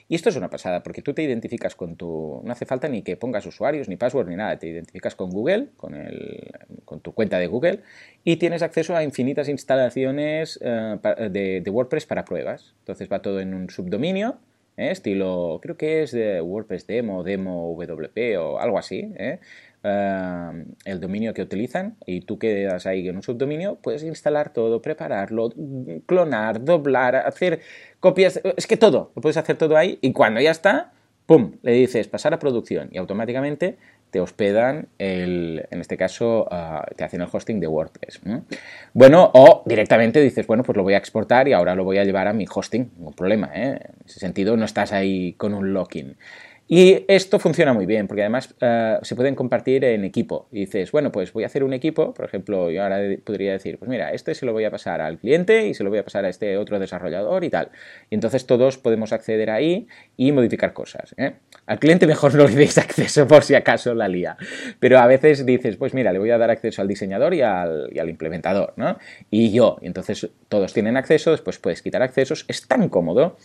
Y 0.08 0.16
esto 0.16 0.30
es 0.30 0.36
una 0.36 0.50
pasada, 0.50 0.84
porque 0.84 1.02
tú 1.02 1.14
te 1.14 1.24
identificas 1.24 1.76
con 1.76 1.96
tu... 1.96 2.42
No 2.44 2.52
hace 2.52 2.66
falta 2.66 2.88
ni 2.88 3.02
que 3.02 3.18
pongas 3.18 3.46
usuarios, 3.46 3.88
ni 3.88 3.96
password, 3.96 4.28
ni 4.28 4.36
nada. 4.36 4.58
Te 4.58 4.68
identificas 4.68 5.16
con 5.16 5.30
Google, 5.30 5.70
con, 5.78 5.96
el, 5.96 6.52
con 6.86 7.00
tu 7.00 7.14
cuenta 7.14 7.40
de 7.40 7.48
Google, 7.48 7.82
y 8.24 8.38
tienes 8.38 8.62
acceso 8.62 8.96
a 8.96 9.04
infinitas 9.04 9.50
instalaciones 9.50 10.60
de, 10.60 11.62
de, 11.64 11.70
WordPress 11.70 12.06
para 12.06 12.26
pruebas. 12.26 12.74
Entonces 12.80 13.10
va 13.12 13.22
todo 13.22 13.40
en 13.40 13.54
un 13.54 13.70
subdominio, 13.70 14.38
¿eh? 14.78 14.92
estilo, 14.92 15.60
creo 15.62 15.78
que 15.78 16.04
es 16.04 16.12
de 16.12 16.42
WordPress 16.42 16.88
Demo, 16.88 17.24
Demo 17.24 17.76
WP 17.76 18.38
o 18.40 18.60
algo 18.60 18.78
así. 18.78 19.14
¿eh? 19.18 19.40
Uh, 19.86 20.64
el 20.86 21.02
dominio 21.02 21.34
que 21.34 21.42
utilizan 21.42 21.98
y 22.06 22.22
tú 22.22 22.40
quedas 22.40 22.86
ahí 22.86 23.06
en 23.06 23.18
un 23.18 23.22
subdominio, 23.22 23.76
puedes 23.76 24.02
instalar 24.04 24.54
todo, 24.54 24.82
prepararlo, 24.82 25.50
clonar, 26.06 26.64
doblar, 26.64 27.18
hacer 27.18 27.60
copias, 28.00 28.40
es 28.56 28.66
que 28.66 28.78
todo, 28.78 29.12
lo 29.14 29.22
puedes 29.22 29.36
hacer 29.36 29.58
todo 29.58 29.76
ahí 29.76 30.00
y 30.00 30.14
cuando 30.14 30.40
ya 30.40 30.52
está, 30.52 30.94
¡pum!, 31.26 31.56
le 31.64 31.74
dices 31.74 32.08
pasar 32.08 32.34
a 32.34 32.40
producción 32.40 32.88
y 32.94 32.98
automáticamente 32.98 33.76
te 34.14 34.22
hospedan, 34.22 34.88
el, 35.00 35.66
en 35.72 35.82
este 35.82 35.98
caso, 35.98 36.48
uh, 36.50 36.96
te 36.96 37.04
hacen 37.04 37.22
el 37.22 37.28
hosting 37.30 37.60
de 37.60 37.68
WordPress. 37.68 38.22
¿no? 38.24 38.46
Bueno, 38.94 39.32
o 39.34 39.64
directamente 39.66 40.22
dices, 40.22 40.46
bueno, 40.46 40.64
pues 40.64 40.78
lo 40.78 40.84
voy 40.84 40.94
a 40.94 40.98
exportar 40.98 41.48
y 41.48 41.54
ahora 41.54 41.74
lo 41.74 41.84
voy 41.84 41.98
a 41.98 42.06
llevar 42.06 42.28
a 42.28 42.34
mi 42.34 42.46
hosting, 42.46 42.92
ningún 42.96 43.16
problema, 43.16 43.50
¿eh? 43.56 43.80
en 43.84 44.06
ese 44.06 44.20
sentido 44.20 44.56
no 44.56 44.66
estás 44.66 44.94
ahí 44.94 45.34
con 45.34 45.56
un 45.56 45.74
login. 45.74 46.16
Y 46.76 47.06
esto 47.08 47.38
funciona 47.38 47.72
muy 47.72 47.86
bien, 47.86 48.08
porque 48.08 48.24
además 48.24 48.56
uh, 48.60 49.06
se 49.06 49.16
pueden 49.16 49.36
compartir 49.36 49.86
en 49.86 50.04
equipo. 50.06 50.48
Y 50.52 50.62
dices, 50.62 50.92
bueno, 50.92 51.12
pues 51.12 51.32
voy 51.32 51.44
a 51.44 51.46
hacer 51.46 51.64
un 51.64 51.72
equipo, 51.72 52.16
por 52.16 52.26
ejemplo, 52.26 52.72
yo 52.72 52.82
ahora 52.82 52.98
podría 53.24 53.52
decir, 53.52 53.78
pues 53.78 53.88
mira, 53.88 54.12
este 54.12 54.34
se 54.34 54.44
lo 54.44 54.54
voy 54.54 54.64
a 54.66 54.72
pasar 54.72 55.00
al 55.00 55.20
cliente 55.20 55.68
y 55.68 55.76
se 55.76 55.84
lo 55.84 55.92
voy 55.92 56.00
a 56.00 56.04
pasar 56.04 56.26
a 56.26 56.30
este 56.30 56.58
otro 56.58 56.80
desarrollador 56.80 57.44
y 57.44 57.52
tal. 57.52 57.70
Y 58.10 58.16
entonces 58.16 58.48
todos 58.48 58.80
podemos 58.80 59.14
acceder 59.14 59.52
ahí 59.52 59.88
y 60.18 60.32
modificar 60.32 60.74
cosas. 60.74 61.14
¿eh? 61.18 61.34
Al 61.68 61.78
cliente 61.78 62.08
mejor 62.08 62.34
no 62.34 62.48
le 62.48 62.56
deis 62.56 62.76
acceso 62.80 63.28
por 63.28 63.44
si 63.44 63.54
acaso 63.54 63.94
la 63.94 64.08
lía. 64.08 64.36
Pero 64.80 64.98
a 64.98 65.06
veces 65.06 65.46
dices, 65.46 65.76
pues 65.76 65.94
mira, 65.94 66.12
le 66.12 66.18
voy 66.18 66.32
a 66.32 66.40
dar 66.40 66.50
acceso 66.50 66.82
al 66.82 66.88
diseñador 66.88 67.36
y 67.36 67.42
al, 67.42 67.92
y 67.94 68.00
al 68.00 68.10
implementador, 68.10 68.74
¿no? 68.78 68.98
Y 69.30 69.52
yo. 69.52 69.78
Y 69.84 69.86
entonces 69.86 70.28
todos 70.50 70.74
tienen 70.74 70.98
acceso, 70.98 71.30
después 71.30 71.60
puedes 71.60 71.84
quitar 71.84 72.02
accesos. 72.02 72.46
Es 72.48 72.68
tan 72.68 72.90
cómodo 72.90 73.38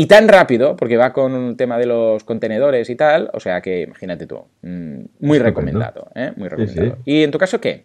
y 0.00 0.06
tan 0.06 0.28
rápido, 0.28 0.76
porque 0.76 0.96
va 0.96 1.12
con 1.12 1.34
un 1.34 1.58
tema 1.58 1.76
de 1.76 1.84
los 1.84 2.24
contenedores 2.24 2.88
y 2.88 2.96
tal, 2.96 3.28
o 3.34 3.38
sea 3.38 3.60
que 3.60 3.82
imagínate 3.82 4.26
tú, 4.26 4.38
mm, 4.62 5.00
muy 5.20 5.38
recomendado, 5.38 6.08
¿eh? 6.14 6.32
muy 6.38 6.48
recomendado. 6.48 6.86
Sí, 6.86 6.94
sí. 6.96 7.02
¿Y 7.04 7.22
en 7.22 7.30
tu 7.30 7.36
caso 7.36 7.60
qué? 7.60 7.84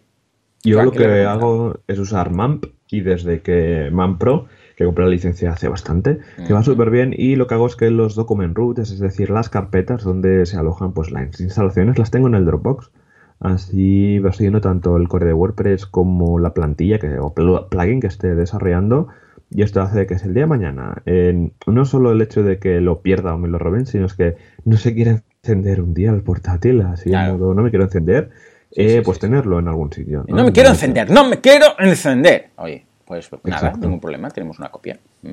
Yo 0.64 0.82
lo 0.82 0.92
que 0.92 1.24
hago 1.24 1.78
es 1.86 1.98
usar 1.98 2.30
MAMP 2.30 2.64
y 2.88 3.02
desde 3.02 3.42
que 3.42 3.90
MAMP 3.92 4.18
Pro, 4.18 4.46
que 4.76 4.86
compré 4.86 5.04
la 5.04 5.10
licencia 5.10 5.50
hace 5.50 5.68
bastante, 5.68 6.20
que 6.46 6.54
va 6.54 6.62
súper 6.62 6.88
bien 6.88 7.14
y 7.14 7.36
lo 7.36 7.46
que 7.46 7.52
hago 7.52 7.66
es 7.66 7.76
que 7.76 7.90
los 7.90 8.14
document 8.14 8.56
routes, 8.56 8.90
es 8.90 8.98
decir, 8.98 9.28
las 9.28 9.50
carpetas 9.50 10.02
donde 10.02 10.46
se 10.46 10.56
alojan 10.56 10.94
pues 10.94 11.10
las 11.10 11.38
instalaciones, 11.38 11.98
las 11.98 12.10
tengo 12.10 12.28
en 12.28 12.34
el 12.34 12.46
Dropbox. 12.46 12.92
Así 13.40 14.20
va 14.20 14.32
siguiendo 14.32 14.62
tanto 14.62 14.96
el 14.96 15.08
core 15.08 15.26
de 15.26 15.34
WordPress 15.34 15.84
como 15.84 16.38
la 16.38 16.54
plantilla 16.54 16.98
que, 16.98 17.18
o 17.18 17.34
plugin 17.34 18.00
que 18.00 18.06
esté 18.06 18.34
desarrollando 18.34 19.08
y 19.50 19.62
esto 19.62 19.80
hace 19.80 20.06
que 20.06 20.14
es 20.14 20.24
el 20.24 20.34
día 20.34 20.42
de 20.44 20.48
mañana, 20.48 21.02
eh, 21.06 21.50
no 21.66 21.84
solo 21.84 22.12
el 22.12 22.20
hecho 22.20 22.42
de 22.42 22.58
que 22.58 22.80
lo 22.80 23.00
pierda 23.00 23.34
o 23.34 23.38
me 23.38 23.48
lo 23.48 23.58
roben, 23.58 23.86
sino 23.86 24.06
es 24.06 24.14
que 24.14 24.36
no 24.64 24.76
se 24.76 24.94
quiere 24.94 25.22
encender 25.42 25.80
un 25.80 25.94
día 25.94 26.10
el 26.10 26.22
portátil, 26.22 26.80
así 26.82 27.10
claro. 27.10 27.34
modo, 27.34 27.54
no 27.54 27.62
me 27.62 27.70
quiero 27.70 27.84
encender, 27.84 28.30
sí, 28.72 28.82
eh, 28.82 28.96
sí, 28.96 29.00
pues 29.02 29.16
sí, 29.16 29.20
tenerlo 29.22 29.58
en 29.58 29.68
algún 29.68 29.92
sitio. 29.92 30.24
No, 30.28 30.36
no 30.36 30.44
me 30.44 30.52
quiero 30.52 30.70
encender, 30.70 31.10
no 31.10 31.28
me 31.28 31.40
quiero 31.40 31.66
encender. 31.78 32.50
Oye, 32.56 32.84
pues 33.04 33.30
nada, 33.44 33.72
ningún 33.78 34.00
problema, 34.00 34.30
tenemos 34.30 34.58
una 34.58 34.68
copia. 34.68 34.98
Mm. 35.22 35.30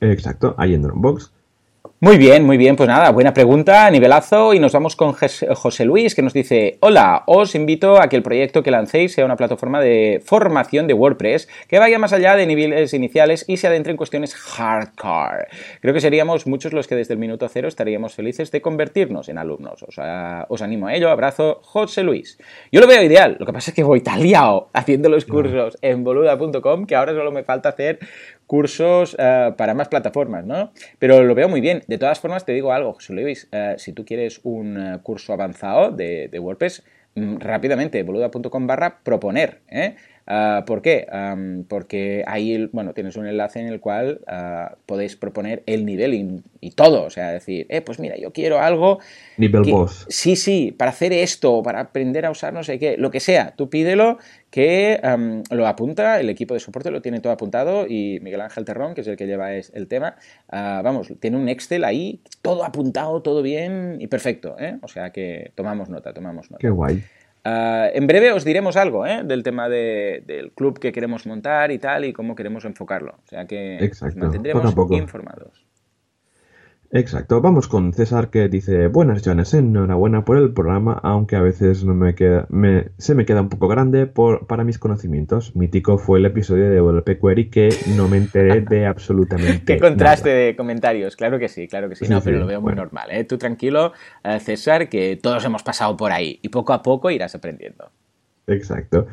Exacto, 0.00 0.54
ahí 0.58 0.74
en 0.74 0.82
Dropbox. 0.82 1.32
Muy 2.04 2.18
bien, 2.18 2.44
muy 2.44 2.58
bien, 2.58 2.76
pues 2.76 2.86
nada, 2.86 3.10
buena 3.12 3.32
pregunta, 3.32 3.90
nivelazo, 3.90 4.52
y 4.52 4.58
nos 4.58 4.72
vamos 4.72 4.94
con 4.94 5.14
José 5.14 5.86
Luis 5.86 6.14
que 6.14 6.20
nos 6.20 6.34
dice, 6.34 6.76
hola, 6.80 7.22
os 7.24 7.54
invito 7.54 7.98
a 7.98 8.10
que 8.10 8.16
el 8.16 8.22
proyecto 8.22 8.62
que 8.62 8.70
lancéis 8.70 9.14
sea 9.14 9.24
una 9.24 9.36
plataforma 9.36 9.80
de 9.80 10.20
formación 10.22 10.86
de 10.86 10.92
WordPress 10.92 11.48
que 11.66 11.78
vaya 11.78 11.98
más 11.98 12.12
allá 12.12 12.36
de 12.36 12.46
niveles 12.46 12.92
iniciales 12.92 13.46
y 13.48 13.56
se 13.56 13.68
adentre 13.68 13.92
en 13.92 13.96
cuestiones 13.96 14.34
hardcore. 14.34 15.46
Creo 15.80 15.94
que 15.94 16.00
seríamos 16.02 16.46
muchos 16.46 16.74
los 16.74 16.86
que 16.86 16.94
desde 16.94 17.14
el 17.14 17.20
minuto 17.20 17.48
cero 17.48 17.68
estaríamos 17.68 18.14
felices 18.14 18.50
de 18.50 18.60
convertirnos 18.60 19.30
en 19.30 19.38
alumnos. 19.38 19.82
O 19.84 19.90
sea, 19.90 20.44
os 20.50 20.60
animo 20.60 20.88
a 20.88 20.94
ello, 20.94 21.08
abrazo, 21.08 21.60
José 21.62 22.02
Luis. 22.02 22.38
Yo 22.70 22.82
lo 22.82 22.86
veo 22.86 23.02
ideal, 23.02 23.38
lo 23.40 23.46
que 23.46 23.52
pasa 23.54 23.70
es 23.70 23.74
que 23.74 23.82
voy 23.82 24.02
tan 24.02 24.22
liado 24.22 24.68
haciendo 24.74 25.08
los 25.08 25.24
cursos 25.24 25.78
en 25.80 26.04
boluda.com 26.04 26.84
que 26.84 26.96
ahora 26.96 27.14
solo 27.14 27.32
me 27.32 27.44
falta 27.44 27.70
hacer 27.70 27.98
cursos 28.46 29.14
uh, 29.14 29.54
para 29.56 29.74
más 29.74 29.88
plataformas, 29.88 30.44
¿no? 30.44 30.72
Pero 30.98 31.22
lo 31.22 31.34
veo 31.34 31.48
muy 31.48 31.60
bien. 31.60 31.82
De 31.86 31.98
todas 31.98 32.20
formas, 32.20 32.44
te 32.44 32.52
digo 32.52 32.72
algo, 32.72 32.90
uh, 32.90 33.78
si 33.78 33.92
tú 33.92 34.04
quieres 34.04 34.40
un 34.44 34.76
uh, 34.76 35.02
curso 35.02 35.32
avanzado 35.32 35.90
de, 35.90 36.28
de 36.28 36.38
WordPress, 36.38 36.82
mm, 37.14 37.36
rápidamente, 37.38 38.02
boluda.com 38.02 38.66
barra 38.66 39.00
proponer, 39.02 39.60
¿eh? 39.68 39.96
Uh, 40.26 40.64
¿Por 40.64 40.80
qué? 40.80 41.06
Um, 41.12 41.64
porque 41.64 42.24
ahí, 42.26 42.68
bueno, 42.72 42.94
tienes 42.94 43.16
un 43.16 43.26
enlace 43.26 43.60
en 43.60 43.66
el 43.66 43.80
cual 43.80 44.20
uh, 44.26 44.74
podéis 44.86 45.16
proponer 45.16 45.62
el 45.66 45.84
nivel 45.84 46.14
y, 46.14 46.42
y, 46.60 46.70
todo. 46.70 47.04
O 47.04 47.10
sea, 47.10 47.30
decir, 47.30 47.66
eh, 47.68 47.82
pues 47.82 47.98
mira, 48.00 48.16
yo 48.16 48.32
quiero 48.32 48.60
algo. 48.60 49.00
Nivel 49.36 49.62
que, 49.62 49.72
boss. 49.72 50.06
Sí, 50.08 50.36
sí, 50.36 50.74
para 50.76 50.92
hacer 50.92 51.12
esto, 51.12 51.62
para 51.62 51.80
aprender 51.80 52.24
a 52.24 52.30
usar 52.30 52.52
no 52.54 52.62
sé 52.62 52.78
qué, 52.78 52.96
lo 52.96 53.10
que 53.10 53.20
sea. 53.20 53.54
Tú 53.54 53.68
pídelo, 53.68 54.18
que 54.54 55.00
um, 55.02 55.42
lo 55.50 55.66
apunta, 55.66 56.20
el 56.20 56.30
equipo 56.30 56.54
de 56.54 56.60
soporte 56.60 56.92
lo 56.92 57.02
tiene 57.02 57.18
todo 57.18 57.32
apuntado 57.32 57.88
y 57.88 58.20
Miguel 58.22 58.40
Ángel 58.40 58.64
Terrón, 58.64 58.94
que 58.94 59.00
es 59.00 59.06
el 59.08 59.16
que 59.16 59.26
lleva 59.26 59.52
es, 59.52 59.72
el 59.74 59.88
tema, 59.88 60.14
uh, 60.52 60.80
vamos, 60.80 61.12
tiene 61.18 61.36
un 61.36 61.48
Excel 61.48 61.82
ahí, 61.82 62.20
todo 62.40 62.64
apuntado, 62.64 63.20
todo 63.20 63.42
bien 63.42 63.96
y 63.98 64.06
perfecto. 64.06 64.54
¿eh? 64.60 64.78
O 64.80 64.86
sea 64.86 65.10
que 65.10 65.50
tomamos 65.56 65.88
nota, 65.88 66.14
tomamos 66.14 66.52
nota. 66.52 66.60
Qué 66.60 66.70
guay. 66.70 67.02
Uh, 67.46 67.92
en 67.92 68.06
breve 68.06 68.32
os 68.32 68.42
diremos 68.42 68.74
algo 68.76 69.06
¿eh? 69.06 69.22
del 69.22 69.42
tema 69.42 69.68
de, 69.68 70.22
del 70.26 70.52
club 70.52 70.78
que 70.78 70.92
queremos 70.92 71.26
montar 71.26 71.70
y 71.72 71.78
tal 71.78 72.06
y 72.06 72.12
cómo 72.14 72.34
queremos 72.34 72.64
enfocarlo. 72.64 73.18
O 73.22 73.26
sea 73.26 73.46
que 73.46 73.76
Exacto. 73.84 74.14
os 74.14 74.16
mantendremos 74.16 74.74
informados. 74.90 75.63
Exacto, 76.96 77.40
vamos 77.40 77.66
con 77.66 77.92
César 77.92 78.30
que 78.30 78.48
dice, 78.48 78.86
buenas 78.86 79.22
Jones, 79.24 79.52
enhorabuena 79.52 80.24
por 80.24 80.36
el 80.36 80.52
programa, 80.52 81.00
aunque 81.02 81.34
a 81.34 81.40
veces 81.40 81.84
no 81.84 81.92
me 81.92 82.14
queda, 82.14 82.46
me, 82.50 82.92
se 82.98 83.16
me 83.16 83.26
queda 83.26 83.40
un 83.40 83.48
poco 83.48 83.66
grande 83.66 84.06
por, 84.06 84.46
para 84.46 84.62
mis 84.62 84.78
conocimientos. 84.78 85.56
Mítico 85.56 85.98
fue 85.98 86.20
el 86.20 86.26
episodio 86.26 86.70
de 86.70 86.78
WP 86.78 87.20
Query 87.20 87.50
que 87.50 87.70
no 87.96 88.06
me 88.06 88.18
enteré 88.18 88.60
de 88.60 88.86
absolutamente 88.86 89.74
Qué 89.74 89.80
contraste 89.80 90.28
nada. 90.28 90.40
de 90.42 90.56
comentarios, 90.56 91.16
claro 91.16 91.40
que 91.40 91.48
sí, 91.48 91.66
claro 91.66 91.88
que 91.88 91.96
sí, 91.96 92.06
no, 92.08 92.20
sí, 92.20 92.26
pero 92.26 92.36
sí. 92.36 92.40
lo 92.42 92.46
veo 92.46 92.60
muy 92.60 92.76
normal. 92.76 93.08
¿eh? 93.10 93.24
Tú 93.24 93.38
tranquilo, 93.38 93.92
uh, 94.24 94.38
César, 94.38 94.88
que 94.88 95.18
todos 95.20 95.44
hemos 95.44 95.64
pasado 95.64 95.96
por 95.96 96.12
ahí 96.12 96.38
y 96.42 96.48
poco 96.50 96.72
a 96.72 96.80
poco 96.80 97.10
irás 97.10 97.34
aprendiendo. 97.34 97.90
Exacto. 98.46 99.08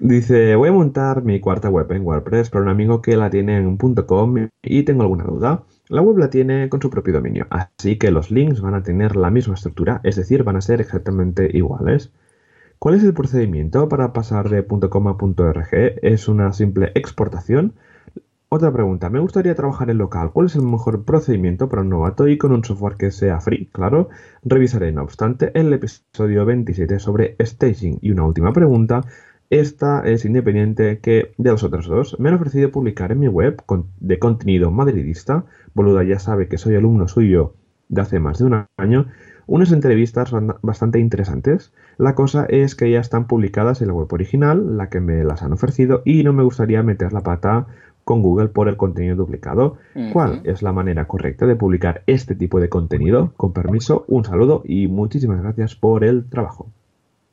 Dice, 0.00 0.54
voy 0.54 0.70
a 0.70 0.72
montar 0.72 1.22
mi 1.22 1.38
cuarta 1.38 1.68
web 1.68 1.92
en 1.92 2.02
WordPress 2.02 2.48
para 2.48 2.62
un 2.62 2.70
amigo 2.70 3.02
que 3.02 3.14
la 3.18 3.28
tiene 3.28 3.58
en 3.58 3.76
.com 3.76 4.48
y 4.62 4.82
tengo 4.84 5.02
alguna 5.02 5.24
duda. 5.24 5.64
La 5.90 6.02
web 6.02 6.18
la 6.18 6.30
tiene 6.30 6.68
con 6.68 6.80
su 6.80 6.88
propio 6.88 7.14
dominio, 7.14 7.48
así 7.50 7.98
que 7.98 8.12
los 8.12 8.30
links 8.30 8.60
van 8.60 8.74
a 8.74 8.82
tener 8.84 9.16
la 9.16 9.28
misma 9.28 9.54
estructura, 9.54 10.00
es 10.04 10.14
decir, 10.14 10.44
van 10.44 10.54
a 10.54 10.60
ser 10.60 10.80
exactamente 10.80 11.50
iguales. 11.52 12.12
¿Cuál 12.78 12.94
es 12.94 13.02
el 13.02 13.12
procedimiento 13.12 13.88
para 13.88 14.12
pasar 14.12 14.50
de 14.50 14.64
.com 14.64 15.08
a 15.08 15.16
.org? 15.20 15.68
¿Es 15.72 16.28
una 16.28 16.52
simple 16.52 16.92
exportación? 16.94 17.74
Otra 18.50 18.72
pregunta, 18.72 19.10
me 19.10 19.18
gustaría 19.18 19.56
trabajar 19.56 19.90
en 19.90 19.98
local. 19.98 20.30
¿Cuál 20.32 20.46
es 20.46 20.54
el 20.54 20.62
mejor 20.62 21.04
procedimiento 21.04 21.68
para 21.68 21.82
un 21.82 21.88
novato 21.88 22.28
y 22.28 22.38
con 22.38 22.52
un 22.52 22.62
software 22.62 22.94
que 22.94 23.10
sea 23.10 23.40
free? 23.40 23.66
Claro, 23.72 24.10
revisaré 24.44 24.92
no 24.92 25.02
obstante 25.02 25.50
el 25.58 25.72
episodio 25.72 26.44
27 26.44 27.00
sobre 27.00 27.34
staging. 27.40 27.98
Y 28.00 28.12
una 28.12 28.26
última 28.26 28.52
pregunta, 28.52 29.00
esta 29.50 30.02
es 30.08 30.24
independiente 30.24 31.00
que 31.00 31.32
de 31.36 31.50
los 31.50 31.64
otros 31.64 31.86
dos. 31.88 32.18
Me 32.20 32.28
han 32.28 32.36
ofrecido 32.36 32.70
publicar 32.70 33.10
en 33.10 33.18
mi 33.18 33.26
web 33.28 33.62
de 33.98 34.18
contenido 34.20 34.70
madridista. 34.70 35.44
Boluda 35.74 36.04
ya 36.04 36.20
sabe 36.20 36.48
que 36.48 36.56
soy 36.56 36.76
alumno 36.76 37.08
suyo 37.08 37.54
de 37.88 38.00
hace 38.00 38.20
más 38.20 38.38
de 38.38 38.44
un 38.44 38.64
año. 38.76 39.06
Unas 39.48 39.72
entrevistas 39.72 40.30
bastante 40.62 41.00
interesantes. 41.00 41.72
La 41.98 42.14
cosa 42.14 42.46
es 42.48 42.76
que 42.76 42.92
ya 42.92 43.00
están 43.00 43.26
publicadas 43.26 43.82
en 43.82 43.88
la 43.88 43.94
web 43.94 44.12
original, 44.12 44.76
la 44.76 44.88
que 44.88 45.00
me 45.00 45.24
las 45.24 45.42
han 45.42 45.52
ofrecido, 45.52 46.02
y 46.04 46.22
no 46.22 46.32
me 46.32 46.44
gustaría 46.44 46.84
meter 46.84 47.12
la 47.12 47.22
pata 47.22 47.66
con 48.04 48.22
Google 48.22 48.48
por 48.48 48.68
el 48.68 48.76
contenido 48.76 49.16
duplicado. 49.16 49.78
¿Cuál 50.12 50.42
es 50.44 50.62
la 50.62 50.72
manera 50.72 51.08
correcta 51.08 51.46
de 51.46 51.56
publicar 51.56 52.04
este 52.06 52.36
tipo 52.36 52.60
de 52.60 52.68
contenido? 52.68 53.32
Con 53.36 53.52
permiso, 53.52 54.04
un 54.06 54.24
saludo 54.24 54.62
y 54.64 54.86
muchísimas 54.86 55.42
gracias 55.42 55.74
por 55.74 56.04
el 56.04 56.28
trabajo. 56.28 56.70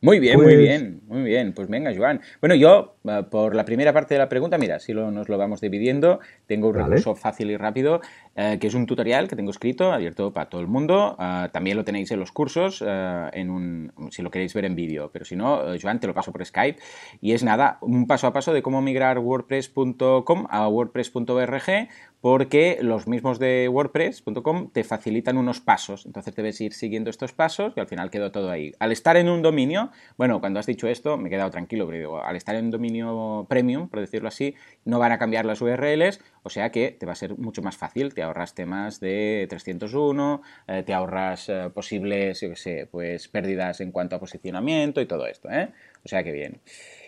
Muy 0.08 0.20
bien, 0.20 0.38
muy 0.38 0.46
pues 0.46 0.58
bien, 0.58 1.02
muy 1.06 1.24
bien. 1.24 1.54
Pues 1.54 1.68
venga, 1.68 1.92
Joan. 1.94 2.22
Bueno, 2.40 2.56
yo, 2.56 2.96
eh, 3.04 3.24
por 3.30 3.56
la 3.56 3.66
primera 3.66 3.92
parte 3.92 4.14
de 4.14 4.20
la 4.20 4.30
pregunta, 4.30 4.58
mira, 4.58 4.80
si 4.80 4.94
lo, 4.94 5.12
nos 5.12 5.28
lo 5.28 5.38
vamos 5.38 5.60
dividiendo, 5.60 6.22
tengo 6.46 6.70
un 6.70 6.76
recurso 6.76 7.14
fácil 7.14 7.52
y 7.52 7.58
rápido, 7.58 8.00
eh, 8.36 8.58
que 8.60 8.68
es 8.68 8.74
un 8.74 8.86
tutorial 8.86 9.28
que 9.28 9.36
tengo 9.36 9.52
escrito, 9.52 9.92
abierto 9.92 10.32
para 10.32 10.48
todo 10.50 10.62
el 10.62 10.68
mundo. 10.68 11.18
Eh, 11.20 11.50
también 11.52 11.76
lo 11.76 11.84
tenéis 11.84 12.10
en 12.12 12.22
los 12.22 12.32
cursos, 12.32 12.82
en 12.82 13.50
un, 13.50 13.92
si 14.10 14.22
lo 14.22 14.32
queréis 14.32 14.54
ver 14.54 14.64
en 14.64 14.76
vídeo. 14.76 15.10
Pero 15.12 15.26
si 15.26 15.36
no, 15.36 15.62
Joan, 15.82 16.00
te 16.00 16.08
lo 16.08 16.14
paso 16.14 16.32
por 16.32 16.46
Skype. 16.46 16.80
Y 17.20 17.34
es 17.34 17.44
nada, 17.44 17.78
un 17.82 18.08
paso 18.08 18.28
a 18.28 18.34
paso 18.34 18.54
de 18.54 18.62
cómo 18.62 18.82
migrar 18.82 19.20
wordpress.com 19.20 20.48
a 20.50 20.70
wordpress.org 20.70 21.90
porque 22.22 22.80
los 22.82 23.08
mismos 23.08 23.40
de 23.40 23.70
WordPress.com 23.70 24.72
te 24.72 24.84
facilitan 24.84 25.38
unos 25.38 25.62
pasos. 25.62 26.06
Entonces 26.06 26.36
debes 26.36 26.60
ir 26.62 26.74
siguiendo 26.74 27.10
estos 27.10 27.34
pasos 27.34 27.74
y 27.76 27.80
al 27.80 27.88
final 27.88 28.10
quedó 28.10 28.32
todo 28.32 28.50
ahí. 28.50 28.74
Al 28.80 28.92
estar 28.92 29.18
en 29.18 29.30
un 29.30 29.42
dominio, 29.42 29.92
bueno, 30.18 30.40
cuando 30.40 30.60
has 30.60 30.66
dicho 30.66 30.88
esto 30.88 31.18
me 31.18 31.28
he 31.28 31.32
quedado 31.32 31.52
tranquilo, 31.52 31.86
pero 31.86 31.98
digo, 31.98 32.24
al 32.24 32.36
estar 32.36 32.56
en 32.56 32.66
un 32.66 32.72
dominio 32.72 33.46
premium, 33.50 33.88
por 33.90 34.00
decirlo 34.00 34.28
así, 34.28 34.56
no 34.86 35.00
van 35.00 35.12
a 35.12 35.20
cambiar 35.20 35.46
las 35.46 35.62
URLs, 35.62 36.20
o 36.44 36.50
sea 36.50 36.72
que 36.72 36.92
te 36.92 37.06
va 37.06 37.12
a 37.12 37.16
ser 37.16 37.38
mucho 37.38 37.62
más 37.62 37.78
fácil. 37.78 38.14
Te 38.14 38.24
ahorras 38.24 38.56
temas 38.56 39.00
de 39.00 39.46
301, 39.50 40.42
eh, 40.68 40.84
te 40.84 40.94
ahorras 40.94 41.50
eh, 41.50 41.70
posibles, 41.74 42.42
yo 42.42 42.50
qué 42.50 42.56
sé, 42.56 42.88
pues 42.90 43.28
pérdidas 43.28 43.82
en 43.82 43.92
cuanto 43.92 44.16
a 44.16 44.20
posicionamiento 44.20 45.02
y 45.02 45.06
todo 45.06 45.28
esto, 45.28 45.50
¿eh? 45.52 45.70
O 46.04 46.08
sea 46.08 46.24
que 46.24 46.32
bien. 46.32 46.62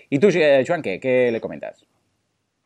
¿Y 0.10 0.20
tú, 0.20 0.30
eh, 0.34 0.64
Joan, 0.68 0.82
qué, 0.82 1.00
qué 1.00 1.32
le 1.32 1.42
comentas? 1.42 1.89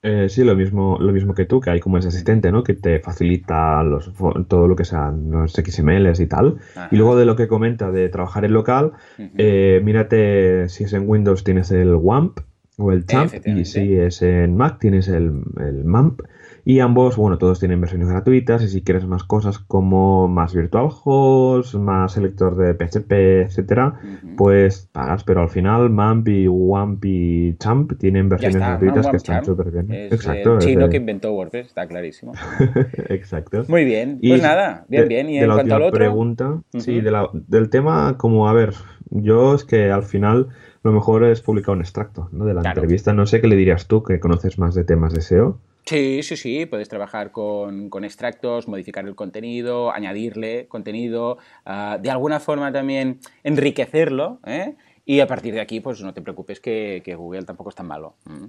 Eh, 0.06 0.28
sí, 0.28 0.43
lo 0.43 0.54
mismo, 0.54 0.97
lo 0.99 1.14
mismo 1.14 1.34
que 1.34 1.45
tú, 1.45 1.62
que 1.62 1.70
hay 1.70 1.80
como 1.80 1.97
ese 1.97 2.10
asistente, 2.10 2.51
¿no? 2.51 2.62
Que 2.62 2.74
te 2.74 2.99
facilita 2.99 3.82
los, 3.84 4.12
todo 4.49 4.68
lo 4.68 4.76
que 4.76 4.84
sean 4.84 5.32
los 5.32 5.54
XMLs 5.54 6.20
y 6.20 6.28
tal. 6.28 6.58
Y 6.91 6.97
luego 6.97 7.16
de 7.16 7.26
lo 7.26 7.38
que 7.38 7.47
comenta 7.47 7.89
de 7.89 8.10
trabajar 8.10 8.43
en 8.43 8.51
local, 8.51 8.91
eh, 9.18 9.80
mírate 9.82 10.68
si 10.68 10.84
es 10.84 10.91
en 10.91 11.08
Windows 11.08 11.45
tienes 11.45 11.72
el 11.72 11.95
WAMP 11.95 12.38
o 12.78 12.91
el 12.91 13.06
CHAMP 13.06 13.47
y 13.47 13.64
si 13.64 13.95
es 13.95 14.22
en 14.22 14.58
Mac 14.58 14.78
tienes 14.78 15.08
el, 15.08 15.41
el 15.58 15.86
MAMP. 15.86 16.20
Y 16.66 16.80
ambos, 16.80 17.18
bueno, 17.18 17.38
todos 17.38 17.59
tienen 17.59 17.82
versiones 17.82 18.07
gratuitas 18.07 18.64
y 18.64 18.70
si 18.70 18.84
quieres 18.84 19.05
más 19.05 19.24
cosas 19.24 19.59
como 19.59 20.30
más 20.30 20.55
Virtual 20.55 20.89
Host, 21.03 21.76
más 21.76 22.14
selector 22.14 22.55
de 22.55 22.74
PHP, 22.74 23.11
etcétera, 23.47 23.99
pues 24.38 24.88
pagas, 24.91 25.26
pero 25.26 25.41
al 25.41 25.49
final 25.49 25.89
MAMP 25.89 26.28
y 26.30 26.47
WAMP 26.47 27.05
y 27.05 27.55
CHAMP 27.57 27.97
tienen 27.97 28.30
versiones 28.30 28.57
gratuitas 28.57 29.07
que 29.07 29.18
están 29.18 29.43
súper 29.43 29.72
bien. 29.72 29.91
Exacto. 29.91 30.53
El 30.53 30.59
chino 30.59 30.88
que 30.88 30.97
inventó 30.97 31.34
WordPress, 31.34 31.68
está 31.68 31.86
clarísimo. 31.86 32.32
Exacto. 33.09 33.66
Muy 33.68 33.84
bien, 33.84 34.20
pues 34.26 34.41
nada, 34.41 34.86
bien, 34.88 35.07
bien. 35.09 35.30
Y 35.30 35.39
en 35.39 35.51
cuanto 35.51 35.76
al 35.76 35.82
otro. 35.84 35.97
pregunta, 35.97 36.61
sí, 36.78 37.01
del 37.01 37.70
tema, 37.70 38.18
como, 38.18 38.47
a 38.47 38.53
ver, 38.53 38.74
yo 39.09 39.53
es 39.53 39.66
que 39.66 39.91
al 39.91 40.03
final 40.03 40.47
lo 40.84 40.91
mejor 40.91 41.26
es 41.26 41.41
publicar 41.41 41.76
un 41.76 41.82
extracto 41.82 42.30
¿no? 42.32 42.45
de 42.45 42.53
la 42.53 42.61
entrevista. 42.61 43.14
No 43.14 43.26
sé 43.26 43.41
qué 43.41 43.47
le 43.47 43.55
dirías 43.55 43.88
tú, 43.88 44.03
que 44.03 44.20
conoces 44.20 44.57
más 44.57 44.76
de 44.76 44.84
temas 44.84 45.14
de 45.14 45.22
SEO. 45.22 45.59
Sí, 45.86 46.23
sí, 46.23 46.38
sí, 46.38 46.65
puedes 46.65 46.88
trabajar 46.88 47.31
con, 47.31 47.89
extractos, 48.03 48.67
modificar 48.67 49.05
el 49.05 49.15
contenido, 49.15 49.91
añadirle 49.91 50.67
contenido, 50.67 51.38
ah, 51.65 51.97
de 52.01 52.09
alguna 52.09 52.39
forma 52.39 52.71
también 52.71 53.19
enriquecerlo, 53.43 54.39
¿eh? 54.45 54.75
y 55.05 55.19
a 55.19 55.27
partir 55.27 55.53
de 55.53 55.61
aquí, 55.61 55.81
pues 55.81 56.01
no 56.01 56.13
te 56.13 56.21
preocupes 56.21 56.59
que, 56.59 57.01
Google 57.17 57.43
tampoco 57.43 57.69
es 57.69 57.75
tan 57.75 57.88
malo. 57.88 58.15
Mm. 58.25 58.45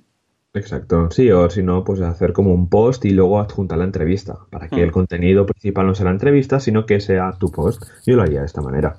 Exacto, 0.56 1.10
sí, 1.10 1.32
o 1.32 1.50
si 1.50 1.64
no, 1.64 1.82
pues 1.82 2.00
hacer 2.00 2.32
como 2.32 2.54
un 2.54 2.68
post 2.68 3.04
y 3.04 3.10
luego 3.10 3.40
adjuntar 3.40 3.78
la 3.78 3.84
entrevista, 3.84 4.38
para 4.50 4.68
que 4.68 4.82
el 4.82 4.90
mm. 4.90 4.92
contenido 4.92 5.46
principal 5.46 5.88
no 5.88 5.96
sea 5.96 6.04
la 6.04 6.12
entrevista, 6.12 6.60
sino 6.60 6.86
que 6.86 7.00
sea 7.00 7.32
tu 7.32 7.50
post. 7.50 7.82
Yo 8.06 8.14
lo 8.14 8.22
haría 8.22 8.40
de 8.40 8.46
esta 8.46 8.62
manera. 8.62 8.96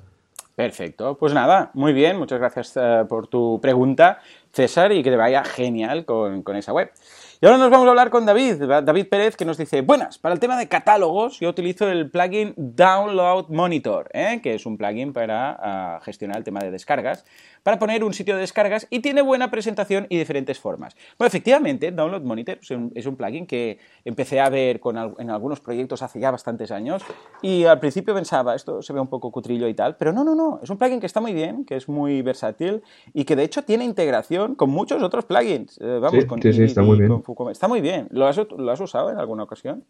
Perfecto, 0.54 1.16
pues 1.16 1.32
nada, 1.32 1.70
muy 1.72 1.94
bien, 1.94 2.18
muchas 2.18 2.38
gracias 2.38 2.76
eh, 2.76 3.04
por 3.08 3.28
tu 3.28 3.58
pregunta, 3.62 4.20
César, 4.52 4.92
y 4.92 5.02
que 5.02 5.10
te 5.10 5.16
vaya 5.16 5.44
genial 5.44 6.04
con, 6.04 6.42
con 6.42 6.56
esa 6.56 6.74
web. 6.74 6.90
Y 7.38 7.44
ahora 7.44 7.58
nos 7.58 7.70
vamos 7.70 7.86
a 7.86 7.90
hablar 7.90 8.08
con 8.08 8.24
David, 8.24 8.62
David 8.62 9.08
Pérez, 9.10 9.36
que 9.36 9.44
nos 9.44 9.58
dice, 9.58 9.82
buenas, 9.82 10.16
para 10.16 10.32
el 10.32 10.40
tema 10.40 10.56
de 10.56 10.68
catálogos 10.68 11.38
yo 11.38 11.50
utilizo 11.50 11.86
el 11.86 12.10
plugin 12.10 12.54
Download 12.56 13.50
Monitor, 13.50 14.08
¿eh? 14.14 14.40
que 14.42 14.54
es 14.54 14.64
un 14.64 14.78
plugin 14.78 15.12
para 15.12 15.54
ah, 15.60 16.00
gestionar 16.02 16.38
el 16.38 16.44
tema 16.44 16.60
de 16.60 16.70
descargas 16.70 17.26
para 17.66 17.80
poner 17.80 18.04
un 18.04 18.14
sitio 18.14 18.36
de 18.36 18.42
descargas 18.42 18.86
y 18.90 19.00
tiene 19.00 19.22
buena 19.22 19.50
presentación 19.50 20.06
y 20.08 20.16
diferentes 20.16 20.60
formas. 20.60 20.94
Bueno, 21.18 21.26
efectivamente, 21.26 21.90
Download 21.90 22.22
Monitor 22.22 22.60
es 22.60 23.06
un, 23.06 23.16
plugin 23.16 23.44
que 23.44 23.80
empecé 24.04 24.38
a 24.38 24.48
ver 24.48 24.80
en 25.18 25.30
algunos 25.30 25.58
proyectos 25.58 26.00
hace 26.00 26.20
ya 26.20 26.30
bastantes 26.30 26.70
años 26.70 27.02
y 27.42 27.64
al 27.64 27.80
principio 27.80 28.14
pensaba, 28.14 28.54
esto 28.54 28.82
se 28.82 28.92
ve 28.92 29.00
un 29.00 29.08
poco 29.08 29.32
cutrillo 29.32 29.66
y 29.66 29.74
tal, 29.74 29.96
pero 29.96 30.12
no, 30.12 30.22
no, 30.22 30.36
no, 30.36 30.60
es 30.62 30.70
un 30.70 30.78
plugin 30.78 31.00
que 31.00 31.06
está 31.06 31.20
muy 31.20 31.34
bien, 31.34 31.64
que 31.64 31.74
es 31.74 31.88
muy 31.88 32.22
versátil 32.22 32.84
y 33.12 33.24
que 33.24 33.34
de 33.34 33.42
hecho 33.42 33.62
tiene 33.62 33.84
integración 33.84 34.54
con 34.54 34.70
muchos 34.70 35.02
otros 35.02 35.24
plugins. 35.24 35.76
Eh, 35.80 35.98
vamos, 36.00 36.24
con 36.26 36.40
sí, 36.40 36.62
está 36.62 36.82
muy 36.82 37.00
bien. 37.00 37.20
Está 37.50 37.66
muy 37.66 37.80
bien. 37.80 38.06
¿Lo 38.12 38.28
has, 38.28 38.36
¿Lo 38.36 38.70
has 38.70 38.78
usado 38.78 39.10
en 39.10 39.18
alguna 39.18 39.42
ocasión? 39.42 39.82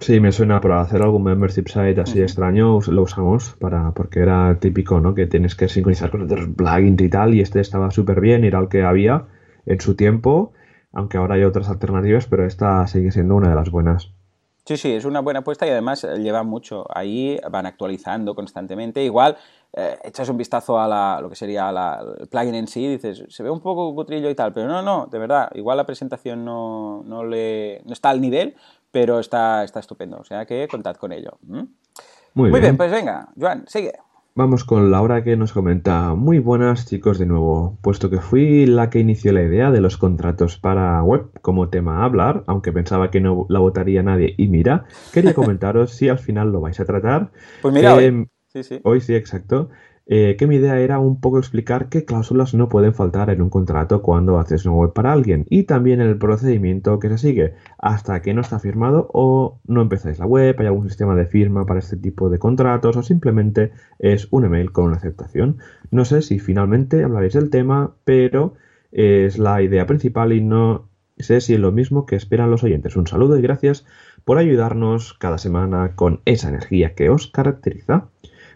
Sí, 0.00 0.20
me 0.20 0.30
suena 0.30 0.60
para 0.60 0.80
hacer 0.80 1.02
algún 1.02 1.24
membership 1.24 1.66
site 1.66 2.00
así 2.00 2.22
extraño, 2.22 2.78
lo 2.80 3.02
usamos 3.02 3.56
para 3.58 3.90
porque 3.92 4.20
era 4.20 4.56
típico, 4.60 5.00
¿no? 5.00 5.12
Que 5.14 5.26
tienes 5.26 5.56
que 5.56 5.68
sincronizar 5.68 6.10
con 6.10 6.22
otros 6.22 6.48
plugins 6.56 7.02
y 7.02 7.08
tal, 7.08 7.34
y 7.34 7.40
este 7.40 7.60
estaba 7.60 7.90
súper 7.90 8.20
bien, 8.20 8.44
era 8.44 8.60
el 8.60 8.68
que 8.68 8.84
había 8.84 9.26
en 9.66 9.80
su 9.80 9.96
tiempo, 9.96 10.52
aunque 10.92 11.18
ahora 11.18 11.34
hay 11.34 11.42
otras 11.42 11.68
alternativas, 11.68 12.26
pero 12.26 12.46
esta 12.46 12.86
sigue 12.86 13.10
siendo 13.10 13.34
una 13.34 13.48
de 13.48 13.56
las 13.56 13.70
buenas. 13.70 14.12
Sí, 14.68 14.76
sí, 14.76 14.92
es 14.92 15.06
una 15.06 15.20
buena 15.20 15.40
apuesta 15.40 15.66
y 15.66 15.70
además 15.70 16.04
eh, 16.04 16.18
lleva 16.18 16.42
mucho. 16.42 16.84
Ahí 16.94 17.40
van 17.50 17.64
actualizando 17.64 18.34
constantemente. 18.34 19.02
Igual 19.02 19.38
eh, 19.72 19.96
echas 20.04 20.28
un 20.28 20.36
vistazo 20.36 20.78
a 20.78 21.20
lo 21.22 21.30
que 21.30 21.36
sería 21.36 21.70
el 21.70 22.28
plugin 22.28 22.54
en 22.54 22.68
sí 22.68 22.84
y 22.84 22.88
dices, 22.88 23.24
se 23.28 23.42
ve 23.42 23.48
un 23.48 23.60
poco 23.60 23.94
cutrillo 23.94 24.28
y 24.28 24.34
tal, 24.34 24.52
pero 24.52 24.68
no, 24.68 24.82
no, 24.82 25.06
de 25.06 25.18
verdad, 25.18 25.48
igual 25.54 25.78
la 25.78 25.86
presentación 25.86 26.44
no, 26.44 27.02
no, 27.06 27.24
le, 27.24 27.80
no 27.86 27.94
está 27.94 28.10
al 28.10 28.20
nivel, 28.20 28.56
pero 28.90 29.18
está, 29.20 29.64
está 29.64 29.80
estupendo. 29.80 30.18
O 30.18 30.24
sea 30.24 30.46
que 30.46 30.66
contad 30.68 30.96
con 30.96 31.12
ello. 31.12 31.38
Muy, 32.34 32.50
bien. 32.50 32.76
pues 32.76 32.90
venga, 32.90 33.28
Joan, 33.38 33.64
sigue. 33.66 33.92
Vamos 34.38 34.62
con 34.62 34.92
Laura 34.92 35.24
que 35.24 35.36
nos 35.36 35.52
comenta, 35.52 36.14
muy 36.14 36.38
buenas 36.38 36.86
chicos 36.86 37.18
de 37.18 37.26
nuevo, 37.26 37.76
puesto 37.82 38.08
que 38.08 38.18
fui 38.18 38.66
la 38.66 38.88
que 38.88 39.00
inició 39.00 39.32
la 39.32 39.42
idea 39.42 39.72
de 39.72 39.80
los 39.80 39.96
contratos 39.96 40.58
para 40.58 41.02
web 41.02 41.32
como 41.42 41.70
tema 41.70 42.02
a 42.02 42.04
hablar, 42.04 42.44
aunque 42.46 42.70
pensaba 42.70 43.10
que 43.10 43.20
no 43.20 43.46
la 43.48 43.58
votaría 43.58 44.04
nadie 44.04 44.36
y 44.38 44.46
mira, 44.46 44.84
quería 45.12 45.34
comentaros 45.34 45.90
si 45.90 46.08
al 46.08 46.20
final 46.20 46.52
lo 46.52 46.60
vais 46.60 46.78
a 46.78 46.84
tratar. 46.84 47.32
Pues 47.62 47.74
mira, 47.74 47.96
hoy. 47.96 48.28
Sí, 48.46 48.62
sí. 48.62 48.80
Hoy 48.84 49.00
sí, 49.00 49.16
exacto. 49.16 49.70
Eh, 50.10 50.36
que 50.38 50.46
mi 50.46 50.56
idea 50.56 50.80
era 50.80 50.98
un 50.98 51.20
poco 51.20 51.38
explicar 51.38 51.90
qué 51.90 52.06
cláusulas 52.06 52.54
no 52.54 52.70
pueden 52.70 52.94
faltar 52.94 53.28
en 53.28 53.42
un 53.42 53.50
contrato 53.50 54.00
cuando 54.00 54.38
haces 54.38 54.64
una 54.64 54.74
web 54.74 54.94
para 54.94 55.12
alguien 55.12 55.44
y 55.50 55.64
también 55.64 56.00
el 56.00 56.16
procedimiento 56.16 56.98
que 56.98 57.10
se 57.10 57.18
sigue 57.18 57.54
hasta 57.76 58.22
que 58.22 58.32
no 58.32 58.40
está 58.40 58.58
firmado 58.58 59.10
o 59.12 59.60
no 59.66 59.82
empezáis 59.82 60.18
la 60.18 60.24
web, 60.24 60.56
hay 60.58 60.66
algún 60.66 60.88
sistema 60.88 61.14
de 61.14 61.26
firma 61.26 61.66
para 61.66 61.80
este 61.80 61.98
tipo 61.98 62.30
de 62.30 62.38
contratos 62.38 62.96
o 62.96 63.02
simplemente 63.02 63.72
es 63.98 64.28
un 64.30 64.46
email 64.46 64.72
con 64.72 64.86
una 64.86 64.96
aceptación. 64.96 65.58
No 65.90 66.06
sé 66.06 66.22
si 66.22 66.38
finalmente 66.38 67.04
hablaréis 67.04 67.34
del 67.34 67.50
tema, 67.50 67.94
pero 68.04 68.54
es 68.92 69.38
la 69.38 69.60
idea 69.60 69.86
principal 69.86 70.32
y 70.32 70.40
no 70.40 70.88
sé 71.18 71.42
si 71.42 71.52
es 71.52 71.60
lo 71.60 71.70
mismo 71.70 72.06
que 72.06 72.16
esperan 72.16 72.50
los 72.50 72.64
oyentes. 72.64 72.96
Un 72.96 73.06
saludo 73.06 73.38
y 73.38 73.42
gracias 73.42 73.84
por 74.24 74.38
ayudarnos 74.38 75.12
cada 75.12 75.36
semana 75.36 75.96
con 75.96 76.22
esa 76.24 76.48
energía 76.48 76.94
que 76.94 77.10
os 77.10 77.26
caracteriza. 77.26 78.08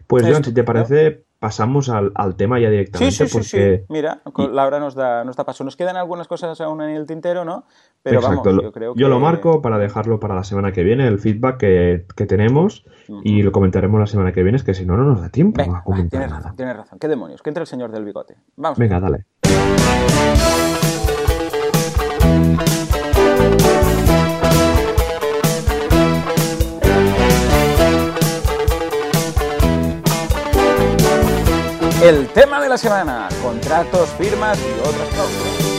Pues 0.06 0.26
Joan, 0.26 0.44
si 0.44 0.54
te 0.54 0.64
parece, 0.64 1.24
pasamos 1.42 1.88
al, 1.88 2.12
tema 2.36 2.60
ya 2.60 2.70
directamente. 2.70 3.10
Sí, 3.10 3.26
sí, 3.26 3.42
sí, 3.42 3.58
sí. 3.58 3.84
Mira, 3.88 4.22
Laura 4.36 4.78
nos 4.78 4.94
da, 4.94 5.24
nos 5.24 5.34
da 5.34 5.44
paso. 5.44 5.64
Nos 5.64 5.74
quedan 5.74 5.96
algunas 5.96 6.28
cosas 6.28 6.60
aún 6.60 6.80
en 6.82 6.90
el 6.90 7.04
tintero, 7.04 7.44
¿no? 7.44 7.64
Pero 8.00 8.20
vamos, 8.20 8.44
yo 8.44 8.70
creo 8.70 8.94
que... 8.94 9.00
Yo 9.00 9.08
lo 9.08 9.18
marco 9.18 9.60
para 9.60 9.76
dejarlo 9.76 10.20
para 10.20 10.36
la 10.36 10.44
semana 10.44 10.70
que 10.70 10.84
viene, 10.84 11.08
el 11.08 11.18
feedback 11.18 11.56
que, 11.58 12.26
tenemos, 12.28 12.84
y 13.24 13.42
lo 13.42 13.50
comentaremos 13.50 13.98
la 13.98 14.06
semana 14.06 14.32
que 14.32 14.44
viene, 14.44 14.54
es 14.54 14.62
que 14.62 14.72
si 14.72 14.86
no, 14.86 14.96
no 14.96 15.02
nos 15.02 15.20
da 15.20 15.30
tiempo 15.30 15.60
a 15.62 15.82
comentar 15.82 16.20
tienes 16.20 16.30
Razón, 16.30 16.56
tienes 16.56 16.76
razón. 16.76 16.98
¿Qué 17.00 17.08
demonios? 17.08 17.42
Que 17.42 17.50
entre 17.50 17.62
el 17.62 17.66
señor 17.66 17.90
del 17.90 18.04
bigote. 18.04 18.36
Vamos. 18.54 18.78
Venga, 18.78 19.00
dale. 19.00 19.26
El 32.02 32.26
tema 32.30 32.60
de 32.60 32.68
la 32.68 32.76
semana, 32.76 33.28
contratos, 33.40 34.08
firmas 34.18 34.58
y 34.58 34.80
otras 34.80 35.08
cláusulas. 35.10 35.72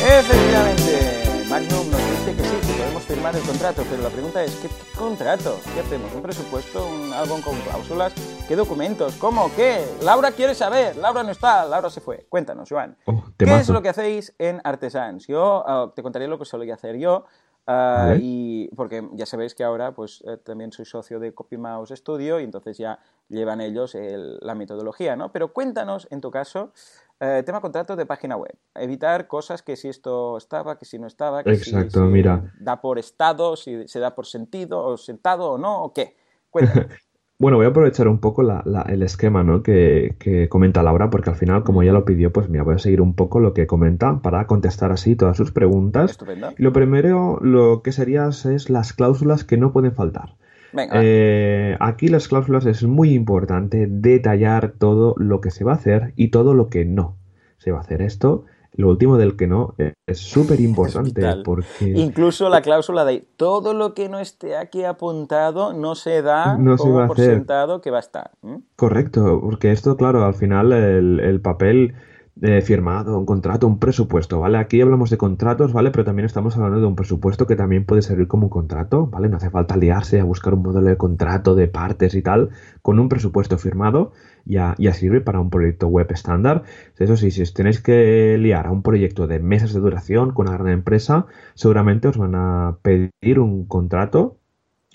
Efectivamente, 0.00 1.46
Magnum 1.48 1.90
nos 1.90 2.00
dice 2.00 2.36
que 2.36 2.44
sí, 2.44 2.56
que 2.64 2.80
podemos 2.80 3.02
firmar 3.02 3.34
el 3.34 3.42
contrato, 3.42 3.82
pero 3.90 4.04
la 4.04 4.08
pregunta 4.10 4.44
es, 4.44 4.54
¿qué 4.54 4.68
contrato? 4.96 5.58
¿Qué 5.74 5.80
hacemos? 5.80 6.14
¿Un 6.14 6.22
presupuesto? 6.22 6.86
¿Un 6.86 7.12
álbum 7.12 7.40
con 7.42 7.56
cláusulas? 7.62 8.12
¿Qué 8.46 8.54
documentos? 8.54 9.16
¿Cómo? 9.16 9.52
¿Qué? 9.56 9.84
Laura 10.02 10.30
quiere 10.30 10.54
saber. 10.54 10.96
Laura 10.96 11.24
no 11.24 11.32
está, 11.32 11.64
Laura 11.64 11.90
se 11.90 12.00
fue. 12.00 12.26
Cuéntanos, 12.28 12.68
Joan. 12.68 12.96
Oh, 13.06 13.24
¿Qué 13.36 13.52
es 13.52 13.68
lo 13.68 13.82
que 13.82 13.88
hacéis 13.88 14.32
en 14.38 14.60
Artesans? 14.62 15.26
Yo 15.26 15.64
ah, 15.66 15.92
te 15.92 16.04
contaría 16.04 16.28
lo 16.28 16.38
que 16.38 16.44
solía 16.44 16.74
hacer 16.74 16.98
yo. 16.98 17.24
Ah, 17.66 18.16
y 18.18 18.68
porque 18.74 19.08
ya 19.12 19.26
sabéis 19.26 19.54
que 19.54 19.62
ahora 19.62 19.94
pues 19.94 20.24
eh, 20.26 20.38
también 20.38 20.72
soy 20.72 20.84
socio 20.86 21.20
de 21.20 21.32
CopyMouse 21.32 21.94
Studio 21.94 22.40
y 22.40 22.44
entonces 22.44 22.78
ya 22.78 22.98
llevan 23.28 23.60
ellos 23.60 23.96
la 23.96 24.54
metodología, 24.54 25.14
¿no? 25.14 25.30
Pero 25.30 25.52
cuéntanos, 25.52 26.08
en 26.10 26.20
tu 26.20 26.30
caso, 26.30 26.72
eh, 27.20 27.42
tema 27.44 27.60
contrato 27.60 27.96
de 27.96 28.06
página 28.06 28.36
web. 28.36 28.56
Evitar 28.74 29.28
cosas 29.28 29.62
que 29.62 29.76
si 29.76 29.88
esto 29.88 30.38
estaba, 30.38 30.78
que 30.78 30.86
si 30.86 30.98
no 30.98 31.06
estaba, 31.06 31.44
que 31.44 31.52
Exacto, 31.52 32.00
si, 32.00 32.06
mira. 32.06 32.52
da 32.58 32.80
por 32.80 32.98
estado, 32.98 33.56
si 33.56 33.86
se 33.88 34.00
da 34.00 34.14
por 34.14 34.26
sentido, 34.26 34.84
o 34.84 34.96
sentado 34.96 35.52
o 35.52 35.58
no, 35.58 35.82
o 35.84 35.92
qué. 35.92 36.16
Cuéntanos. 36.50 36.86
Bueno, 37.40 37.56
voy 37.56 37.64
a 37.64 37.70
aprovechar 37.70 38.06
un 38.06 38.18
poco 38.18 38.42
el 38.42 39.02
esquema 39.02 39.42
¿no? 39.42 39.62
que, 39.62 40.14
que, 40.18 40.50
comenta 40.50 40.82
Laura, 40.82 41.08
porque 41.08 41.30
al 41.30 41.36
final, 41.36 41.64
como 41.64 41.80
ella 41.80 41.94
lo 41.94 42.04
pidió, 42.04 42.30
pues 42.34 42.50
mira, 42.50 42.64
voy 42.64 42.74
a 42.74 42.78
seguir 42.78 43.00
un 43.00 43.14
poco 43.14 43.40
lo 43.40 43.54
que 43.54 43.66
comenta 43.66 44.20
para 44.20 44.46
contestar 44.46 44.92
así 44.92 45.16
todas 45.16 45.38
sus 45.38 45.50
preguntas. 45.50 46.10
Estupendo. 46.10 46.52
Y 46.58 46.62
lo 46.62 46.74
primero, 46.74 47.38
lo 47.40 47.80
que 47.80 47.92
sería 47.92 48.28
es 48.28 48.68
las 48.68 48.92
cláusulas 48.92 49.44
que 49.44 49.56
no 49.56 49.72
pueden 49.72 49.94
faltar. 49.94 50.34
Venga. 50.74 51.00
Eh, 51.02 51.78
aquí 51.80 52.08
las 52.08 52.28
cláusulas 52.28 52.66
es 52.66 52.84
muy 52.84 53.14
importante 53.14 53.86
detallar 53.88 54.74
todo 54.76 55.14
lo 55.16 55.40
que 55.40 55.50
se 55.50 55.64
va 55.64 55.72
a 55.72 55.76
hacer 55.76 56.12
y 56.16 56.28
todo 56.28 56.52
lo 56.52 56.68
que 56.68 56.84
no 56.84 57.16
se 57.56 57.72
va 57.72 57.78
a 57.78 57.80
hacer. 57.80 58.02
Esto 58.02 58.44
lo 58.74 58.88
último 58.88 59.16
del 59.16 59.36
que 59.36 59.46
no 59.46 59.74
eh, 59.78 59.94
es 60.06 60.18
súper 60.18 60.60
importante 60.60 61.22
porque... 61.44 61.88
Incluso 61.88 62.48
la 62.48 62.62
cláusula 62.62 63.04
de 63.04 63.24
todo 63.36 63.74
lo 63.74 63.94
que 63.94 64.08
no 64.08 64.18
esté 64.18 64.56
aquí 64.56 64.84
apuntado 64.84 65.72
no 65.72 65.94
se 65.94 66.22
da 66.22 66.56
no 66.56 66.78
se 66.78 66.90
va 66.90 67.04
a 67.04 67.06
por 67.08 67.16
sentado 67.16 67.80
que 67.80 67.90
va 67.90 67.98
a 67.98 68.00
estar. 68.00 68.30
Correcto, 68.76 69.40
porque 69.42 69.72
esto, 69.72 69.96
claro, 69.96 70.24
al 70.24 70.34
final 70.34 70.72
el, 70.72 71.20
el 71.20 71.40
papel 71.40 71.94
eh, 72.42 72.62
firmado, 72.62 73.18
un 73.18 73.26
contrato, 73.26 73.66
un 73.66 73.78
presupuesto, 73.78 74.40
¿vale? 74.40 74.58
Aquí 74.58 74.80
hablamos 74.80 75.10
de 75.10 75.18
contratos, 75.18 75.72
¿vale? 75.72 75.90
Pero 75.90 76.04
también 76.04 76.26
estamos 76.26 76.56
hablando 76.56 76.80
de 76.80 76.86
un 76.86 76.96
presupuesto 76.96 77.46
que 77.46 77.56
también 77.56 77.84
puede 77.84 78.02
servir 78.02 78.28
como 78.28 78.44
un 78.44 78.50
contrato, 78.50 79.06
¿vale? 79.06 79.28
No 79.28 79.36
hace 79.36 79.50
falta 79.50 79.76
liarse 79.76 80.20
a 80.20 80.24
buscar 80.24 80.54
un 80.54 80.62
modelo 80.62 80.88
de 80.88 80.96
contrato 80.96 81.54
de 81.54 81.68
partes 81.68 82.14
y 82.14 82.22
tal. 82.22 82.50
Con 82.82 82.98
un 82.98 83.08
presupuesto 83.08 83.58
firmado 83.58 84.12
ya, 84.44 84.74
ya 84.78 84.94
sirve 84.94 85.20
para 85.20 85.40
un 85.40 85.50
proyecto 85.50 85.88
web 85.88 86.10
estándar. 86.10 86.64
Eso 86.98 87.16
sí, 87.16 87.30
si 87.30 87.42
os 87.42 87.52
tenéis 87.54 87.80
que 87.82 88.36
liar 88.38 88.66
a 88.66 88.72
un 88.72 88.82
proyecto 88.82 89.26
de 89.26 89.38
meses 89.38 89.74
de 89.74 89.80
duración 89.80 90.32
con 90.32 90.48
una 90.48 90.56
gran 90.56 90.72
empresa, 90.72 91.26
seguramente 91.54 92.08
os 92.08 92.16
van 92.16 92.34
a 92.34 92.78
pedir 92.82 93.38
un 93.38 93.66
contrato 93.66 94.39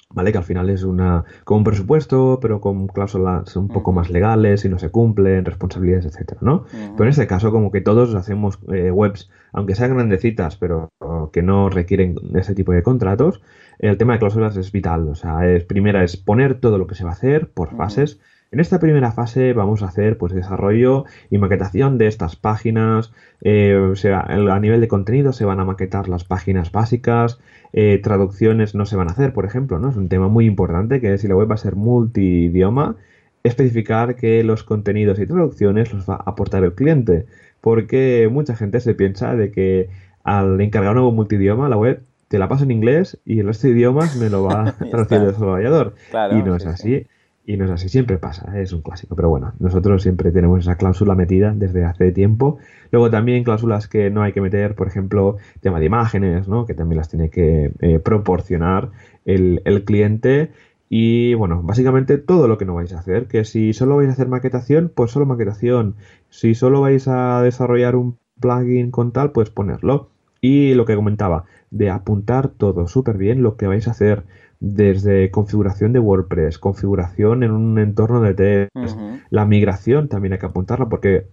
¿vale? 0.09 0.31
Que 0.31 0.37
al 0.37 0.43
final 0.43 0.69
es 0.69 0.83
una 0.83 1.25
con 1.43 1.59
un 1.59 1.63
presupuesto, 1.63 2.39
pero 2.41 2.61
con 2.61 2.87
cláusulas 2.87 3.55
un 3.55 3.67
poco 3.67 3.91
más 3.91 4.09
legales 4.09 4.65
y 4.65 4.69
no 4.69 4.79
se 4.79 4.89
cumplen, 4.89 5.45
responsabilidades, 5.45 6.05
etcétera, 6.05 6.39
¿no? 6.41 6.65
Pero 6.71 7.03
en 7.03 7.09
este 7.09 7.27
caso, 7.27 7.51
como 7.51 7.71
que 7.71 7.81
todos 7.81 8.15
hacemos 8.15 8.59
eh, 8.73 8.91
webs, 8.91 9.29
aunque 9.51 9.75
sean 9.75 9.93
grandecitas, 9.95 10.55
pero 10.57 10.89
que 11.31 11.41
no 11.41 11.69
requieren 11.69 12.15
ese 12.33 12.55
tipo 12.55 12.71
de 12.71 12.83
contratos, 12.83 13.41
el 13.79 13.97
tema 13.97 14.13
de 14.13 14.19
cláusulas 14.19 14.55
es 14.57 14.71
vital. 14.71 15.07
O 15.09 15.15
sea, 15.15 15.49
es, 15.49 15.63
primera 15.63 16.03
es 16.03 16.17
poner 16.17 16.59
todo 16.59 16.77
lo 16.77 16.87
que 16.87 16.95
se 16.95 17.03
va 17.03 17.11
a 17.11 17.13
hacer 17.13 17.51
por 17.51 17.75
fases. 17.75 18.19
En 18.51 18.59
esta 18.59 18.79
primera 18.79 19.11
fase 19.11 19.53
vamos 19.53 19.81
a 19.81 19.87
hacer 19.87 20.17
pues 20.17 20.33
desarrollo 20.33 21.05
y 21.29 21.37
maquetación 21.37 21.97
de 21.97 22.07
estas 22.07 22.35
páginas. 22.35 23.11
Eh, 23.41 23.75
o 23.75 23.95
sea, 23.95 24.21
a 24.21 24.59
nivel 24.59 24.81
de 24.81 24.87
contenido 24.87 25.33
se 25.33 25.45
van 25.45 25.59
a 25.59 25.65
maquetar 25.65 26.07
las 26.07 26.23
páginas 26.23 26.71
básicas, 26.71 27.39
eh, 27.73 27.99
traducciones 28.01 28.75
no 28.75 28.85
se 28.85 28.95
van 28.95 29.09
a 29.09 29.11
hacer, 29.11 29.33
por 29.33 29.45
ejemplo, 29.45 29.79
¿no? 29.79 29.89
Es 29.89 29.97
un 29.97 30.09
tema 30.09 30.29
muy 30.29 30.45
importante 30.45 31.01
que 31.01 31.17
si 31.17 31.27
la 31.27 31.35
web 31.35 31.49
va 31.49 31.55
a 31.55 31.57
ser 31.57 31.75
multidioma, 31.75 32.95
especificar 33.43 34.15
que 34.15 34.43
los 34.43 34.63
contenidos 34.63 35.19
y 35.19 35.27
traducciones 35.27 35.93
los 35.93 36.09
va 36.09 36.15
a 36.15 36.29
aportar 36.29 36.63
el 36.63 36.73
cliente, 36.73 37.25
porque 37.61 38.29
mucha 38.31 38.55
gente 38.55 38.79
se 38.79 38.95
piensa 38.95 39.35
de 39.35 39.51
que 39.51 39.89
al 40.23 40.59
encargar 40.61 40.91
un 40.91 40.95
nuevo 40.95 41.11
multidioma, 41.11 41.67
la 41.67 41.77
web 41.77 42.01
te 42.27 42.39
la 42.39 42.47
paso 42.47 42.63
en 42.63 42.71
inglés 42.71 43.19
y 43.25 43.39
el 43.39 43.47
resto 43.47 43.67
de 43.67 43.73
idiomas 43.73 44.15
me 44.15 44.29
lo 44.29 44.43
va 44.43 44.69
a 44.69 44.89
traducir 44.89 45.17
el 45.17 45.27
desarrollador. 45.27 45.95
y 46.31 46.41
no 46.41 46.55
es 46.55 46.65
así. 46.65 47.07
Y 47.47 47.57
no 47.57 47.65
es 47.65 47.71
así, 47.71 47.89
siempre 47.89 48.17
pasa, 48.17 48.57
¿eh? 48.57 48.63
es 48.63 48.73
un 48.73 48.81
clásico. 48.81 49.15
Pero 49.15 49.29
bueno, 49.29 49.53
nosotros 49.59 50.01
siempre 50.01 50.31
tenemos 50.31 50.61
esa 50.61 50.77
cláusula 50.77 51.13
metida 51.13 51.53
desde 51.55 51.85
hace 51.85 52.11
tiempo. 52.11 52.57
Luego 52.91 53.11
también 53.11 53.43
cláusulas 53.43 53.87
que 53.87 54.09
no 54.09 54.23
hay 54.23 54.33
que 54.33 54.41
meter, 54.41 54.73
por 54.73 54.87
ejemplo, 54.87 55.37
tema 55.61 55.79
de 55.79 55.85
imágenes, 55.85 56.47
¿no? 56.47 56.65
que 56.65 56.73
también 56.73 56.97
las 56.97 57.09
tiene 57.09 57.29
que 57.29 57.71
eh, 57.81 57.99
proporcionar 57.99 58.89
el, 59.25 59.61
cliente. 59.85 60.51
Y 60.89 61.35
bueno, 61.35 61.61
básicamente 61.61 62.17
todo 62.17 62.47
lo 62.47 62.57
que 62.57 62.65
no 62.65 62.73
vais 62.73 62.93
a 62.93 62.99
hacer, 62.99 63.27
que 63.27 63.45
si 63.45 63.73
solo 63.73 63.97
vais 63.97 64.09
a 64.09 64.13
hacer 64.13 64.27
maquetación, 64.27 64.91
pues 64.93 65.11
solo 65.11 65.27
maquetación. 65.27 65.95
Si 66.29 66.55
solo 66.55 66.81
vais 66.81 67.07
a 67.07 67.43
desarrollar 67.43 67.95
un 67.95 68.17
plugin 68.39 68.89
con 68.89 69.11
tal, 69.11 69.31
pues 69.31 69.51
ponerlo. 69.51 70.09
Y 70.41 70.73
lo 70.73 70.85
que 70.85 70.95
comentaba, 70.95 71.45
de 71.69 71.89
apuntar 71.89 72.49
todo 72.49 72.87
súper 72.87 73.17
bien 73.17 73.43
lo 73.43 73.55
que 73.57 73.67
vais 73.67 73.87
a 73.87 73.91
hacer 73.91 74.23
desde 74.59 75.31
configuración 75.31 75.93
de 75.93 75.99
WordPress, 75.99 76.59
configuración 76.59 77.43
en 77.43 77.51
un 77.51 77.77
entorno 77.79 78.21
de 78.21 78.33
test, 78.33 78.97
la 79.29 79.45
migración 79.45 80.07
también 80.07 80.33
hay 80.33 80.39
que 80.39 80.45
apuntarla 80.45 80.89
porque 80.89 81.27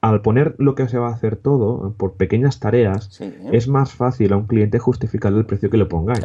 al 0.00 0.22
poner 0.22 0.54
lo 0.58 0.74
que 0.74 0.88
se 0.88 0.98
va 0.98 1.08
a 1.08 1.14
hacer 1.14 1.36
todo 1.36 1.94
por 1.96 2.14
pequeñas 2.14 2.60
tareas, 2.60 3.20
es 3.52 3.68
más 3.68 3.92
fácil 3.92 4.32
a 4.32 4.36
un 4.36 4.46
cliente 4.46 4.78
justificar 4.78 5.32
el 5.32 5.46
precio 5.46 5.70
que 5.70 5.78
le 5.78 5.86
pongáis. 5.86 6.24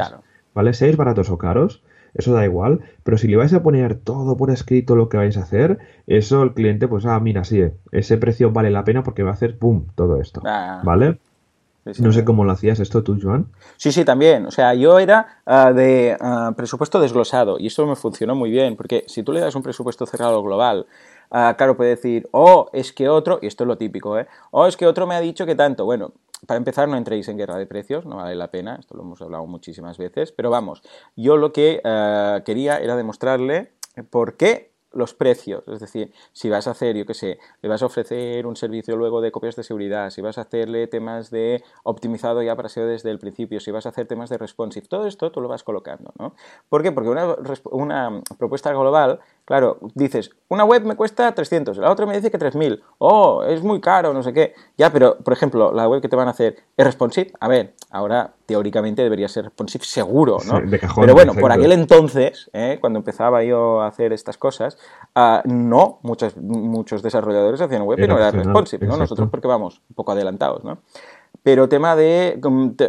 ¿Vale? 0.54 0.74
Seáis 0.74 0.96
baratos 0.98 1.30
o 1.30 1.38
caros, 1.38 1.82
eso 2.14 2.34
da 2.34 2.44
igual, 2.44 2.80
pero 3.04 3.16
si 3.16 3.26
le 3.26 3.36
vais 3.36 3.54
a 3.54 3.62
poner 3.62 3.94
todo 3.94 4.36
por 4.36 4.50
escrito 4.50 4.96
lo 4.96 5.08
que 5.08 5.16
vais 5.16 5.36
a 5.38 5.42
hacer, 5.42 5.78
eso 6.06 6.42
el 6.42 6.52
cliente, 6.52 6.86
pues, 6.86 7.06
ah, 7.06 7.18
mira, 7.20 7.44
sí, 7.44 7.64
ese 7.90 8.18
precio 8.18 8.52
vale 8.52 8.70
la 8.70 8.84
pena 8.84 9.02
porque 9.02 9.22
va 9.22 9.30
a 9.30 9.34
hacer, 9.34 9.58
pum, 9.58 9.86
todo 9.94 10.20
esto. 10.20 10.42
Ah. 10.44 10.82
¿Vale? 10.84 11.18
No 11.84 12.12
sé 12.12 12.24
cómo 12.24 12.44
lo 12.44 12.52
hacías 12.52 12.78
esto 12.80 13.02
tú, 13.02 13.18
Joan. 13.20 13.46
Sí, 13.76 13.90
sí, 13.90 14.04
también. 14.04 14.46
O 14.46 14.50
sea, 14.50 14.74
yo 14.74 14.98
era 14.98 15.40
ah, 15.46 15.72
de 15.72 16.16
ah, 16.20 16.52
presupuesto 16.56 17.00
desglosado 17.00 17.58
y 17.58 17.66
eso 17.66 17.86
me 17.86 17.96
funcionó 17.96 18.34
muy 18.34 18.50
bien, 18.50 18.76
porque 18.76 19.04
si 19.08 19.22
tú 19.22 19.32
le 19.32 19.40
das 19.40 19.54
un 19.54 19.62
presupuesto 19.62 20.06
cerrado 20.06 20.42
global, 20.42 20.86
uh, 21.30 21.54
claro, 21.56 21.76
puede 21.76 21.90
decir, 21.90 22.28
oh, 22.30 22.68
es 22.72 22.92
que 22.92 23.08
otro, 23.08 23.40
y 23.42 23.46
esto 23.46 23.64
es 23.64 23.68
lo 23.68 23.78
típico, 23.78 24.18
¿eh? 24.18 24.28
Oh, 24.52 24.66
es 24.66 24.76
que 24.76 24.86
otro 24.86 25.06
me 25.06 25.14
ha 25.16 25.20
dicho 25.20 25.44
que 25.44 25.56
tanto. 25.56 25.84
Bueno, 25.84 26.12
para 26.46 26.58
empezar, 26.58 26.88
no 26.88 26.96
entréis 26.96 27.28
en 27.28 27.36
guerra 27.36 27.56
de 27.56 27.66
precios, 27.66 28.06
no 28.06 28.16
vale 28.16 28.36
la 28.36 28.50
pena, 28.50 28.76
esto 28.76 28.96
lo 28.96 29.02
hemos 29.02 29.20
hablado 29.20 29.46
muchísimas 29.46 29.98
veces, 29.98 30.32
pero 30.32 30.50
vamos, 30.50 30.82
yo 31.16 31.36
lo 31.36 31.52
que 31.52 31.80
quería 32.44 32.78
era 32.78 32.96
demostrarle 32.96 33.72
por 34.10 34.36
qué 34.36 34.71
los 34.94 35.14
precios, 35.14 35.66
es 35.68 35.80
decir, 35.80 36.12
si 36.32 36.48
vas 36.48 36.66
a 36.66 36.72
hacer, 36.72 36.96
yo 36.96 37.06
qué 37.06 37.14
sé, 37.14 37.38
le 37.60 37.68
vas 37.68 37.82
a 37.82 37.86
ofrecer 37.86 38.46
un 38.46 38.56
servicio 38.56 38.96
luego 38.96 39.20
de 39.20 39.30
copias 39.30 39.56
de 39.56 39.62
seguridad, 39.62 40.10
si 40.10 40.20
vas 40.20 40.38
a 40.38 40.42
hacerle 40.42 40.86
temas 40.86 41.30
de 41.30 41.62
optimizado 41.82 42.42
ya 42.42 42.56
para 42.56 42.68
SEO 42.68 42.86
desde 42.86 43.10
el 43.10 43.18
principio, 43.18 43.60
si 43.60 43.70
vas 43.70 43.86
a 43.86 43.90
hacer 43.90 44.06
temas 44.06 44.30
de 44.30 44.38
responsive, 44.38 44.86
todo 44.88 45.06
esto 45.06 45.30
tú 45.32 45.40
lo 45.40 45.48
vas 45.48 45.62
colocando, 45.62 46.12
¿no? 46.18 46.34
¿Por 46.68 46.82
qué? 46.82 46.92
Porque 46.92 47.10
una, 47.10 47.36
una 47.70 48.22
propuesta 48.38 48.70
global 48.72 49.20
Claro, 49.44 49.78
dices, 49.94 50.30
una 50.48 50.64
web 50.64 50.84
me 50.84 50.94
cuesta 50.94 51.34
300, 51.34 51.76
la 51.78 51.90
otra 51.90 52.06
me 52.06 52.14
dice 52.14 52.30
que 52.30 52.38
3000. 52.38 52.80
Oh, 52.98 53.42
es 53.42 53.62
muy 53.62 53.80
caro, 53.80 54.14
no 54.14 54.22
sé 54.22 54.32
qué. 54.32 54.54
Ya, 54.78 54.90
pero, 54.90 55.18
por 55.18 55.32
ejemplo, 55.32 55.72
la 55.72 55.88
web 55.88 56.00
que 56.00 56.08
te 56.08 56.14
van 56.14 56.28
a 56.28 56.30
hacer 56.30 56.56
es 56.76 56.86
responsive. 56.86 57.32
A 57.40 57.48
ver, 57.48 57.74
ahora 57.90 58.34
teóricamente 58.46 59.02
debería 59.02 59.28
ser 59.28 59.44
responsive 59.44 59.84
seguro, 59.84 60.38
¿no? 60.46 60.60
de 60.60 60.78
cajón, 60.78 61.02
pero 61.02 61.14
bueno, 61.14 61.34
por 61.34 61.50
aquel 61.50 61.72
entonces, 61.72 62.50
¿eh? 62.52 62.78
cuando 62.80 63.00
empezaba 63.00 63.42
yo 63.42 63.80
a 63.80 63.88
hacer 63.88 64.12
estas 64.12 64.38
cosas, 64.38 64.78
uh, 65.16 65.40
no, 65.44 65.98
muchos, 66.02 66.36
muchos 66.36 67.02
desarrolladores 67.02 67.60
hacían 67.60 67.82
web 67.82 67.98
y 67.98 68.06
no 68.06 68.16
era 68.16 68.30
responsive, 68.30 68.86
¿no? 68.86 68.96
Nosotros 68.96 69.28
porque 69.28 69.48
vamos 69.48 69.82
un 69.88 69.96
poco 69.96 70.12
adelantados, 70.12 70.62
¿no? 70.62 70.78
Pero 71.42 71.68
tema 71.68 71.96
de, 71.96 72.40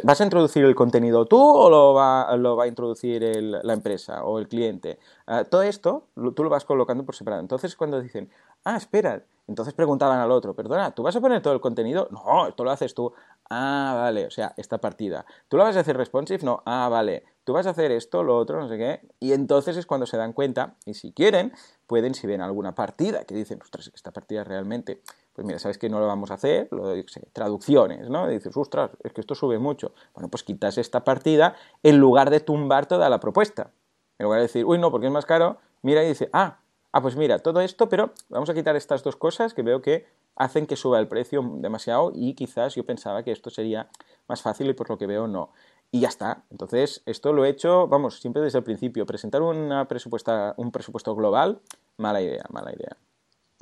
¿vas 0.04 0.22
a 0.22 0.24
introducir 0.24 0.64
el 0.64 0.76
contenido 0.76 1.26
tú 1.26 1.41
o 1.41 1.70
lo 1.72 1.93
va, 1.95 2.36
lo 2.38 2.56
va 2.56 2.66
a 2.66 2.68
introducir 2.68 3.24
la 3.41 3.74
empresa 3.74 4.24
o 4.24 4.38
el 4.38 4.47
cliente? 4.47 4.99
Ah, 5.26 5.43
todo 5.43 5.64
esto 5.64 6.08
tú 6.36 6.43
lo 6.43 6.49
vas 6.49 6.64
colocando 6.64 7.04
por 7.04 7.16
separado. 7.16 7.41
Entonces 7.41 7.76
cuando 7.76 7.99
dicen, 7.99 8.30
ah, 8.64 8.78
espera, 8.78 9.24
entonces 9.47 9.74
preguntaban 9.74 10.20
al 10.20 10.30
otro, 10.30 10.54
perdona, 10.54 10.91
¿tú 10.91 11.01
vas 11.01 11.16
a 11.16 11.22
poner 11.22 11.41
todo 11.41 11.54
el 11.54 11.62
contenido? 11.62 12.08
No, 12.12 12.47
esto 12.47 12.64
lo 12.64 12.70
haces 12.70 12.93
tú. 12.93 13.12
Ah, 13.49 13.93
vale, 13.97 14.28
o 14.28 14.32
sea, 14.32 14.54
esta 14.56 14.78
partida. 14.78 15.26
¿Tú 15.47 15.58
lo 15.58 15.64
vas 15.64 15.76
a 15.76 15.80
hacer 15.80 15.97
responsive? 15.97 16.43
No, 16.43 16.62
ah, 16.66 16.88
vale. 16.89 17.24
¿Tú 17.43 17.54
vas 17.54 17.68
a 17.68 17.72
hacer 17.72 17.91
esto, 17.91 18.24
lo 18.24 18.38
otro, 18.38 18.62
no 18.62 18.70
sé 18.70 18.78
qué? 18.78 19.01
Y 19.20 19.34
entonces 19.34 19.76
es 19.78 19.86
cuando 19.86 20.06
se 20.06 20.16
dan 20.16 20.32
cuenta, 20.32 20.76
y 20.86 20.93
si 20.93 21.12
quieren, 21.12 21.51
pueden, 21.88 22.14
si 22.14 22.26
ven 22.26 22.39
alguna 22.41 22.74
partida 22.74 23.26
que 23.26 23.36
dicen, 23.36 23.60
ostras, 23.62 23.91
esta 23.93 24.12
partida 24.12 24.43
realmente 24.45 25.01
pues 25.34 25.45
mira, 25.45 25.59
sabes 25.59 25.77
que 25.77 25.89
no 25.89 25.99
lo 25.99 26.07
vamos 26.07 26.31
a 26.31 26.36
hacer, 26.36 26.67
lo 26.71 26.95
sé, 27.07 27.27
traducciones, 27.34 28.09
¿no? 28.09 28.27
dices, 28.27 28.55
ostras, 28.55 28.91
es 29.03 29.13
que 29.13 29.21
esto 29.21 29.34
sube 29.36 29.57
mucho. 29.57 29.93
Bueno, 30.13 30.29
pues 30.29 30.43
quitas 30.43 30.77
esta 30.77 31.03
partida 31.03 31.55
en 31.81 31.97
lugar 31.97 32.29
de 32.29 32.39
tumbar 32.39 32.86
toda 32.86 33.09
la 33.09 33.19
propuesta. 33.19 33.71
En 34.19 34.25
lugar 34.25 34.39
de 34.39 34.43
decir, 34.43 34.65
uy, 34.65 34.77
no, 34.77 34.91
porque 34.91 35.07
es 35.07 35.11
más 35.11 35.25
caro, 35.25 35.57
mira 35.81 36.03
y 36.03 36.09
dice, 36.09 36.29
ah, 36.34 36.59
ah, 36.91 37.01
pues 37.01 37.15
mira, 37.15 37.39
todo 37.39 37.61
esto, 37.61 37.89
pero 37.89 38.11
vamos 38.29 38.49
a 38.49 38.53
quitar 38.53 38.75
estas 38.75 39.03
dos 39.03 39.15
cosas 39.15 39.53
que 39.55 39.63
veo 39.63 39.81
que 39.81 40.05
hacen 40.36 40.67
que 40.67 40.75
suba 40.75 40.99
el 40.99 41.07
precio 41.07 41.43
demasiado 41.57 42.11
y 42.13 42.36
quizás 42.36 42.75
yo 42.75 42.86
pensaba 42.86 43.23
que 43.23 43.31
esto 43.31 43.49
sería 43.49 43.89
más 44.27 44.41
fácil 44.41 44.69
y 44.69 44.73
por 44.73 44.89
lo 44.89 44.97
que 44.97 45.07
veo 45.07 45.27
no. 45.27 45.51
Y 45.91 45.99
ya 45.99 46.07
está. 46.07 46.43
Entonces, 46.49 47.03
esto 47.05 47.34
lo 47.34 47.45
he 47.45 47.49
hecho, 47.49 47.88
vamos, 47.88 48.19
siempre 48.19 48.41
desde 48.41 48.59
el 48.59 48.63
principio. 48.63 49.05
Presentar 49.05 49.43
una 49.43 49.88
presupuesta, 49.88 50.55
un 50.57 50.71
presupuesto 50.71 51.15
global, 51.15 51.61
mala 51.97 52.21
idea, 52.21 52.45
mala 52.49 52.73
idea. 52.73 52.97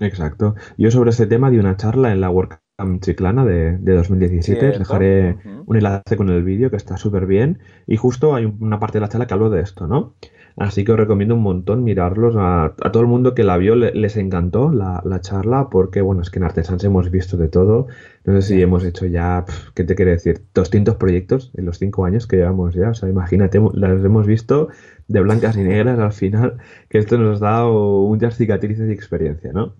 Exacto. 0.01 0.55
Yo 0.77 0.89
sobre 0.89 1.11
este 1.11 1.27
tema 1.27 1.51
di 1.51 1.59
una 1.59 1.77
charla 1.77 2.11
en 2.11 2.21
la 2.21 2.31
WordCamp 2.31 3.01
Chiclana 3.01 3.45
de, 3.45 3.77
de 3.77 3.93
2017. 3.93 4.69
Os 4.69 4.79
dejaré 4.79 5.37
un 5.65 5.75
enlace 5.75 6.17
con 6.17 6.29
el 6.29 6.43
vídeo 6.43 6.71
que 6.71 6.77
está 6.77 6.97
súper 6.97 7.27
bien. 7.27 7.59
Y 7.85 7.97
justo 7.97 8.33
hay 8.35 8.45
una 8.45 8.79
parte 8.79 8.97
de 8.97 9.01
la 9.01 9.09
charla 9.09 9.27
que 9.27 9.33
hablo 9.35 9.51
de 9.51 9.61
esto, 9.61 9.85
¿no? 9.87 10.15
Así 10.57 10.83
que 10.83 10.91
os 10.91 10.97
recomiendo 10.97 11.35
un 11.35 11.43
montón 11.43 11.83
mirarlos. 11.83 12.35
A, 12.37 12.73
todo 12.91 13.01
el 13.01 13.07
mundo 13.07 13.35
que 13.35 13.43
la 13.43 13.57
vio 13.57 13.75
les 13.75 14.17
encantó 14.17 14.71
la, 14.71 15.01
charla 15.21 15.69
porque, 15.69 16.01
bueno, 16.01 16.21
es 16.21 16.29
que 16.29 16.39
en 16.39 16.45
Artesans 16.45 16.83
hemos 16.83 17.11
visto 17.11 17.37
de 17.37 17.47
todo. 17.47 17.87
No 18.25 18.33
sé 18.33 18.41
si 18.41 18.61
hemos 18.61 18.83
hecho 18.83 19.05
ya, 19.05 19.45
¿qué 19.75 19.83
te 19.83 19.95
quiere 19.95 20.11
decir? 20.11 20.45
200 20.53 20.95
proyectos 20.95 21.51
en 21.55 21.65
los 21.65 21.77
cinco 21.77 22.05
años 22.05 22.27
que 22.27 22.37
llevamos 22.37 22.73
ya. 22.73 22.89
O 22.89 22.93
sea, 22.93 23.07
imagínate, 23.07 23.61
las 23.73 24.03
hemos 24.03 24.25
visto 24.27 24.69
de 25.07 25.21
blancas 25.21 25.57
y 25.57 25.63
negras 25.63 25.99
al 25.99 26.13
final, 26.13 26.57
que 26.89 26.97
esto 26.97 27.17
nos 27.17 27.41
ha 27.41 27.51
dado 27.51 28.07
muchas 28.07 28.35
cicatrices 28.37 28.89
y 28.89 28.93
experiencia, 28.93 29.51
¿no? 29.53 29.75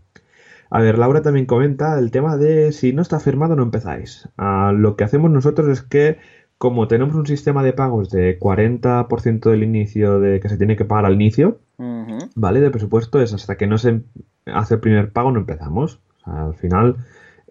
A 0.72 0.80
ver, 0.80 0.98
Laura 0.98 1.22
también 1.22 1.46
comenta 1.46 2.00
el 2.00 2.12
tema 2.12 2.38
de 2.38 2.72
si 2.72 2.94
no 2.94 3.02
está 3.02 3.20
firmado 3.20 3.58
no 3.58 3.64
empezáis. 3.64 4.30
Ah, 4.38 4.72
lo 4.74 4.96
que 4.96 5.04
hacemos 5.04 5.30
nosotros 5.30 5.68
es 5.68 5.82
que 5.82 6.18
como 6.58 6.88
tenemos 6.88 7.14
un 7.16 7.28
sistema 7.28 7.62
de 7.62 7.74
pagos 7.74 8.10
de 8.10 8.40
40% 8.40 9.50
del 9.50 9.64
inicio 9.64 10.20
de 10.22 10.40
que 10.40 10.48
se 10.48 10.58
tiene 10.58 10.78
que 10.78 10.86
pagar 10.86 11.06
al 11.06 11.16
inicio, 11.16 11.60
¿vale? 12.36 12.62
De 12.62 12.70
presupuesto 12.70 13.20
es 13.20 13.34
hasta 13.34 13.58
que 13.58 13.68
no 13.68 13.78
se 13.78 14.04
hace 14.46 14.76
el 14.76 14.80
primer 14.80 15.12
pago 15.12 15.32
no 15.32 15.40
empezamos. 15.40 16.00
al 16.24 16.56
final 16.56 16.98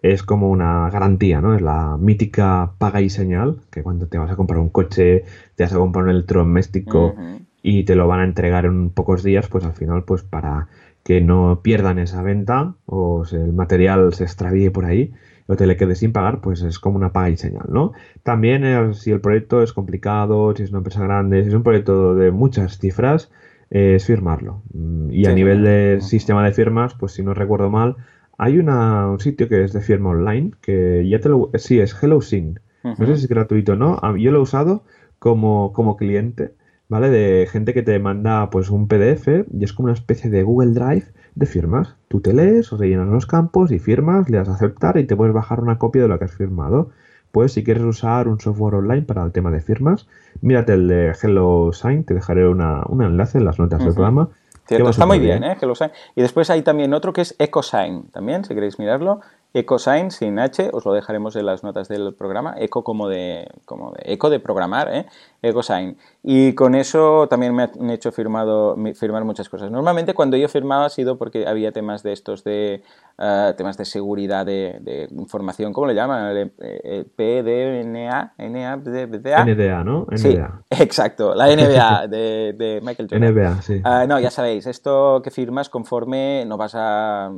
es 0.01 0.23
como 0.23 0.49
una 0.49 0.89
garantía, 0.89 1.41
¿no? 1.41 1.53
Es 1.53 1.61
la 1.61 1.97
mítica 1.99 2.71
paga 2.79 3.01
y 3.01 3.09
señal, 3.09 3.59
que 3.69 3.83
cuando 3.83 4.07
te 4.07 4.17
vas 4.17 4.31
a 4.31 4.35
comprar 4.35 4.59
un 4.59 4.69
coche, 4.69 5.25
te 5.55 5.63
vas 5.63 5.73
a 5.73 5.77
comprar 5.77 6.05
un 6.05 6.11
electrodoméstico 6.11 7.13
y 7.61 7.83
te 7.83 7.95
lo 7.95 8.07
van 8.07 8.21
a 8.21 8.23
entregar 8.23 8.65
en 8.65 8.89
pocos 8.89 9.21
días, 9.21 9.47
pues 9.47 9.63
al 9.63 9.73
final, 9.73 10.05
pues 10.05 10.23
para 10.23 10.69
que 11.03 11.21
no 11.21 11.61
pierdan 11.63 11.99
esa 11.99 12.21
venta 12.21 12.75
o 12.85 13.23
el 13.31 13.53
material 13.53 14.13
se 14.13 14.23
extravíe 14.23 14.69
por 14.69 14.85
ahí 14.85 15.11
o 15.47 15.55
te 15.55 15.65
le 15.65 15.75
quede 15.75 15.95
sin 15.95 16.13
pagar, 16.13 16.39
pues 16.41 16.61
es 16.61 16.79
como 16.79 16.97
una 16.97 17.11
paga 17.11 17.29
y 17.29 17.37
señal, 17.37 17.65
¿no? 17.69 17.91
También 18.23 18.63
eh, 18.63 18.93
si 18.93 19.11
el 19.11 19.19
proyecto 19.19 19.61
es 19.61 19.73
complicado, 19.73 20.53
si 20.55 20.63
es 20.63 20.69
una 20.69 20.79
empresa 20.79 21.03
grande, 21.03 21.43
si 21.43 21.49
es 21.49 21.55
un 21.55 21.63
proyecto 21.63 22.15
de 22.15 22.31
muchas 22.31 22.77
cifras, 22.77 23.31
es 23.69 24.05
firmarlo. 24.05 24.61
Mm, 24.73 25.11
y 25.11 25.25
a 25.25 25.33
nivel 25.33 25.63
de 25.63 25.99
sistema 26.01 26.45
de 26.45 26.53
firmas, 26.53 26.93
pues 26.93 27.13
si 27.13 27.23
no 27.23 27.33
recuerdo 27.33 27.69
mal, 27.69 27.97
hay 28.37 28.59
una, 28.59 29.09
un 29.09 29.19
sitio 29.19 29.49
que 29.49 29.63
es 29.63 29.73
de 29.73 29.81
firma 29.81 30.11
online, 30.11 30.51
que 30.61 31.07
ya 31.07 31.19
te 31.19 31.29
lo... 31.29 31.51
Sí, 31.55 31.79
es 31.79 31.93
HelloSync. 31.93 32.59
No 32.83 32.95
sé 33.05 33.17
si 33.17 33.25
es 33.25 33.27
gratuito 33.27 33.73
o 33.73 33.75
no. 33.75 33.99
Yo 34.17 34.31
lo 34.31 34.39
he 34.39 34.41
usado 34.41 34.83
como, 35.19 35.71
como 35.73 35.97
cliente 35.97 36.55
¿vale? 36.91 37.09
De 37.09 37.47
gente 37.49 37.73
que 37.73 37.83
te 37.83 37.97
manda 37.99 38.49
pues 38.49 38.69
un 38.69 38.89
PDF 38.89 39.45
y 39.49 39.63
es 39.63 39.71
como 39.71 39.85
una 39.85 39.93
especie 39.93 40.29
de 40.29 40.43
Google 40.43 40.73
Drive 40.73 41.05
de 41.35 41.45
firmas. 41.45 41.95
Tú 42.09 42.19
te 42.19 42.33
lees, 42.33 42.69
rellenas 42.71 43.07
los 43.07 43.25
campos 43.25 43.71
y 43.71 43.79
firmas, 43.79 44.29
le 44.29 44.37
das 44.37 44.49
a 44.49 44.55
aceptar 44.55 44.97
y 44.97 45.05
te 45.05 45.15
puedes 45.15 45.33
bajar 45.33 45.61
una 45.61 45.77
copia 45.77 46.01
de 46.01 46.09
lo 46.09 46.19
que 46.19 46.25
has 46.25 46.35
firmado. 46.35 46.89
Pues 47.31 47.53
si 47.53 47.63
quieres 47.63 47.83
usar 47.83 48.27
un 48.27 48.41
software 48.41 48.75
online 48.75 49.03
para 49.03 49.23
el 49.23 49.31
tema 49.31 49.51
de 49.51 49.61
firmas, 49.61 50.05
mírate 50.41 50.73
el 50.73 50.89
de 50.89 51.13
HelloSign, 51.13 52.03
te 52.03 52.13
dejaré 52.13 52.45
una, 52.45 52.83
un 52.89 53.01
enlace 53.01 53.37
en 53.37 53.45
las 53.45 53.57
notas 53.57 53.79
del 53.79 53.93
programa. 53.93 54.27
Cierto, 54.67 54.89
está 54.89 55.05
muy 55.05 55.19
bien, 55.19 55.45
¿eh? 55.45 55.55
HelloSign. 55.61 55.91
Y 56.17 56.21
después 56.21 56.49
hay 56.49 56.61
también 56.61 56.93
otro 56.93 57.13
que 57.13 57.21
es 57.21 57.37
EcoSign, 57.39 58.11
también, 58.11 58.43
si 58.43 58.53
queréis 58.53 58.79
mirarlo, 58.79 59.21
EcoSign 59.53 60.11
sin 60.11 60.39
H, 60.39 60.69
os 60.71 60.85
lo 60.85 60.93
dejaremos 60.93 61.35
en 61.35 61.45
las 61.45 61.63
notas 61.63 61.87
del 61.87 62.13
programa, 62.13 62.55
eco 62.57 62.83
como 62.83 63.09
de, 63.09 63.49
como 63.65 63.91
de 63.91 64.13
eco 64.13 64.29
de 64.29 64.39
programar, 64.39 64.93
¿eh? 64.93 65.05
EcoSign. 65.41 65.97
Y 66.23 66.53
con 66.53 66.75
eso 66.75 67.27
también 67.27 67.55
me 67.55 67.63
han 67.63 67.89
hecho 67.89 68.11
firmado, 68.11 68.77
firmar 68.95 69.25
muchas 69.25 69.49
cosas. 69.49 69.71
Normalmente 69.71 70.13
cuando 70.13 70.37
yo 70.37 70.47
firmaba 70.47 70.85
ha 70.85 70.89
sido 70.89 71.17
porque 71.17 71.47
había 71.47 71.71
temas 71.71 72.03
de 72.03 72.13
estos 72.13 72.43
de 72.43 72.83
eh, 73.17 73.53
temas 73.57 73.77
de 73.77 73.85
seguridad 73.85 74.45
de, 74.45 75.07
información, 75.11 75.73
¿cómo 75.73 75.87
le 75.87 75.95
llaman? 75.95 76.37
El, 76.37 76.51
el 76.59 77.05
PDNA, 77.05 78.33
NDA, 78.37 78.75
NDA, 78.77 79.83
¿no? 79.83 80.05
NDA. 80.09 80.17
Sí, 80.17 80.37
exacto, 80.69 81.35
la 81.35 81.47
NBA 81.47 82.07
de, 82.07 82.53
de 82.57 82.81
Michael 82.81 83.09
Jordan. 83.09 83.33
NBA, 83.33 83.61
sí. 83.61 83.81
Uh, 83.83 84.07
no, 84.07 84.19
ya 84.19 84.31
sabéis, 84.31 84.67
esto 84.67 85.21
que 85.23 85.31
firmas 85.31 85.69
conforme 85.69 86.45
no 86.45 86.57
vas 86.57 86.73
a 86.75 87.31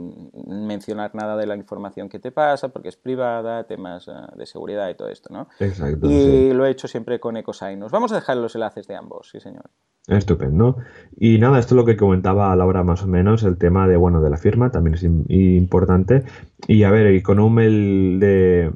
mencionar 0.46 1.16
nada 1.16 1.36
de 1.38 1.48
la 1.48 1.56
información 1.56 2.03
que 2.10 2.20
te 2.20 2.32
pasa 2.32 2.70
porque 2.70 2.90
es 2.90 2.98
privada, 2.98 3.64
temas 3.66 4.08
uh, 4.08 4.36
de 4.36 4.46
seguridad 4.46 4.90
y 4.90 4.96
todo 4.96 5.10
esto, 5.10 5.34
¿no? 5.34 5.48
Exacto. 5.60 6.10
Y 6.10 6.54
lo 6.54 6.66
he 6.66 6.72
hecho 6.72 6.88
siempre 6.88 7.20
con 7.20 7.38
EcoSign. 7.38 7.80
Nos 7.80 7.92
vamos 7.92 8.12
a 8.12 8.16
dejar 8.16 8.38
los 8.38 8.56
enlaces 8.56 8.88
de 8.88 8.96
ambos, 8.96 9.30
sí 9.32 9.40
señor. 9.40 9.70
Estupendo. 10.08 10.78
Y 11.18 11.38
nada, 11.38 11.60
esto 11.60 11.76
es 11.76 11.78
lo 11.78 11.86
que 11.86 11.96
comentaba 11.96 12.54
Laura 12.56 12.84
más 12.84 13.04
o 13.04 13.08
menos, 13.08 13.44
el 13.44 13.58
tema 13.58 13.88
de, 13.88 13.96
bueno, 13.96 14.22
de 14.22 14.30
la 14.30 14.38
firma 14.38 14.70
también 14.70 14.96
es 14.96 15.04
importante. 15.04 16.24
Y 16.68 16.84
a 16.84 16.92
ver, 16.92 17.14
y 17.14 17.22
con 17.22 17.40
un 17.40 17.54
mail 17.56 18.20
de, 18.20 18.74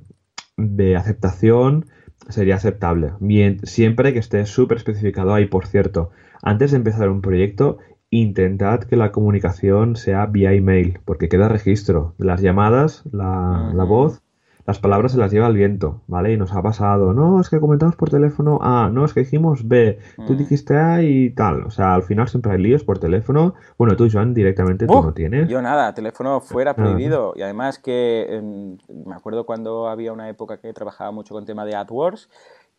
de 0.56 0.96
aceptación 0.96 1.86
sería 2.30 2.56
aceptable. 2.56 3.12
Bien, 3.20 3.60
siempre 3.64 4.14
que 4.14 4.20
esté 4.20 4.46
súper 4.46 4.78
especificado 4.78 5.34
ahí, 5.34 5.46
por 5.48 5.68
cierto, 5.68 6.12
antes 6.42 6.72
de 6.72 6.78
empezar 6.78 7.10
un 7.10 7.22
proyecto, 7.22 7.78
intentad 8.10 8.82
que 8.84 8.96
la 8.96 9.12
comunicación 9.12 9.96
sea 9.96 10.26
vía 10.26 10.54
email, 10.54 11.00
porque 11.06 11.30
queda 11.30 11.50
registro 11.50 12.16
de 12.18 12.26
las 12.26 12.42
llamadas, 12.42 13.04
la, 13.12 13.72
la 13.74 13.84
voz 13.84 14.22
las 14.68 14.80
palabras 14.80 15.14
se 15.14 15.18
las 15.18 15.32
lleva 15.32 15.48
el 15.48 15.54
viento, 15.54 16.02
¿vale? 16.08 16.34
Y 16.34 16.38
nos 16.38 16.54
ha 16.54 16.62
pasado, 16.62 17.14
no, 17.14 17.40
es 17.40 17.50
que 17.50 17.62
comentamos 17.62 17.96
por 17.96 18.10
teléfono 18.10 18.60
A, 18.62 18.90
no, 18.92 19.06
es 19.06 19.14
que 19.14 19.22
dijimos 19.22 19.66
B, 19.66 19.98
tú 20.28 20.34
mm. 20.34 20.38
dijiste 20.38 20.76
A 20.76 21.02
y 21.02 21.30
tal. 21.30 21.64
O 21.64 21.72
sea, 21.72 21.96
al 21.96 22.04
final 22.04 22.28
siempre 22.28 22.52
hay 22.52 22.62
líos 22.62 22.84
por 22.84 23.00
teléfono. 23.00 23.56
Bueno, 23.78 23.96
tú, 23.96 24.10
Joan, 24.12 24.34
directamente 24.34 24.86
tú 24.86 25.02
no 25.02 25.14
tienes. 25.14 25.48
Yo 25.48 25.62
nada, 25.62 25.94
teléfono 25.94 26.42
fuera 26.42 26.76
prohibido. 26.76 27.32
Y 27.38 27.44
además 27.44 27.80
que 27.80 28.28
em, 28.30 28.78
me 29.06 29.16
acuerdo 29.16 29.46
cuando 29.46 29.88
había 29.88 30.12
una 30.12 30.28
época 30.28 30.60
que 30.60 30.74
trabajaba 30.74 31.12
mucho 31.12 31.34
con 31.34 31.46
tema 31.46 31.64
de 31.64 31.74
AdWords. 31.74 32.30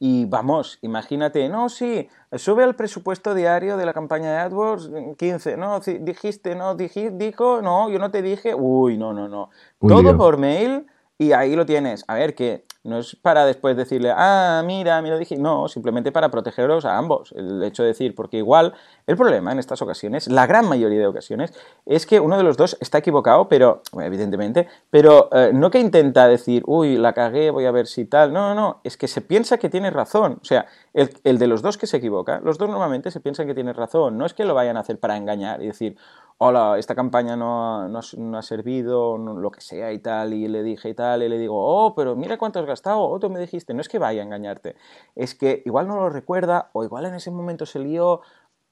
Y 0.01 0.27
vamos, 0.27 0.79
imagínate, 0.83 1.49
no, 1.49 1.69
sí, 1.69 2.09
sube 2.37 2.63
el 2.63 2.77
presupuesto 2.77 3.35
diario 3.35 3.77
de 3.77 3.85
la 3.85 3.93
campaña 3.93 4.31
de 4.31 4.39
AdWords 4.39 4.91
15, 5.19 5.57
no, 5.57 5.81
dijiste, 5.81 6.55
no, 6.55 6.77
dijiste, 6.77 7.11
dijo, 7.17 7.61
no, 7.63 7.91
yo 7.91 7.99
no 7.99 8.11
te 8.11 8.23
dije, 8.23 8.55
uy, 8.55 8.97
no, 8.97 9.13
no, 9.13 9.29
no. 9.29 9.51
Todo 9.81 10.17
por 10.17 10.39
mail 10.39 10.87
y 11.19 11.33
ahí 11.33 11.57
lo 11.57 11.67
tienes. 11.67 12.05
A 12.07 12.15
ver, 12.15 12.35
que 12.37 12.65
no 12.85 12.99
es 12.99 13.17
para 13.17 13.45
después 13.45 13.77
decirle, 13.77 14.13
ah, 14.17 14.63
mira, 14.65 15.03
lo 15.03 15.19
dije. 15.19 15.37
No, 15.37 15.67
simplemente 15.69 16.13
para 16.13 16.31
protegeros 16.31 16.85
a 16.85 16.97
ambos. 16.97 17.33
El 17.33 17.63
hecho 17.65 17.83
de 17.83 17.89
decir, 17.89 18.15
porque 18.15 18.37
igual 18.39 18.73
el 19.07 19.17
problema 19.17 19.51
en 19.51 19.59
estas 19.59 19.83
ocasiones, 19.83 20.29
la 20.29 20.47
gran 20.47 20.69
mayoría 20.69 21.01
de 21.01 21.07
ocasiones, 21.09 21.53
es 21.87 22.07
que 22.07 22.21
uno 22.21 22.37
de 22.37 22.45
los 22.45 22.57
dos 22.57 22.77
está 22.81 22.99
equivocado, 22.99 23.49
pero, 23.49 23.83
evidentemente, 24.01 24.69
pero 24.91 25.29
eh, 25.33 25.51
no 25.53 25.73
que 25.73 25.81
intenta 25.81 26.29
decir, 26.29 26.63
uy, 26.67 26.97
la 26.97 27.13
cagué, 27.13 27.51
voy 27.51 27.67
a 27.67 27.73
ver 27.73 27.89
si 27.89 28.05
tal. 28.05 28.33
No, 28.33 28.55
no, 28.55 28.55
no, 28.55 28.81
es 28.85 28.97
que 28.97 29.09
se 29.09 29.21
piensa 29.21 29.59
que 29.59 29.69
tiene 29.69 29.91
razón. 29.91 30.39
O 30.41 30.45
sea, 30.45 30.67
el, 30.95 31.11
el 31.25 31.39
de 31.39 31.49
los 31.49 31.63
dos 31.63 31.79
que 31.79 31.89
se 31.89 31.97
equivoca, 31.97 32.41
los 32.45 32.59
dos 32.59 32.71
normalmente 32.71 33.11
se 33.11 33.19
piensan 33.19 33.49
que 33.49 33.55
tiene 33.55 33.73
razón. 33.73 34.17
No 34.19 34.25
es 34.25 34.35
que 34.35 34.45
lo 34.45 34.55
vayan 34.55 34.77
a 34.77 34.81
hacer 34.81 35.01
para 35.01 35.17
engañar 35.17 35.61
y 35.63 35.67
decir, 35.67 35.97
hola, 36.39 36.79
esta 36.79 36.95
campaña 36.95 37.37
no, 37.37 37.89
no, 37.89 38.39
ha 38.39 38.43
servido, 38.43 39.19
lo 39.19 39.51
que 39.51 39.61
sea 39.61 39.93
y 39.93 39.99
tal, 39.99 40.33
y 40.33 40.47
le 40.49 40.63
dije 40.63 40.89
y 40.89 40.95
tal, 40.95 41.23
y 41.23 41.29
le 41.29 41.39
digo, 41.39 41.57
oh, 41.57 41.95
pero 41.95 42.15
mira 42.17 42.39
cuánto 42.39 42.61
has 42.61 42.67
gastado, 42.67 43.01
o 43.01 43.19
tú 43.19 43.29
me 43.29 43.41
dijiste, 43.41 43.75
no 43.75 43.81
es 43.81 43.89
que 43.89 43.99
vaya 43.99 44.23
a 44.23 44.25
engañarte, 44.25 44.77
es 45.17 45.35
que 45.35 45.63
igual 45.67 45.89
no 45.89 45.97
lo 45.97 46.11
recuerda, 46.11 46.71
o 46.73 46.85
igual 46.85 47.07
en 47.07 47.15
ese 47.15 47.31
momento 47.31 47.67
se 47.67 47.81
lió, 47.81 48.21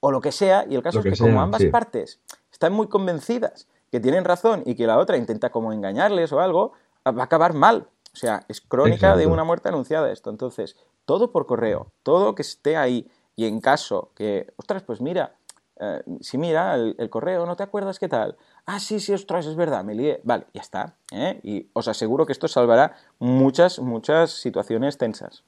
o 0.01 0.11
lo 0.11 0.21
que 0.21 0.33
sea, 0.33 0.65
y 0.69 0.77
el 0.77 0.83
caso 0.83 1.01
es 1.01 1.05
que, 1.05 1.17
como 1.17 1.41
ambas 1.41 1.65
partes 1.65 2.21
están 2.53 2.73
muy 2.73 2.87
convencidas 2.87 3.69
que 3.91 4.01
tienen 4.01 4.25
razón 4.25 4.63
y 4.65 4.75
que 4.75 4.87
la 4.87 4.99
otra 4.99 5.17
intenta 5.17 5.51
como 5.51 5.73
engañarles 5.73 6.33
o 6.33 6.41
algo, 6.41 6.73
va 7.07 7.23
a 7.23 7.25
acabar 7.25 7.53
mal. 7.55 7.87
O 7.87 8.09
O 8.13 8.19
sea, 8.19 8.45
es 8.49 8.61
crónica 8.61 9.17
de 9.17 9.27
una 9.27 9.45
muerte 9.45 9.69
anunciada 9.69 10.11
esto. 10.11 10.31
Entonces, 10.31 10.77
todo 11.05 11.33
por 11.33 11.47
correo, 11.47 11.93
todo 12.03 12.35
que 12.35 12.43
esté 12.43 12.77
ahí. 12.77 13.11
Y 13.37 13.47
en 13.47 13.61
caso 13.61 14.11
que, 14.15 14.53
ostras, 14.57 14.83
pues 14.83 15.01
mira, 15.01 15.36
eh, 15.81 16.03
si 16.21 16.39
mira 16.39 16.75
el, 16.75 17.11
correo, 17.11 17.47
¿no 17.47 17.57
te 17.57 17.63
acuerdas 17.63 17.99
qué 17.99 18.09
tal? 18.09 18.37
Ah, 18.65 18.81
sí, 18.81 19.01
sí, 19.01 19.13
ostras, 19.13 19.47
es 19.47 19.57
verdad, 19.57 19.85
me 19.85 19.95
lié. 19.95 20.21
Vale, 20.25 20.47
ya 20.55 20.61
está. 20.61 20.95
¿eh? 21.13 21.41
Y 21.43 21.69
os 21.73 21.89
aseguro 21.89 22.27
que 22.27 22.33
esto 22.33 22.49
salvará 22.49 22.97
muchas, 23.19 23.79
muchas 23.79 24.31
situaciones 24.31 24.99
tensas. 24.99 25.45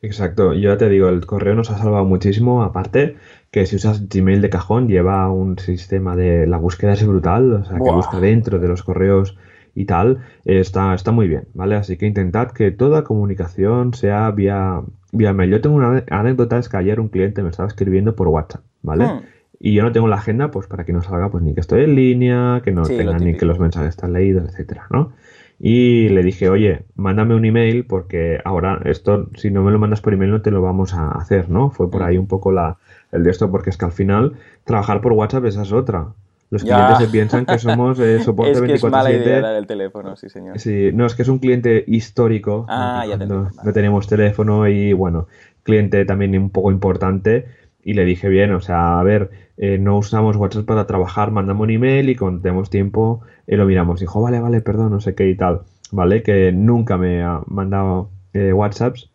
Exacto, 0.00 0.54
yo 0.54 0.70
ya 0.70 0.78
te 0.78 0.88
digo, 0.88 1.08
el 1.08 1.26
correo 1.26 1.56
nos 1.56 1.70
ha 1.70 1.78
salvado 1.78 2.04
muchísimo, 2.04 2.62
aparte 2.62 3.16
que 3.50 3.66
si 3.66 3.76
usas 3.76 4.08
Gmail 4.08 4.40
de 4.40 4.50
cajón 4.50 4.86
lleva 4.86 5.28
un 5.28 5.58
sistema 5.58 6.14
de 6.14 6.46
la 6.46 6.56
búsqueda 6.56 6.92
es 6.92 7.04
brutal, 7.04 7.52
o 7.52 7.64
sea, 7.64 7.78
que 7.78 7.90
busca 7.90 8.20
dentro 8.20 8.60
de 8.60 8.68
los 8.68 8.84
correos 8.84 9.36
y 9.74 9.84
tal, 9.84 10.18
está, 10.44 10.94
está 10.94 11.12
muy 11.12 11.28
bien, 11.28 11.44
¿vale? 11.54 11.76
Así 11.76 11.96
que 11.96 12.06
intentad 12.06 12.50
que 12.50 12.70
toda 12.70 13.04
comunicación 13.04 13.94
sea 13.94 14.30
vía, 14.30 14.82
vía 15.12 15.32
mail. 15.32 15.50
Yo 15.50 15.60
tengo 15.60 15.76
una 15.76 16.04
anécdota, 16.10 16.58
es 16.58 16.68
que 16.68 16.76
ayer 16.76 17.00
un 17.00 17.08
cliente 17.08 17.42
me 17.42 17.50
estaba 17.50 17.68
escribiendo 17.68 18.16
por 18.16 18.28
WhatsApp, 18.28 18.62
¿vale? 18.82 19.06
Hmm. 19.06 19.20
Y 19.60 19.74
yo 19.74 19.82
no 19.82 19.92
tengo 19.92 20.06
la 20.08 20.16
agenda, 20.16 20.50
pues 20.50 20.68
para 20.68 20.84
que 20.84 20.92
no 20.92 21.02
salga, 21.02 21.30
pues 21.30 21.42
ni 21.42 21.54
que 21.54 21.60
estoy 21.60 21.82
en 21.82 21.96
línea, 21.96 22.60
que 22.64 22.70
no 22.70 22.82
tenga 22.82 23.18
ni 23.18 23.34
que 23.34 23.44
los 23.44 23.58
mensajes 23.58 23.90
están 23.90 24.12
leídos, 24.12 24.48
etcétera, 24.48 24.86
¿no? 24.90 25.12
Y 25.60 26.08
le 26.10 26.22
dije, 26.22 26.48
oye, 26.48 26.84
mándame 26.94 27.34
un 27.34 27.44
email 27.44 27.84
porque 27.84 28.38
ahora 28.44 28.80
esto, 28.84 29.28
si 29.34 29.50
no 29.50 29.64
me 29.64 29.72
lo 29.72 29.80
mandas 29.80 30.00
por 30.00 30.14
email, 30.14 30.30
no 30.30 30.42
te 30.42 30.52
lo 30.52 30.62
vamos 30.62 30.94
a 30.94 31.10
hacer, 31.10 31.50
¿no? 31.50 31.70
Fue 31.70 31.90
por 31.90 32.02
hmm. 32.02 32.04
ahí 32.04 32.18
un 32.18 32.28
poco 32.28 32.52
la, 32.52 32.78
el 33.10 33.24
de 33.24 33.30
esto, 33.30 33.50
porque 33.50 33.70
es 33.70 33.76
que 33.76 33.84
al 33.84 33.92
final 33.92 34.34
trabajar 34.64 35.00
por 35.00 35.12
WhatsApp 35.12 35.46
esa 35.46 35.62
es 35.62 35.72
otra. 35.72 36.14
Los 36.50 36.62
clientes 36.62 36.98
se 36.98 37.08
piensan 37.08 37.44
que 37.44 37.58
somos 37.58 37.98
eh, 38.00 38.20
soporte 38.24 38.52
es 38.52 38.60
que 38.62 38.72
Es 38.74 38.84
mala 38.84 39.12
idea 39.12 39.40
dar 39.40 39.56
el 39.56 39.66
teléfono, 39.66 40.16
sí, 40.16 40.30
señor. 40.30 40.58
Sí, 40.58 40.90
no, 40.94 41.06
es 41.06 41.14
que 41.14 41.22
es 41.22 41.28
un 41.28 41.38
cliente 41.38 41.84
histórico. 41.86 42.64
Ah, 42.68 43.04
ya 43.06 43.16
no, 43.18 43.50
no 43.62 43.72
tenemos 43.72 44.06
teléfono 44.06 44.66
y, 44.66 44.92
bueno, 44.92 45.26
cliente 45.62 46.04
también 46.04 46.36
un 46.38 46.50
poco 46.50 46.70
importante. 46.70 47.46
Y 47.82 47.94
le 47.94 48.04
dije, 48.04 48.28
bien, 48.28 48.52
o 48.52 48.60
sea, 48.60 48.98
a 48.98 49.02
ver, 49.02 49.30
eh, 49.56 49.78
no 49.78 49.98
usamos 49.98 50.36
WhatsApp 50.36 50.64
para 50.64 50.86
trabajar, 50.86 51.30
mandamos 51.30 51.64
un 51.64 51.70
email 51.70 52.08
y 52.08 52.16
cuando 52.16 52.40
tenemos 52.40 52.70
tiempo 52.70 53.22
eh, 53.46 53.56
lo 53.56 53.66
miramos. 53.66 54.00
Dijo, 54.00 54.20
vale, 54.22 54.40
vale, 54.40 54.60
perdón, 54.60 54.92
no 54.92 55.00
sé 55.00 55.14
qué 55.14 55.28
y 55.28 55.36
tal. 55.36 55.62
¿Vale? 55.90 56.22
Que 56.22 56.52
nunca 56.52 56.96
me 56.96 57.22
ha 57.22 57.40
mandado 57.46 58.10
eh, 58.34 58.52
WhatsApps 58.52 59.07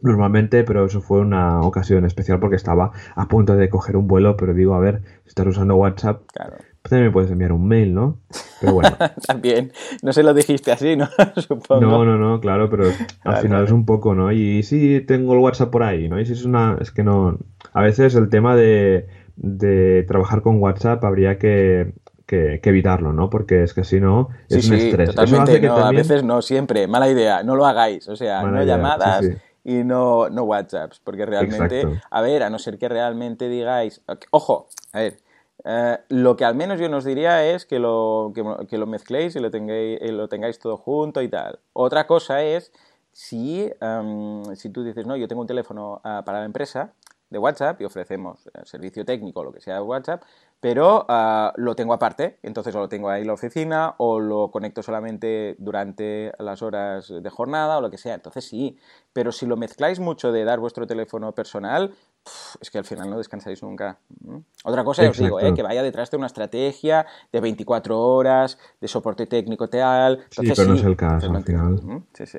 normalmente, 0.00 0.64
pero 0.64 0.84
eso 0.84 1.00
fue 1.00 1.20
una 1.20 1.60
ocasión 1.60 2.04
especial 2.04 2.38
porque 2.38 2.56
estaba 2.56 2.92
a 3.14 3.28
punto 3.28 3.56
de 3.56 3.68
coger 3.68 3.96
un 3.96 4.06
vuelo, 4.06 4.36
pero 4.36 4.54
digo, 4.54 4.74
a 4.74 4.80
ver, 4.80 5.02
si 5.24 5.28
estás 5.28 5.46
usando 5.46 5.76
WhatsApp, 5.76 6.22
claro. 6.32 6.56
pues 6.82 6.90
también 6.90 7.06
me 7.06 7.12
puedes 7.12 7.30
enviar 7.30 7.52
un 7.52 7.66
mail, 7.66 7.94
¿no? 7.94 8.18
Pero 8.60 8.74
bueno. 8.74 8.96
también, 9.26 9.72
no 10.02 10.12
se 10.12 10.22
lo 10.22 10.34
dijiste 10.34 10.72
así, 10.72 10.96
¿no? 10.96 11.08
Supongo. 11.36 11.80
No, 11.80 12.04
no, 12.04 12.18
no, 12.18 12.40
claro, 12.40 12.68
pero 12.68 12.84
al 13.24 13.36
final 13.38 13.64
es 13.64 13.72
un 13.72 13.86
poco, 13.86 14.14
¿no? 14.14 14.32
Y 14.32 14.62
sí 14.62 15.00
tengo 15.00 15.34
el 15.34 15.40
WhatsApp 15.40 15.70
por 15.70 15.82
ahí, 15.82 16.08
¿no? 16.08 16.20
Y 16.20 16.26
si 16.26 16.32
es 16.32 16.44
una, 16.44 16.76
es 16.80 16.90
que 16.90 17.02
no, 17.02 17.38
a 17.72 17.82
veces 17.82 18.14
el 18.14 18.28
tema 18.28 18.54
de, 18.54 19.06
de 19.36 20.04
trabajar 20.06 20.42
con 20.42 20.60
WhatsApp 20.60 21.02
habría 21.04 21.38
que 21.38 21.94
que, 22.26 22.60
evitarlo, 22.62 23.12
¿no? 23.12 23.30
Porque 23.30 23.62
es 23.62 23.72
que 23.72 23.84
si 23.84 24.00
no, 24.00 24.28
es 24.48 24.68
un 24.68 24.74
estrés. 24.74 25.10
Totalmente, 25.10 25.60
no, 25.60 25.76
a 25.76 25.92
veces 25.92 26.24
no, 26.24 26.42
siempre, 26.42 26.88
mala 26.88 27.08
idea, 27.08 27.42
no 27.42 27.54
lo 27.54 27.64
hagáis, 27.64 28.08
o 28.08 28.16
sea, 28.16 28.42
no 28.42 28.62
llamadas, 28.64 29.24
y 29.66 29.82
no, 29.82 30.30
no 30.30 30.44
WhatsApps, 30.44 31.00
porque 31.00 31.26
realmente, 31.26 31.84
a 32.08 32.20
ver, 32.20 32.44
a 32.44 32.50
no 32.50 32.58
ser 32.60 32.78
que 32.78 32.88
realmente 32.88 33.48
digáis, 33.48 34.00
ojo, 34.30 34.68
a 34.92 35.00
ver, 35.00 35.18
eh, 35.64 35.98
lo 36.08 36.36
que 36.36 36.44
al 36.44 36.54
menos 36.54 36.78
yo 36.78 36.88
nos 36.88 37.04
diría 37.04 37.44
es 37.44 37.66
que 37.66 37.80
lo, 37.80 38.32
que, 38.32 38.78
lo 38.78 38.86
mezcléis 38.86 39.34
y 39.34 39.40
lo 39.40 39.50
tengáis, 39.50 40.00
lo 40.12 40.28
tengáis 40.28 40.60
todo 40.60 40.76
junto 40.76 41.20
y 41.20 41.28
tal. 41.28 41.58
Otra 41.72 42.06
cosa 42.06 42.44
es 42.44 42.70
si, 43.10 43.68
em, 43.80 44.44
si 44.54 44.70
tú 44.70 44.84
dices, 44.84 45.04
no, 45.04 45.16
yo 45.16 45.26
tengo 45.26 45.40
un 45.40 45.48
teléfono 45.48 46.00
ah, 46.04 46.22
para 46.24 46.38
la 46.38 46.44
empresa 46.44 46.92
de 47.30 47.38
WhatsApp 47.38 47.80
y 47.80 47.84
ofrecemos 47.84 48.46
eh, 48.46 48.60
servicio 48.64 49.04
técnico, 49.04 49.42
lo 49.42 49.52
que 49.52 49.60
sea 49.60 49.74
de 49.74 49.80
WhatsApp, 49.80 50.22
pero 50.60 51.04
ah, 51.08 51.52
lo 51.56 51.74
tengo 51.74 51.92
aparte, 51.92 52.38
entonces 52.42 52.74
o 52.74 52.80
lo 52.80 52.88
tengo 52.88 53.08
ahí 53.08 53.22
en 53.22 53.26
la 53.26 53.34
oficina 53.34 53.94
o 53.98 54.20
lo 54.20 54.50
conecto 54.50 54.82
solamente 54.82 55.56
durante 55.58 56.32
las 56.38 56.62
horas 56.62 57.12
de 57.20 57.30
jornada 57.30 57.78
o 57.78 57.80
lo 57.80 57.90
que 57.90 57.98
sea, 57.98 58.14
entonces 58.14 58.44
sí, 58.44 58.78
pero 59.12 59.32
si 59.32 59.46
lo 59.46 59.56
mezcláis 59.56 59.98
mucho 59.98 60.32
de 60.32 60.44
dar 60.44 60.60
vuestro 60.60 60.86
teléfono 60.86 61.32
personal, 61.32 61.94
es 62.60 62.70
que 62.70 62.78
al 62.78 62.84
final 62.84 63.10
no 63.10 63.18
descansáis 63.18 63.62
nunca. 63.62 63.98
Otra 64.64 64.84
cosa, 64.84 65.08
os 65.08 65.18
digo, 65.18 65.40
¿eh? 65.40 65.54
que 65.54 65.62
vaya 65.62 65.82
detrás 65.82 66.10
de 66.10 66.16
una 66.16 66.26
estrategia 66.26 67.06
de 67.32 67.40
24 67.40 68.00
horas, 68.00 68.58
de 68.80 68.88
soporte 68.88 69.26
técnico 69.26 69.68
tal. 69.68 70.24
sí, 70.30 70.52
pero 70.54 70.68
no 70.68 70.74
es 70.74 70.84
el 70.84 70.96
caso 70.96 71.30
al 71.30 71.44
final. 71.44 72.04
Sí, 72.14 72.26
sí. 72.26 72.38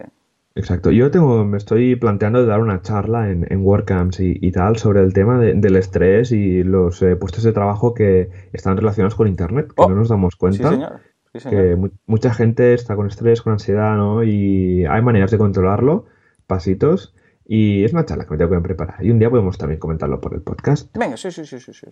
Exacto. 0.58 0.92
Yo 0.92 1.12
tengo, 1.12 1.46
me 1.46 1.58
estoy 1.58 1.96
planteando 1.96 2.46
dar 2.46 2.60
una 2.60 2.82
charla 2.82 3.30
en, 3.30 3.46
en 3.50 3.64
WordCamps 3.64 4.20
y, 4.20 4.52
tal 4.52 4.78
sobre 4.78 5.02
el 5.02 5.14
tema 5.14 5.40
del 5.40 5.76
estrés 5.76 6.32
y 6.32 6.64
los 6.64 7.02
eh, 7.02 7.16
puestos 7.16 7.44
de 7.44 7.54
trabajo 7.54 7.94
que 7.94 8.30
están 8.54 8.76
relacionados 8.76 9.16
con 9.16 9.28
Internet, 9.28 9.68
que 9.68 9.74
oh, 9.78 9.90
no 9.90 9.96
nos 9.96 10.10
damos 10.10 10.36
cuenta. 10.36 11.02
Que 11.32 11.78
mucha 12.08 12.34
gente 12.34 12.74
está 12.74 12.96
con 12.96 13.06
estrés, 13.06 13.44
con 13.44 13.54
ansiedad, 13.54 13.96
¿no? 13.96 14.24
Y 14.24 14.86
hay 14.86 15.02
maneras 15.04 15.30
de 15.30 15.38
controlarlo, 15.38 16.06
pasitos. 16.48 17.14
Y 17.46 17.86
es 17.86 17.94
una 17.94 18.06
charla 18.06 18.26
que 18.26 18.32
me 18.32 18.38
tengo 18.38 18.52
que 18.52 18.60
preparar. 18.62 19.06
Y 19.06 19.12
un 19.12 19.20
día 19.20 19.30
podemos 19.30 19.58
también 19.58 19.80
comentarlo 19.80 20.20
por 20.20 20.34
el 20.34 20.42
podcast. 20.42 20.98
Venga, 20.98 21.16
sí, 21.16 21.32
sí, 21.32 21.46
sí, 21.46 21.60
sí. 21.60 21.74
sí. 21.74 21.86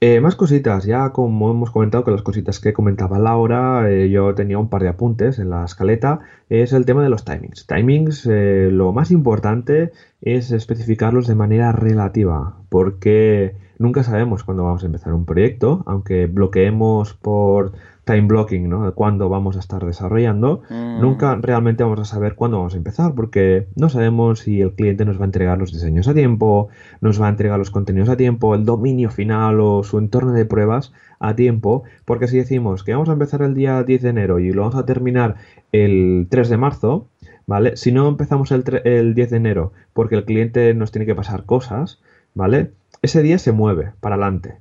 Eh, 0.00 0.20
más 0.20 0.36
cositas, 0.36 0.84
ya 0.84 1.10
como 1.12 1.50
hemos 1.50 1.70
comentado 1.70 2.04
que 2.04 2.10
las 2.10 2.20
cositas 2.20 2.60
que 2.60 2.74
comentaba 2.74 3.18
Laura, 3.18 3.90
eh, 3.90 4.10
yo 4.10 4.34
tenía 4.34 4.58
un 4.58 4.68
par 4.68 4.82
de 4.82 4.88
apuntes 4.88 5.38
en 5.38 5.48
la 5.48 5.64
escaleta, 5.64 6.20
es 6.50 6.74
el 6.74 6.84
tema 6.84 7.02
de 7.02 7.08
los 7.08 7.24
timings. 7.24 7.66
Timings, 7.66 8.26
eh, 8.30 8.68
lo 8.70 8.92
más 8.92 9.10
importante 9.10 9.92
es 10.20 10.52
especificarlos 10.52 11.26
de 11.26 11.34
manera 11.34 11.72
relativa, 11.72 12.58
porque 12.68 13.56
nunca 13.78 14.02
sabemos 14.02 14.44
cuándo 14.44 14.64
vamos 14.64 14.82
a 14.82 14.86
empezar 14.86 15.14
un 15.14 15.24
proyecto, 15.24 15.82
aunque 15.86 16.26
bloqueemos 16.26 17.14
por 17.14 17.72
time 18.06 18.28
blocking, 18.28 18.68
¿no? 18.68 18.86
De 18.86 18.92
cuándo 18.92 19.28
vamos 19.28 19.56
a 19.56 19.58
estar 19.58 19.84
desarrollando, 19.84 20.62
mm. 20.70 21.00
nunca 21.00 21.34
realmente 21.42 21.82
vamos 21.82 21.98
a 21.98 22.04
saber 22.04 22.36
cuándo 22.36 22.58
vamos 22.58 22.74
a 22.74 22.76
empezar, 22.76 23.14
porque 23.16 23.66
no 23.74 23.88
sabemos 23.88 24.38
si 24.38 24.60
el 24.60 24.74
cliente 24.74 25.04
nos 25.04 25.18
va 25.18 25.22
a 25.22 25.24
entregar 25.24 25.58
los 25.58 25.72
diseños 25.72 26.06
a 26.06 26.14
tiempo, 26.14 26.68
nos 27.00 27.20
va 27.20 27.26
a 27.26 27.30
entregar 27.30 27.58
los 27.58 27.72
contenidos 27.72 28.08
a 28.08 28.16
tiempo, 28.16 28.54
el 28.54 28.64
dominio 28.64 29.10
final 29.10 29.58
o 29.60 29.82
su 29.82 29.98
entorno 29.98 30.32
de 30.32 30.44
pruebas 30.44 30.92
a 31.18 31.34
tiempo, 31.34 31.82
porque 32.04 32.28
si 32.28 32.38
decimos 32.38 32.84
que 32.84 32.92
vamos 32.92 33.08
a 33.08 33.14
empezar 33.14 33.42
el 33.42 33.54
día 33.54 33.82
10 33.82 34.02
de 34.02 34.08
enero 34.08 34.38
y 34.38 34.52
lo 34.52 34.62
vamos 34.62 34.76
a 34.76 34.86
terminar 34.86 35.34
el 35.72 36.28
3 36.30 36.48
de 36.48 36.56
marzo, 36.56 37.08
¿vale? 37.44 37.76
Si 37.76 37.90
no 37.90 38.06
empezamos 38.06 38.52
el, 38.52 38.62
el 38.84 39.14
10 39.16 39.30
de 39.30 39.36
enero 39.36 39.72
porque 39.92 40.14
el 40.14 40.24
cliente 40.24 40.72
nos 40.74 40.92
tiene 40.92 41.06
que 41.06 41.16
pasar 41.16 41.44
cosas, 41.44 42.00
¿vale? 42.34 42.70
Ese 43.02 43.22
día 43.22 43.40
se 43.40 43.50
mueve 43.50 43.94
para 44.00 44.14
adelante 44.14 44.58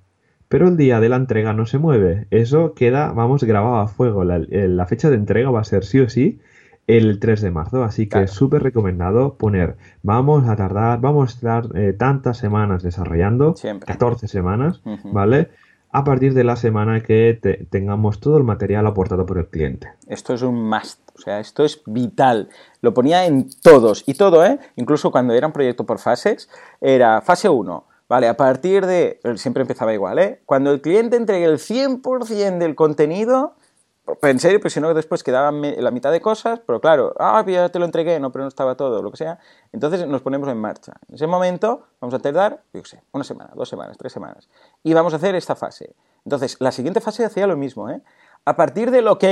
pero 0.47 0.67
el 0.67 0.77
día 0.77 0.99
de 0.99 1.09
la 1.09 1.15
entrega 1.15 1.53
no 1.53 1.65
se 1.65 1.77
mueve. 1.77 2.27
Eso 2.31 2.73
queda, 2.73 3.11
vamos, 3.11 3.43
grabado 3.43 3.77
a 3.77 3.87
fuego. 3.87 4.23
La, 4.23 4.85
fecha 4.85 5.09
de 5.09 5.15
entrega 5.15 5.49
va 5.49 5.61
a 5.61 5.63
ser 5.63 5.85
sí 5.85 5.99
o 5.99 6.09
sí 6.09 6.39
el 6.87 7.19
3 7.19 7.41
de 7.41 7.51
marzo, 7.51 7.83
así 7.83 8.07
que 8.07 8.23
es 8.23 8.31
súper 8.31 8.61
recomendado 8.61 9.37
poner, 9.39 9.75
vamos 10.03 10.47
a 10.47 10.55
tardar, 10.55 11.01
vamos 11.01 11.31
a 11.31 11.33
estar 11.33 11.69
eh, 11.73 11.93
tantas 11.93 12.37
semanas 12.37 12.83
desarrollando, 12.83 13.55
14 13.87 14.27
semanas, 14.27 14.81
¿vale? 15.05 15.49
A 15.89 16.03
partir 16.03 16.35
de 16.35 16.43
la 16.43 16.57
semana 16.57 17.01
que 17.01 17.39
tengamos 17.71 18.19
todo 18.19 18.37
el 18.37 18.43
material 18.43 18.85
aportado 18.85 19.25
por 19.25 19.39
el 19.39 19.47
cliente. 19.47 19.93
Esto 20.07 20.35
es 20.35 20.43
un 20.43 20.69
must, 20.69 20.99
o 21.15 21.21
sea, 21.21 21.39
esto 21.39 21.65
es 21.65 21.81
vital. 21.87 22.49
Lo 22.81 22.93
ponía 22.93 23.25
en 23.25 23.49
todos, 23.63 24.03
y 24.05 24.13
todo, 24.13 24.45
¿eh? 24.45 24.59
Incluso 24.75 25.09
cuando 25.09 25.33
era 25.33 25.47
un 25.47 25.53
proyecto 25.53 25.87
por 25.87 25.97
fases, 25.97 26.49
era 26.81 27.21
fase 27.21 27.49
1, 27.49 27.83
Vale, 28.07 28.27
a 28.27 28.37
partir 28.37 28.85
de, 28.85 29.19
siempre 29.35 29.61
empezaba 29.61 29.93
igual, 29.93 30.19
¿eh? 30.19 30.41
Cuando 30.45 30.71
el 30.71 30.81
cliente 30.81 31.17
entregue 31.17 31.45
el 31.45 31.57
100% 31.57 32.59
del 32.59 32.75
contenido, 32.75 33.55
en 34.21 34.39
serio, 34.39 34.59
pues 34.59 34.73
si 34.73 34.79
no 34.79 34.93
después 34.93 35.23
quedaban 35.23 35.61
la 35.61 35.89
mitad 35.89 36.11
de 36.11 36.21
cosas, 36.21 36.61
pero 36.65 36.79
claro, 36.79 37.15
ah, 37.17 37.43
ya 37.47 37.69
te 37.69 37.79
lo 37.79 37.85
entregué, 37.85 38.19
no, 38.19 38.31
pero 38.31 38.43
no 38.43 38.49
estaba 38.49 38.75
todo, 38.75 39.01
lo 39.01 39.09
que 39.09 39.17
sea. 39.17 39.39
Entonces 39.71 40.07
nos 40.07 40.21
ponemos 40.21 40.47
en 40.49 40.57
marcha. 40.59 40.93
En 41.09 41.15
ese 41.15 41.25
momento 41.25 41.87
vamos 41.99 42.13
a 42.13 42.19
tardar, 42.19 42.61
yo 42.73 42.83
qué 42.83 42.89
sé, 42.89 43.03
una 43.11 43.23
semana, 43.23 43.51
dos 43.55 43.67
semanas, 43.67 43.97
tres 43.97 44.13
semanas. 44.13 44.47
Y 44.83 44.93
vamos 44.93 45.13
a 45.13 45.15
hacer 45.15 45.33
esta 45.33 45.55
fase. 45.55 45.95
Entonces, 46.23 46.57
la 46.59 46.71
siguiente 46.71 47.01
fase 47.01 47.25
hacía 47.25 47.47
lo 47.47 47.57
mismo, 47.57 47.89
¿eh? 47.89 48.01
A 48.45 48.55
partir 48.55 48.91
del 48.91 49.07
ok 49.07 49.23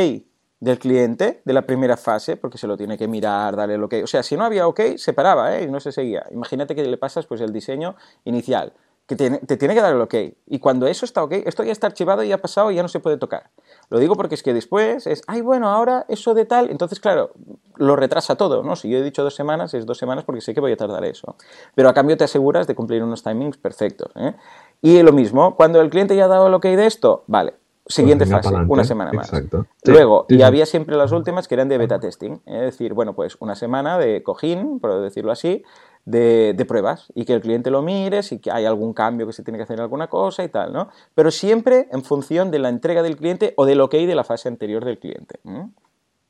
del 0.64 0.80
cliente, 0.80 1.42
de 1.44 1.54
la 1.54 1.64
primera 1.64 1.98
fase, 1.98 2.38
porque 2.38 2.58
se 2.58 2.68
lo 2.68 2.78
tiene 2.78 2.98
que 2.98 3.06
mirar, 3.06 3.58
darle 3.58 3.76
el 3.76 3.84
ok. 3.84 3.96
O 4.04 4.08
sea, 4.08 4.24
si 4.24 4.38
no 4.38 4.46
había 4.46 4.66
ok, 4.66 4.96
se 4.96 5.12
paraba 5.12 5.58
¿eh? 5.58 5.64
y 5.64 5.68
no 5.68 5.82
se 5.82 5.92
seguía. 5.92 6.26
Imagínate 6.32 6.74
que 6.74 6.86
le 6.86 6.98
pasas 6.98 7.26
pues, 7.26 7.42
el 7.42 7.52
diseño 7.52 7.98
inicial, 8.24 8.72
que 9.06 9.18
te, 9.18 9.30
tiene 9.58 9.74
que 9.74 9.82
dar 9.82 9.94
el 9.94 10.00
ok. 10.00 10.16
Y 10.48 10.60
cuando 10.60 10.88
eso 10.88 11.04
está 11.04 11.22
ok, 11.22 11.34
esto 11.46 11.66
ya 11.66 11.74
está 11.74 11.88
archivado 11.88 12.24
y 12.24 12.30
ya 12.30 12.36
ha 12.36 12.38
pasado 12.38 12.72
y 12.72 12.76
ya 12.76 12.82
no 12.82 12.88
se 12.88 13.02
puede 13.02 13.18
tocar. 13.18 13.50
Lo 13.90 14.00
digo 14.00 14.16
porque 14.16 14.36
es 14.36 14.44
que 14.44 14.54
después 14.54 15.06
es, 15.06 15.24
ay, 15.28 15.42
bueno, 15.42 15.68
ahora 15.68 16.06
eso 16.08 16.34
de 16.34 16.46
tal, 16.46 16.70
entonces, 16.70 17.02
claro, 17.02 17.32
lo 17.76 17.98
retrasa 17.98 18.36
todo, 18.36 18.64
¿no? 18.64 18.78
Si 18.78 18.90
yo 18.90 19.00
he 19.00 19.04
dicho 19.04 19.22
dos 19.22 19.36
semanas, 19.36 19.74
es 19.74 19.86
dos 19.86 19.98
semanas 19.98 20.24
porque 20.24 20.40
sé 20.40 20.54
que 20.54 20.62
voy 20.62 20.72
a 20.72 20.78
tardar 20.78 21.04
eso. 21.04 21.36
Pero 21.76 21.90
a 21.90 21.94
cambio 21.94 22.16
te 22.16 22.24
aseguras 22.24 22.68
de 22.68 22.76
cumplir 22.76 23.04
unos 23.04 23.22
timings 23.22 23.58
perfectos. 23.58 24.14
¿eh? 24.16 24.34
Y 24.82 25.04
lo 25.04 25.12
mismo, 25.12 25.58
cuando 25.58 25.82
el 25.82 25.90
cliente 25.90 26.16
ya 26.16 26.24
ha 26.24 26.30
dado 26.30 26.48
el 26.48 26.54
ok 26.54 26.64
de 26.64 26.86
esto, 26.86 27.26
vale, 27.28 27.56
siguiente 27.86 28.26
fase, 28.26 28.54
una 28.68 28.84
semana 28.84 29.12
más. 29.12 29.28
Exacto. 29.28 29.66
Luego, 29.86 30.26
y 30.30 30.42
había 30.42 30.66
siempre 30.66 30.96
las 30.96 31.12
últimas 31.12 31.48
que 31.48 31.56
eran 31.56 31.70
de 31.70 31.78
beta 31.78 32.00
testing, 32.00 32.40
es 32.46 32.62
decir, 32.62 32.94
bueno, 32.94 33.14
pues 33.14 33.38
una 33.40 33.56
semana 33.56 33.98
de 33.98 34.24
cojín, 34.24 34.80
por 34.80 35.02
decirlo 35.02 35.32
así, 35.32 35.64
de, 36.06 36.54
de, 36.56 36.66
pruebas 36.66 37.12
y 37.16 37.26
que 37.26 37.34
el 37.34 37.42
cliente 37.42 37.72
lo 37.72 37.82
mire, 37.82 38.24
si 38.24 38.42
hay 38.52 38.66
algún 38.66 38.94
cambio 38.94 39.26
que 39.26 39.34
se 39.34 39.44
tiene 39.44 39.58
que 39.58 39.64
hacer 39.64 39.78
en 39.78 39.84
alguna 39.84 40.08
cosa 40.08 40.44
y 40.44 40.50
tal, 40.50 40.74
¿no? 40.74 40.90
Pero 41.16 41.32
siempre 41.32 41.88
en 41.92 42.04
función 42.04 42.52
de 42.52 42.60
la 42.60 42.70
entrega 42.70 43.04
del 43.04 43.16
cliente 43.16 43.54
o 43.56 43.66
del 43.66 43.80
ok 43.80 43.94
de 43.94 44.16
la 44.16 44.24
fase 44.24 44.50
anterior 44.50 44.84
del 44.84 45.00
cliente. 45.00 45.40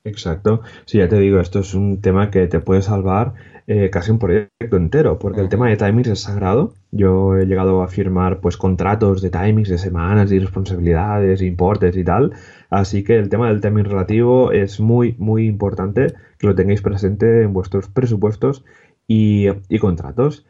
Exacto. 0.03 0.61
Sí, 0.85 0.97
ya 0.97 1.07
te 1.07 1.17
digo, 1.17 1.39
esto 1.39 1.59
es 1.59 1.73
un 1.73 2.01
tema 2.01 2.29
que 2.29 2.47
te 2.47 2.59
puede 2.59 2.81
salvar 2.81 3.33
eh, 3.67 3.89
casi 3.89 4.11
un 4.11 4.19
proyecto 4.19 4.75
entero, 4.75 5.17
porque 5.17 5.41
el 5.41 5.49
tema 5.49 5.69
de 5.69 5.77
timings 5.77 6.09
es 6.09 6.21
sagrado. 6.21 6.73
Yo 6.95 7.35
he 7.37 7.47
llegado 7.47 7.81
a 7.81 7.87
firmar 7.87 8.39
pues 8.39 8.55
contratos 8.55 9.23
de 9.23 9.31
timings 9.31 9.67
de 9.69 9.79
semanas 9.79 10.31
y 10.31 10.37
responsabilidades, 10.37 11.41
importes 11.41 11.97
y 11.97 12.03
tal. 12.03 12.33
Así 12.69 13.03
que 13.03 13.17
el 13.17 13.29
tema 13.29 13.47
del 13.47 13.61
timing 13.61 13.85
relativo 13.85 14.51
es 14.51 14.79
muy, 14.79 15.15
muy 15.17 15.47
importante 15.47 16.13
que 16.37 16.47
lo 16.47 16.53
tengáis 16.53 16.83
presente 16.83 17.41
en 17.41 17.51
vuestros 17.51 17.87
presupuestos 17.87 18.63
y, 19.07 19.47
contratos. 19.79 20.45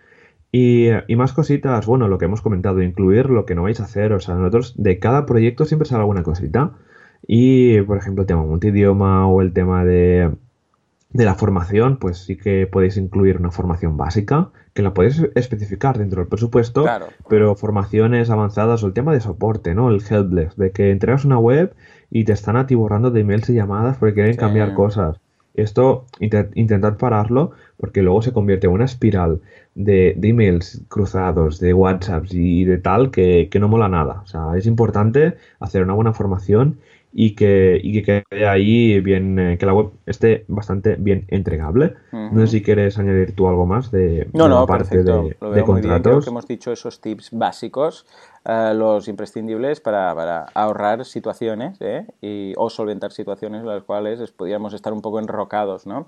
Y, 0.52 0.90
y, 1.08 1.16
más 1.16 1.32
cositas, 1.32 1.86
bueno, 1.86 2.10
lo 2.10 2.18
que 2.18 2.26
hemos 2.26 2.42
comentado, 2.42 2.82
incluir 2.82 3.30
lo 3.30 3.46
que 3.46 3.56
no 3.56 3.64
vais 3.64 3.80
a 3.80 3.86
hacer. 3.86 4.12
O 4.12 4.20
sea, 4.20 4.36
nosotros 4.36 4.76
de 4.78 5.00
cada 5.00 5.26
proyecto 5.26 5.64
siempre 5.64 5.88
sale 5.88 6.02
alguna 6.02 6.24
cosita. 6.24 6.74
Y, 7.26 7.82
por 7.84 7.98
ejemplo, 7.98 8.24
el 8.24 8.28
tema 8.28 8.44
multidioma 8.44 9.28
o 9.28 9.42
el 9.42 9.54
tema 9.54 9.86
de, 9.86 10.30
de 11.14 11.26
la 11.26 11.36
formación, 11.36 11.98
pues 12.00 12.18
sí 12.18 12.36
que 12.36 12.68
podéis 12.68 12.98
incluir 12.98 13.38
una 13.38 13.52
formación 13.52 13.96
básica, 13.96 14.52
que 14.74 14.82
la 14.82 14.94
podéis 14.94 15.22
especificar 15.36 15.98
dentro 15.98 16.22
del 16.22 16.28
presupuesto, 16.28 16.86
pero 17.30 17.56
formaciones 17.56 18.30
avanzadas 18.30 18.84
o 18.84 18.88
el 18.88 18.94
tema 18.94 19.14
de 19.14 19.22
soporte, 19.22 19.76
¿no? 19.76 19.90
El 19.90 20.02
helpless, 20.08 20.56
de 20.56 20.72
que 20.72 20.92
entregas 20.92 21.26
una 21.26 21.38
web 21.38 21.76
y 22.10 22.24
te 22.26 22.34
están 22.34 22.58
atiborrando 22.58 23.12
de 23.12 23.22
emails 23.22 23.50
y 23.50 23.54
llamadas 23.54 23.98
porque 23.98 24.16
quieren 24.16 24.36
cambiar 24.36 24.74
cosas. 24.74 25.20
Esto, 25.54 26.08
intentad 26.20 26.98
pararlo 26.98 27.52
porque 27.78 28.02
luego 28.02 28.24
se 28.24 28.34
convierte 28.34 28.66
en 28.66 28.74
una 28.74 28.86
espiral 28.86 29.42
de, 29.76 30.16
de, 30.18 30.30
emails 30.30 30.82
cruzados, 30.88 31.60
de 31.60 31.76
WhatsApps 31.76 32.34
y 32.34 32.64
de 32.66 32.80
tal 32.80 33.12
que, 33.12 33.50
que 33.52 33.60
no 33.60 33.68
mola 33.68 33.88
nada. 33.88 34.22
O 34.24 34.26
sea, 34.26 34.58
es 34.58 34.66
importante 34.66 35.36
hacer 35.60 35.84
una 35.84 35.94
buena 35.94 36.14
formación 36.14 36.80
y 37.16 37.36
que, 37.36 37.80
y 37.82 38.02
que 38.02 38.24
quede 38.28 38.48
ahí 38.48 39.00
bien, 39.00 39.38
eh, 39.38 39.58
que 39.60 39.66
la 39.68 39.74
web 39.74 39.92
esté 40.08 40.46
bastante 40.48 40.96
bien 40.96 41.26
entregable. 41.28 41.94
No 42.12 42.42
sé 42.42 42.48
si 42.48 42.64
quieres 42.64 42.98
añadir 42.98 43.36
tú 43.36 43.48
algo 43.48 43.68
más 43.68 43.92
de, 43.92 44.28
no, 44.34 44.48
no, 44.48 44.66
parte 44.66 45.04
de, 45.04 45.36
contratos. 45.64 46.26
que 46.26 46.30
hemos 46.32 46.48
dicho 46.48 46.72
esos 46.72 47.00
tips 47.02 47.30
básicos, 47.32 48.08
los 48.46 49.08
imprescindibles 49.08 49.80
para, 49.80 50.14
para 50.16 50.46
ahorrar 50.54 51.06
situaciones 51.06 51.80
¿eh? 51.80 52.06
y, 52.22 52.54
o 52.58 52.70
solventar 52.70 53.12
situaciones 53.12 53.62
en 53.62 53.68
las 53.68 53.84
cuales 53.84 54.32
podríamos 54.32 54.74
estar 54.74 54.92
un 54.94 55.02
poco 55.02 55.20
enrocados, 55.20 55.88
¿no? 55.88 56.06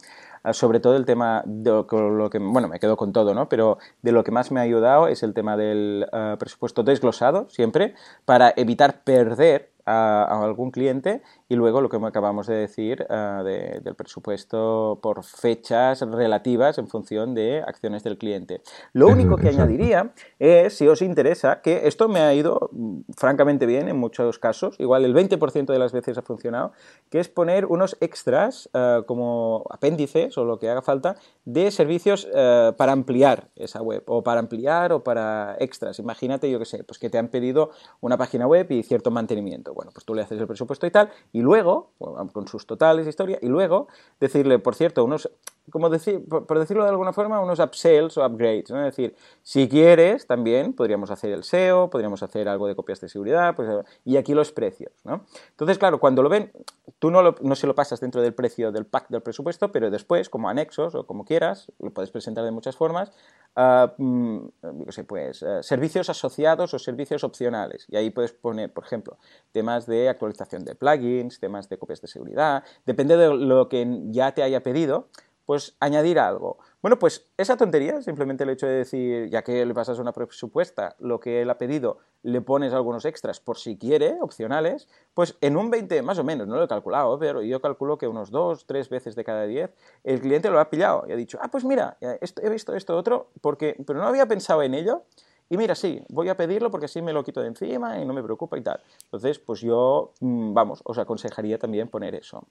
sobre 0.51 0.79
todo 0.79 0.95
el 0.95 1.05
tema 1.05 1.43
de 1.45 1.71
lo 1.71 2.29
que, 2.29 2.39
bueno, 2.39 2.67
me 2.67 2.79
quedo 2.79 2.97
con 2.97 3.13
todo, 3.13 3.33
¿no? 3.33 3.49
Pero 3.49 3.79
de 4.03 4.11
lo 4.11 4.23
que 4.23 4.31
más 4.31 4.51
me 4.51 4.59
ha 4.59 4.63
ayudado 4.63 5.07
es 5.07 5.23
el 5.23 5.33
tema 5.33 5.57
del 5.57 6.05
presupuesto 6.37 6.83
desglosado, 6.83 7.49
siempre, 7.49 7.95
para 8.25 8.53
evitar 8.55 9.03
perder 9.03 9.71
a, 9.85 10.43
algún 10.43 10.71
cliente 10.71 11.21
y 11.47 11.55
luego 11.55 11.81
lo 11.81 11.89
que 11.89 11.97
acabamos 11.97 12.47
de 12.47 12.55
decir 12.55 13.05
eh, 13.09 13.79
del 13.83 13.95
presupuesto 13.95 14.99
por 15.01 15.23
fechas 15.23 16.01
relativas 16.01 16.77
en 16.77 16.87
función 16.87 17.33
de 17.35 17.63
acciones 17.65 18.03
del 18.03 18.17
cliente. 18.17 18.61
Lo 18.93 19.07
único 19.07 19.37
que 19.37 19.49
añadiría 19.49 20.11
es, 20.39 20.75
si 20.75 20.87
os 20.87 21.01
interesa, 21.01 21.61
que 21.61 21.87
esto 21.87 22.07
me 22.07 22.19
ha 22.25 22.33
ido 22.33 22.69
mm, 22.71 22.99
francamente 23.15 23.65
bien 23.65 23.87
en 23.87 23.97
muchos 23.97 24.39
casos, 24.39 24.75
igual 24.79 25.05
el 25.05 25.13
20% 25.13 25.65
de 25.65 25.79
las 25.79 25.93
veces 25.93 26.17
ha 26.17 26.21
funcionado, 26.21 26.71
que 27.09 27.19
es 27.19 27.29
poner 27.29 27.65
unos 27.65 27.97
extras 28.01 28.69
eh, 28.73 29.03
como 29.05 29.65
apéndices 29.69 30.37
o 30.37 30.45
lo 30.45 30.59
que 30.59 30.69
haga 30.69 30.81
falta 30.81 31.15
de 31.45 31.71
servicios 31.71 32.27
eh, 32.33 32.73
para 32.77 32.91
ampliar 32.91 33.49
esa 33.55 33.81
web 33.81 34.03
o 34.07 34.23
para 34.23 34.39
ampliar 34.39 34.91
o 34.91 35.03
para 35.03 35.55
extras. 35.59 35.99
Imagínate, 35.99 36.49
yo 36.49 36.59
que 36.59 36.65
sé, 36.65 36.83
pues 36.83 36.99
que 36.99 37.09
te 37.09 37.17
han 37.17 37.29
pedido 37.29 37.71
una 38.01 38.17
página 38.17 38.47
web 38.47 38.71
y 38.71 38.83
cierto 38.83 39.11
mantenimiento. 39.11 39.73
Bueno, 39.73 39.91
pues 39.93 40.05
tú 40.05 40.13
le 40.13 40.21
haces 40.21 40.39
el 40.39 40.47
presupuesto 40.47 40.85
y 40.87 40.91
tal, 40.91 41.09
y 41.31 41.41
luego, 41.41 41.91
con 42.33 42.47
sus 42.47 42.65
totales, 42.65 43.07
historia, 43.07 43.39
y 43.41 43.47
luego 43.47 43.87
decirle, 44.19 44.59
por 44.59 44.75
cierto, 44.75 45.03
unos, 45.03 45.29
como 45.71 45.89
decir, 45.89 46.23
por, 46.27 46.59
decirlo 46.59 46.83
de 46.83 46.89
alguna 46.89 47.13
forma, 47.13 47.39
unos 47.39 47.59
upsells 47.59 48.17
o 48.17 48.25
upgrades, 48.25 48.69
¿no? 48.69 48.79
Es 48.85 48.95
decir, 48.95 49.15
si 49.41 49.67
quieres, 49.67 50.27
también 50.27 50.73
podríamos 50.73 51.09
hacer 51.11 51.31
el 51.31 51.43
SEO, 51.43 51.89
podríamos 51.89 52.21
hacer 52.21 52.47
algo 52.47 52.67
de 52.67 52.75
copias 52.75 53.01
de 53.01 53.09
seguridad, 53.09 53.55
pues, 53.55 53.69
y 54.03 54.17
aquí 54.17 54.33
los 54.33 54.51
precios, 54.51 54.93
¿no? 55.03 55.25
Entonces, 55.49 55.77
claro, 55.77 55.99
cuando 55.99 56.21
lo 56.21 56.29
ven, 56.29 56.51
tú 56.99 57.09
no, 57.09 57.35
no 57.41 57.55
se 57.55 57.67
lo 57.67 57.73
pasas 57.75 57.99
dentro 57.99 58.21
del 58.21 58.33
precio 58.33 58.71
del 58.71 58.85
pack 58.85 59.09
del 59.09 59.21
presupuesto, 59.21 59.71
pero 59.71 59.89
después, 59.89 60.29
como 60.29 60.49
anexos 60.49 60.93
o 60.93 61.05
como 61.05 61.25
quieras, 61.25 61.71
lo 61.79 61.91
puedes 61.91 62.11
presentar 62.11 62.43
de 62.45 62.51
muchas 62.51 62.75
formas, 62.75 63.11
uh, 63.55 64.51
sé, 64.89 65.03
pues, 65.03 65.41
uh, 65.41 65.63
servicios 65.63 66.09
asociados 66.09 66.73
o 66.73 66.79
servicios 66.79 67.23
opcionales. 67.23 67.85
Y 67.89 67.95
ahí 67.95 68.11
puedes 68.11 68.33
poner, 68.33 68.71
por 68.71 68.85
ejemplo, 68.85 69.17
temas 69.51 69.87
de 69.87 70.09
actualización 70.09 70.63
de 70.63 70.75
plugins, 70.75 71.39
temas 71.39 71.69
de 71.69 71.77
copias 71.77 72.01
de 72.01 72.07
seguridad, 72.07 72.63
depende 72.85 73.17
de 73.17 73.33
lo 73.33 73.67
que 73.67 73.87
ya 74.11 74.33
te 74.33 74.43
haya 74.43 74.61
pedido, 74.61 75.07
pues 75.45 75.75
añadir 75.79 76.19
algo. 76.19 76.57
Bueno, 76.81 76.99
pues 76.99 77.27
esa 77.37 77.57
tontería, 77.57 78.01
simplemente 78.01 78.43
el 78.43 78.49
hecho 78.49 78.67
de 78.67 78.73
decir, 78.73 79.29
ya 79.29 79.43
que 79.43 79.65
le 79.65 79.73
pasas 79.73 79.99
una 79.99 80.11
presupuesta, 80.11 80.95
lo 80.99 81.19
que 81.19 81.41
él 81.41 81.49
ha 81.49 81.57
pedido, 81.57 81.97
le 82.23 82.41
pones 82.41 82.73
algunos 82.73 83.05
extras 83.05 83.39
por 83.39 83.57
si 83.57 83.77
quiere, 83.77 84.17
opcionales, 84.21 84.87
pues 85.13 85.37
en 85.41 85.57
un 85.57 85.69
20 85.69 86.01
más 86.01 86.19
o 86.19 86.23
menos, 86.23 86.47
no 86.47 86.55
lo 86.55 86.63
he 86.63 86.67
calculado, 86.67 87.17
pero 87.19 87.41
yo 87.41 87.61
calculo 87.61 87.97
que 87.97 88.07
unos 88.07 88.31
2, 88.31 88.65
3 88.65 88.89
veces 88.89 89.15
de 89.15 89.23
cada 89.23 89.45
10, 89.45 89.71
el 90.03 90.21
cliente 90.21 90.49
lo 90.49 90.59
ha 90.59 90.69
pillado 90.69 91.05
y 91.07 91.11
ha 91.11 91.15
dicho, 91.15 91.37
ah, 91.41 91.49
pues 91.49 91.63
mira, 91.63 91.97
he 92.01 92.49
visto 92.49 92.75
esto 92.75 92.97
otro, 92.97 93.29
porque, 93.41 93.75
pero 93.85 93.99
no 93.99 94.07
había 94.07 94.27
pensado 94.27 94.63
en 94.63 94.73
ello. 94.73 95.03
Y 95.47 95.57
mira, 95.57 95.75
sí, 95.75 96.03
voy 96.09 96.29
a 96.29 96.35
pedirlo 96.35 96.71
porque 96.71 96.85
así 96.85 97.03
me 97.03 97.13
lo 97.13 97.23
quito 97.23 97.39
de 97.39 97.47
encima 97.47 97.99
y 97.99 98.05
no 98.05 98.13
me 98.13 98.23
preocupa 98.23 98.57
y 98.57 98.61
tal. 98.61 98.81
Entonces, 99.03 99.37
pues 99.37 99.61
yo, 99.61 100.13
mm, 100.19 100.53
vamos, 100.55 100.81
os 100.83 100.97
aconsejaría 100.97 101.59
también 101.59 101.87
poner 101.87 102.15
eso. 102.15 102.47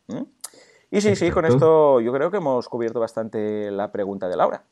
Y 0.90 1.00
sí, 1.00 1.16
sí, 1.16 1.30
con 1.30 1.44
esto 1.44 2.00
yo 2.00 2.12
creo 2.12 2.30
que 2.30 2.38
hemos 2.38 2.68
cubierto 2.68 3.00
bastante 3.00 3.70
la 3.70 3.90
pregunta 3.90 4.28
de 4.28 4.36
Laura. 4.36 4.64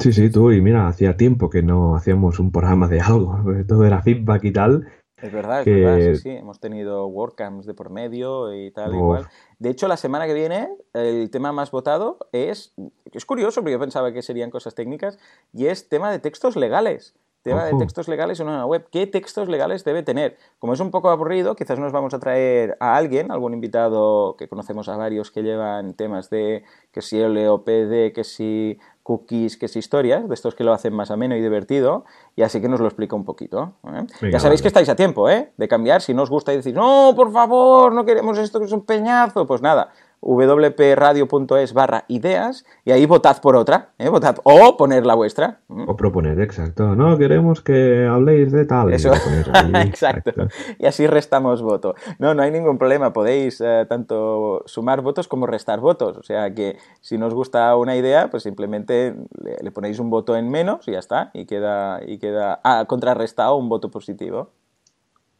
Sí, 0.00 0.12
sí, 0.12 0.30
tú, 0.30 0.52
y 0.52 0.60
mira, 0.60 0.88
hacía 0.88 1.16
tiempo 1.16 1.48
que 1.48 1.62
no 1.62 1.96
hacíamos 1.96 2.38
un 2.38 2.52
programa 2.52 2.88
de 2.88 3.00
algo, 3.00 3.38
todo 3.68 3.84
era 3.84 4.02
feedback 4.02 4.44
y 4.44 4.52
tal. 4.52 4.86
Es 5.16 5.32
verdad, 5.32 5.66
es 5.66 5.66
verdad, 5.66 6.14
sí, 6.14 6.16
sí, 6.16 6.30
hemos 6.30 6.60
tenido 6.60 7.06
WordCamps 7.06 7.64
de 7.64 7.72
por 7.72 7.88
medio 7.88 8.54
y 8.54 8.70
tal, 8.70 8.94
igual. 8.94 9.26
De 9.58 9.70
hecho, 9.70 9.88
la 9.88 9.96
semana 9.96 10.26
que 10.26 10.34
viene, 10.34 10.68
el 10.92 11.30
tema 11.30 11.52
más 11.52 11.70
votado 11.70 12.18
es, 12.32 12.74
es 13.10 13.24
curioso, 13.24 13.62
porque 13.62 13.72
yo 13.72 13.80
pensaba 13.80 14.12
que 14.12 14.20
serían 14.20 14.50
cosas 14.50 14.74
técnicas, 14.74 15.18
y 15.54 15.66
es 15.66 15.88
tema 15.88 16.10
de 16.10 16.18
textos 16.18 16.54
legales 16.56 17.14
tema 17.46 17.64
de 17.64 17.74
textos 17.74 18.08
legales 18.08 18.40
en 18.40 18.48
una 18.48 18.66
web. 18.66 18.86
¿Qué 18.90 19.06
textos 19.06 19.48
legales 19.48 19.84
debe 19.84 20.02
tener? 20.02 20.36
Como 20.58 20.74
es 20.74 20.80
un 20.80 20.90
poco 20.90 21.10
aburrido, 21.10 21.54
quizás 21.54 21.78
nos 21.78 21.92
vamos 21.92 22.12
a 22.14 22.18
traer 22.18 22.76
a 22.80 22.96
alguien, 22.96 23.30
algún 23.30 23.54
invitado 23.54 24.36
que 24.36 24.48
conocemos 24.48 24.88
a 24.88 24.96
varios 24.96 25.30
que 25.30 25.42
llevan 25.42 25.94
temas 25.94 26.28
de 26.30 26.64
que 26.92 27.02
si 27.02 27.18
LOPD, 27.20 28.12
que 28.12 28.24
si 28.24 28.78
cookies, 29.02 29.56
que 29.56 29.68
si 29.68 29.78
historias, 29.78 30.28
de 30.28 30.34
estos 30.34 30.56
que 30.56 30.64
lo 30.64 30.72
hacen 30.72 30.92
más 30.92 31.12
ameno 31.12 31.36
y 31.36 31.40
divertido, 31.40 32.04
y 32.34 32.42
así 32.42 32.60
que 32.60 32.68
nos 32.68 32.80
lo 32.80 32.86
explica 32.86 33.14
un 33.14 33.24
poquito. 33.24 33.74
¿eh? 33.84 34.30
ya 34.32 34.40
sabéis 34.40 34.62
que 34.62 34.68
estáis 34.68 34.88
a 34.88 34.96
tiempo, 34.96 35.30
¿eh? 35.30 35.52
De 35.56 35.68
cambiar, 35.68 36.02
si 36.02 36.12
no 36.12 36.22
os 36.22 36.30
gusta 36.30 36.52
y 36.52 36.56
decir, 36.56 36.74
no, 36.74 37.12
por 37.14 37.30
favor, 37.30 37.92
no 37.94 38.04
queremos 38.04 38.36
esto 38.38 38.58
que 38.58 38.66
es 38.66 38.72
un 38.72 38.84
peñazo, 38.84 39.46
pues 39.46 39.62
nada, 39.62 39.90
wpradio.es 40.26 41.72
barra 41.72 42.04
ideas 42.08 42.64
y 42.84 42.90
ahí 42.90 43.06
votad 43.06 43.40
por 43.40 43.54
otra, 43.54 43.90
¿eh? 43.98 44.08
votad 44.08 44.36
o 44.42 44.76
poner 44.76 45.06
la 45.06 45.14
vuestra. 45.14 45.60
O 45.68 45.96
proponer, 45.96 46.40
exacto. 46.40 46.96
No, 46.96 47.16
queremos 47.16 47.60
que 47.60 48.06
habléis 48.06 48.50
de 48.50 48.64
tal. 48.64 48.92
Eso. 48.92 49.12
exacto. 49.84 50.32
Y 50.78 50.86
así 50.86 51.06
restamos 51.06 51.62
voto. 51.62 51.94
No, 52.18 52.34
no 52.34 52.42
hay 52.42 52.50
ningún 52.50 52.78
problema. 52.78 53.12
Podéis 53.12 53.60
eh, 53.60 53.86
tanto 53.88 54.62
sumar 54.66 55.00
votos 55.02 55.28
como 55.28 55.46
restar 55.46 55.80
votos. 55.80 56.16
O 56.16 56.22
sea 56.22 56.52
que 56.54 56.76
si 57.00 57.18
no 57.18 57.26
os 57.26 57.34
gusta 57.34 57.76
una 57.76 57.96
idea, 57.96 58.28
pues 58.30 58.42
simplemente 58.42 59.14
le, 59.42 59.70
ponéis 59.70 60.00
un 60.00 60.10
voto 60.10 60.36
en 60.36 60.50
menos 60.50 60.88
y 60.88 60.92
ya 60.92 60.98
está. 60.98 61.30
Y 61.34 61.46
queda, 61.46 62.00
y 62.04 62.18
queda 62.18 62.60
ah, 62.64 62.84
contrarrestado 62.88 63.56
un 63.56 63.68
voto 63.68 63.90
positivo. 63.90 64.50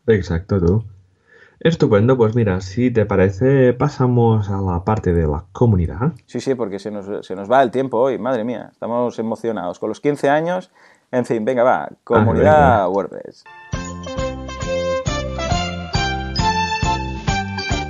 Exacto, 0.06 0.60
tú. 0.60 0.84
Estupendo, 1.60 2.18
pues 2.18 2.34
mira, 2.34 2.60
si 2.60 2.90
te 2.90 3.06
parece, 3.06 3.72
pasamos 3.72 4.50
a 4.50 4.60
la 4.60 4.84
parte 4.84 5.14
de 5.14 5.26
la 5.26 5.44
comunidad. 5.52 6.12
Sí, 6.26 6.40
sí, 6.40 6.54
porque 6.54 6.78
se 6.78 6.90
nos, 6.90 7.26
se 7.26 7.34
nos 7.34 7.50
va 7.50 7.62
el 7.62 7.70
tiempo 7.70 7.98
hoy, 7.98 8.18
madre 8.18 8.44
mía, 8.44 8.68
estamos 8.70 9.18
emocionados. 9.18 9.78
Con 9.78 9.88
los 9.88 10.00
15 10.00 10.28
años, 10.28 10.70
en 11.10 11.24
fin, 11.24 11.46
venga, 11.46 11.62
va, 11.62 11.88
comunidad 12.04 12.82
ah, 12.82 12.88
WordPress. 12.88 13.44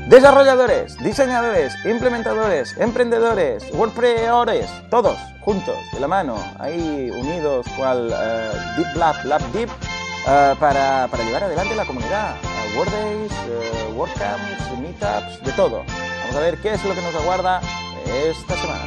Desarrolladores, 0.08 0.96
diseñadores, 1.02 1.74
implementadores, 1.84 2.78
emprendedores, 2.78 3.68
WordPressores, 3.74 4.70
todos 4.88 5.18
juntos, 5.40 5.76
de 5.92 5.98
la 5.98 6.06
mano, 6.06 6.36
ahí 6.60 7.10
unidos, 7.10 7.66
cual 7.76 8.06
uh, 8.06 8.80
Deep 8.80 8.96
Lab, 8.96 9.24
Lab 9.24 9.42
Deep, 9.50 9.68
uh, 10.26 10.56
para, 10.58 11.08
para 11.08 11.24
llevar 11.24 11.44
adelante 11.44 11.74
la 11.74 11.84
comunidad 11.84 12.36
Word 12.76 12.90
Days, 12.90 13.32
eh, 13.48 13.92
WordCamps, 13.94 14.78
Meetups, 14.78 15.42
de 15.42 15.52
todo. 15.52 15.82
Vamos 16.20 16.36
a 16.36 16.40
ver 16.40 16.58
qué 16.58 16.74
es 16.74 16.84
lo 16.84 16.94
que 16.94 17.00
nos 17.00 17.14
aguarda 17.14 17.62
esta 18.04 18.54
semana. 18.54 18.84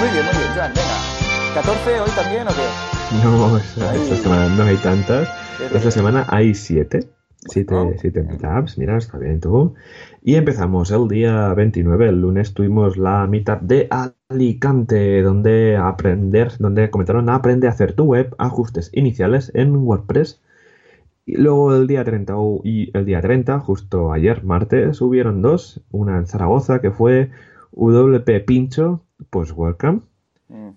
Muy 0.00 0.08
bien, 0.08 0.24
muy 0.24 0.34
bien, 0.38 0.52
Joan, 0.54 0.72
venga. 0.72 1.20
¿14 1.62 2.00
hoy 2.00 2.10
también 2.12 2.48
o 2.48 2.50
qué? 2.50 2.90
No, 3.22 3.58
esta, 3.58 4.16
semana 4.16 4.46
no 4.48 4.64
hay 4.64 4.76
tantas. 4.76 5.28
Esta 5.74 5.90
semana 5.90 6.24
hay 6.30 6.54
7. 6.54 7.19
7 7.46 7.96
siete, 7.98 8.22
meetups, 8.22 8.76
mira, 8.76 8.98
está 8.98 9.18
bien 9.18 9.40
tú. 9.40 9.74
Y 10.22 10.34
empezamos 10.34 10.90
el 10.90 11.08
día 11.08 11.54
29, 11.54 12.08
el 12.08 12.20
lunes 12.20 12.52
tuvimos 12.52 12.98
la 12.98 13.26
meetup 13.26 13.62
de 13.62 13.88
Alicante, 14.28 15.22
donde 15.22 15.76
aprender, 15.76 16.52
donde 16.58 16.90
comentaron 16.90 17.30
aprende 17.30 17.66
a 17.66 17.70
hacer 17.70 17.94
tu 17.94 18.04
web, 18.04 18.34
ajustes 18.38 18.90
iniciales 18.92 19.50
en 19.54 19.74
WordPress. 19.74 20.42
Y 21.24 21.36
luego 21.36 21.74
el 21.74 21.86
día 21.86 22.04
30 22.04 22.34
y 22.64 22.90
el 22.96 23.04
día 23.06 23.20
30, 23.20 23.60
justo 23.60 24.12
ayer, 24.12 24.44
martes, 24.44 25.00
hubieron 25.00 25.40
dos, 25.40 25.82
una 25.90 26.18
en 26.18 26.26
Zaragoza 26.26 26.80
que 26.80 26.90
fue 26.90 27.30
WP 27.72 28.44
Pincho, 28.44 29.02
pues 29.30 29.52
welcome, 29.52 30.02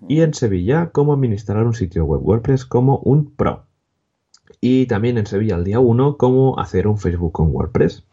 y 0.08 0.20
en 0.20 0.34
Sevilla, 0.34 0.90
cómo 0.92 1.12
administrar 1.12 1.66
un 1.66 1.74
sitio 1.74 2.04
web 2.04 2.22
WordPress 2.22 2.64
como 2.64 2.98
un 2.98 3.34
pro. 3.34 3.66
Y 4.60 4.86
también 4.86 5.18
en 5.18 5.26
Sevilla 5.26 5.56
el 5.56 5.64
día 5.64 5.80
1, 5.80 6.16
cómo 6.16 6.58
hacer 6.58 6.86
un 6.86 6.98
Facebook 6.98 7.32
con 7.32 7.54
WordPress. 7.54 8.04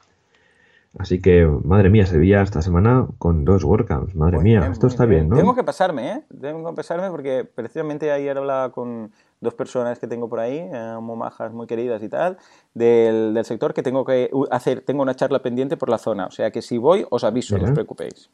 Así 0.98 1.22
que, 1.22 1.48
madre 1.64 1.90
mía, 1.90 2.06
Sevilla 2.06 2.42
esta 2.42 2.62
semana 2.62 3.08
con 3.18 3.46
dos 3.46 3.64
WordCamps. 3.64 4.14
Madre 4.14 4.40
mía, 4.40 4.68
esto 4.70 4.88
está 4.88 5.06
bien. 5.06 5.30
¿no? 5.30 5.38
Tengo 5.38 5.56
que 5.56 5.64
pasarme, 5.64 6.12
¿eh? 6.12 6.24
Tengo 6.42 6.70
que 6.70 6.76
pasarme 6.76 7.10
porque 7.10 7.46
precisamente 7.46 8.12
ayer 8.12 8.38
hablaba 8.38 8.74
con 8.74 9.12
dos 9.40 9.54
personas 9.54 10.00
que 10.00 10.08
tengo 10.08 10.28
por 10.28 10.42
ahí, 10.42 10.58
eh, 10.58 10.98
muy 11.02 11.16
majas, 11.16 11.54
muy 11.54 11.66
queridas 11.66 12.04
y 12.04 12.10
tal, 12.10 12.38
del, 12.74 13.34
del, 13.34 13.46
sector 13.46 13.74
que 13.74 13.84
tengo 13.84 14.04
que 14.04 14.30
hacer. 14.52 14.82
Tengo 14.82 15.02
una 15.02 15.16
charla 15.16 15.42
pendiente 15.42 15.78
por 15.78 15.88
la 15.88 15.98
zona. 15.98 16.26
O 16.26 16.32
sea 16.32 16.52
que 16.52 16.62
si 16.62 16.78
voy, 16.78 17.06
os 17.10 17.24
aviso, 17.24 17.58
no 17.58 17.64
os 17.64 17.72
preocupéis. 17.72 18.30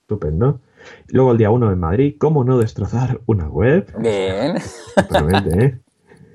Estupendo. 0.00 0.58
Luego 1.08 1.30
el 1.30 1.38
día 1.38 1.50
1 1.52 1.70
en 1.70 1.78
Madrid, 1.78 2.16
¿cómo 2.18 2.42
no 2.42 2.58
destrozar 2.58 3.20
una 3.26 3.48
web? 3.48 3.86
Bien. 3.98 4.56
¿eh? 4.56 5.80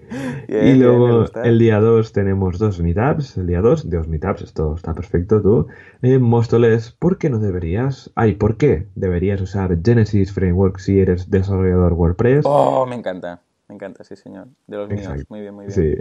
y 0.48 0.74
luego 0.76 1.26
el 1.44 1.60
día 1.60 1.80
2 1.80 2.12
tenemos 2.12 2.60
dos 2.60 2.80
meetups. 2.80 3.38
El 3.38 3.48
día 3.48 3.62
2, 3.62 3.90
dos 3.90 4.08
meetups, 4.08 4.42
esto 4.42 4.76
está 4.76 4.94
perfecto 4.94 5.42
tú. 5.42 5.68
Eh, 6.02 6.20
Móstoles, 6.20 6.92
¿por 6.92 7.18
qué 7.18 7.30
no 7.30 7.40
deberías? 7.40 8.12
Ay, 8.16 8.36
¿por 8.36 8.58
qué 8.58 8.88
deberías 8.96 9.42
usar 9.42 9.78
Genesis 9.84 10.32
Framework 10.32 10.80
si 10.80 11.00
eres 11.00 11.30
desarrollador 11.30 11.94
WordPress? 11.94 12.46
Oh, 12.46 12.86
me 12.86 12.96
encanta. 12.96 13.42
Me 13.68 13.76
encanta, 13.76 14.04
sí, 14.04 14.16
señor. 14.16 14.48
De 14.68 14.78
los 14.78 14.90
míos. 14.90 15.24
Muy 15.30 15.42
bien, 15.42 15.56
muy 15.56 15.66
bien. 15.66 15.72
Sí. 15.72 15.96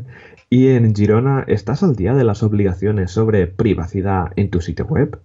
y 0.50 0.68
en 0.68 0.94
Girona, 0.94 1.44
¿estás 1.46 1.82
al 1.82 1.96
día 1.96 2.14
de 2.14 2.24
las 2.24 2.42
obligaciones 2.42 3.10
sobre 3.10 3.46
privacidad 3.46 4.26
en 4.36 4.50
tu 4.50 4.60
sitio 4.60 4.86
web? 4.86 5.18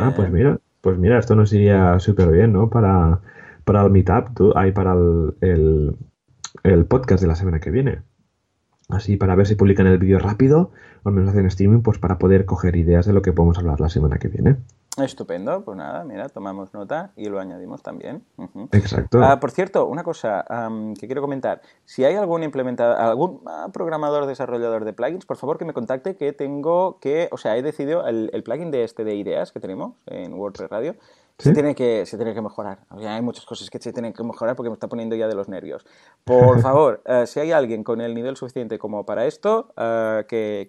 Ah, 0.00 0.12
pues 0.16 0.30
mira, 0.30 0.58
pues 0.80 0.98
mira, 0.98 1.18
esto 1.18 1.36
nos 1.36 1.52
iría 1.52 1.98
súper 2.00 2.30
bien, 2.30 2.52
¿no? 2.52 2.70
Para, 2.70 3.20
para 3.64 3.84
el 3.84 3.90
meetup, 3.90 4.34
tú, 4.34 4.52
hay 4.56 4.72
para 4.72 4.94
el 4.94 5.34
el 5.40 5.96
podcast 6.88 7.20
de 7.22 7.28
la 7.28 7.34
semana 7.34 7.60
que 7.60 7.70
viene. 7.70 8.02
Así 8.88 9.16
para 9.16 9.34
ver 9.34 9.46
si 9.46 9.54
publican 9.54 9.86
el 9.86 9.98
vídeo 9.98 10.18
rápido 10.18 10.70
o 11.02 11.08
al 11.08 11.14
menos 11.14 11.30
hacen 11.30 11.46
streaming 11.46 11.80
pues 11.80 11.98
para 11.98 12.18
poder 12.18 12.44
coger 12.44 12.76
ideas 12.76 13.06
de 13.06 13.12
lo 13.12 13.22
que 13.22 13.32
podemos 13.32 13.58
hablar 13.58 13.80
la 13.80 13.88
semana 13.88 14.18
que 14.18 14.28
viene. 14.28 14.56
Estupendo, 14.98 15.64
pues 15.64 15.78
nada, 15.78 16.04
mira, 16.04 16.28
tomamos 16.28 16.74
nota 16.74 17.12
y 17.16 17.30
lo 17.30 17.40
añadimos 17.40 17.82
también. 17.82 18.22
Exacto. 18.72 19.22
Ah, 19.24 19.40
por 19.40 19.50
cierto, 19.50 19.86
una 19.86 20.04
cosa 20.04 20.44
que 21.00 21.06
quiero 21.06 21.22
comentar. 21.22 21.62
Si 21.86 22.04
hay 22.04 22.16
algún 22.16 22.42
implementador, 22.42 23.00
algún 23.00 23.40
ah, 23.46 23.68
programador 23.72 24.26
desarrollador 24.26 24.84
de 24.84 24.92
plugins, 24.92 25.24
por 25.24 25.38
favor 25.38 25.56
que 25.56 25.64
me 25.64 25.72
contacte 25.72 26.14
que 26.16 26.34
tengo 26.34 26.98
que, 27.00 27.28
o 27.32 27.38
sea, 27.38 27.56
he 27.56 27.62
decidido 27.62 28.06
el, 28.06 28.28
el 28.34 28.42
plugin 28.42 28.70
de 28.70 28.84
este 28.84 29.02
de 29.04 29.14
ideas 29.14 29.50
que 29.50 29.60
tenemos 29.60 29.94
en 30.04 30.34
WordPress 30.34 30.68
Radio 30.68 30.96
se, 31.42 31.52
tiene 31.52 31.74
que, 31.74 32.06
se 32.06 32.16
tiene 32.16 32.34
que 32.34 32.40
mejorar. 32.40 32.78
hay 32.90 33.20
muchas 33.20 33.44
cosas 33.44 33.68
que 33.68 33.78
se 33.80 33.92
tienen 33.92 34.12
que 34.12 34.22
mejorar 34.22 34.54
porque 34.54 34.70
me 34.70 34.74
está 34.74 34.88
poniendo 34.88 35.16
ya 35.16 35.26
de 35.26 35.34
los 35.34 35.48
nervios. 35.48 35.84
Por 36.24 36.60
favor, 36.62 37.02
eh, 37.04 37.26
si 37.26 37.40
hay 37.40 37.52
alguien 37.52 37.82
con 37.82 38.00
el 38.00 38.14
nivel 38.14 38.36
suficiente 38.36 38.78
como 38.78 39.04
para 39.04 39.26
esto, 39.26 39.72
eh, 39.76 40.24
que, 40.28 40.68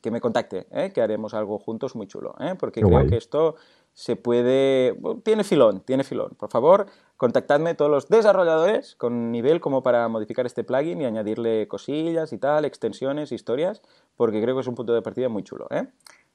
que, 0.00 0.10
me 0.10 0.20
contacte, 0.20 0.66
eh, 0.70 0.92
que 0.92 1.02
haremos 1.02 1.34
algo 1.34 1.58
juntos 1.58 1.94
muy 1.94 2.06
chulo. 2.06 2.34
porque 2.58 2.80
creo 2.80 3.06
que 3.06 3.16
esto 3.16 3.56
se 3.92 4.14
puede... 4.16 4.96
Tiene 5.24 5.42
filón, 5.44 5.80
tiene 5.80 6.04
filón. 6.04 6.30
Por 6.38 6.50
favor, 6.50 6.86
contactadme 7.16 7.74
todos 7.74 7.90
los 7.90 8.08
desarrolladores 8.08 8.94
con 8.94 9.32
nivel 9.32 9.60
como 9.60 9.82
para 9.82 10.06
modificar 10.08 10.46
este 10.46 10.62
plugin 10.62 11.00
y 11.00 11.04
añadirle 11.04 11.66
cosillas 11.66 12.32
y 12.32 12.38
tal, 12.38 12.64
extensiones, 12.64 13.32
historias, 13.32 13.82
porque 14.16 14.40
creo 14.40 14.54
que 14.54 14.60
es 14.60 14.68
un 14.68 14.76
punto 14.76 14.94
de 14.94 15.02
partida 15.02 15.28
muy 15.28 15.42
chulo. 15.42 15.66
¿eh? 15.70 15.88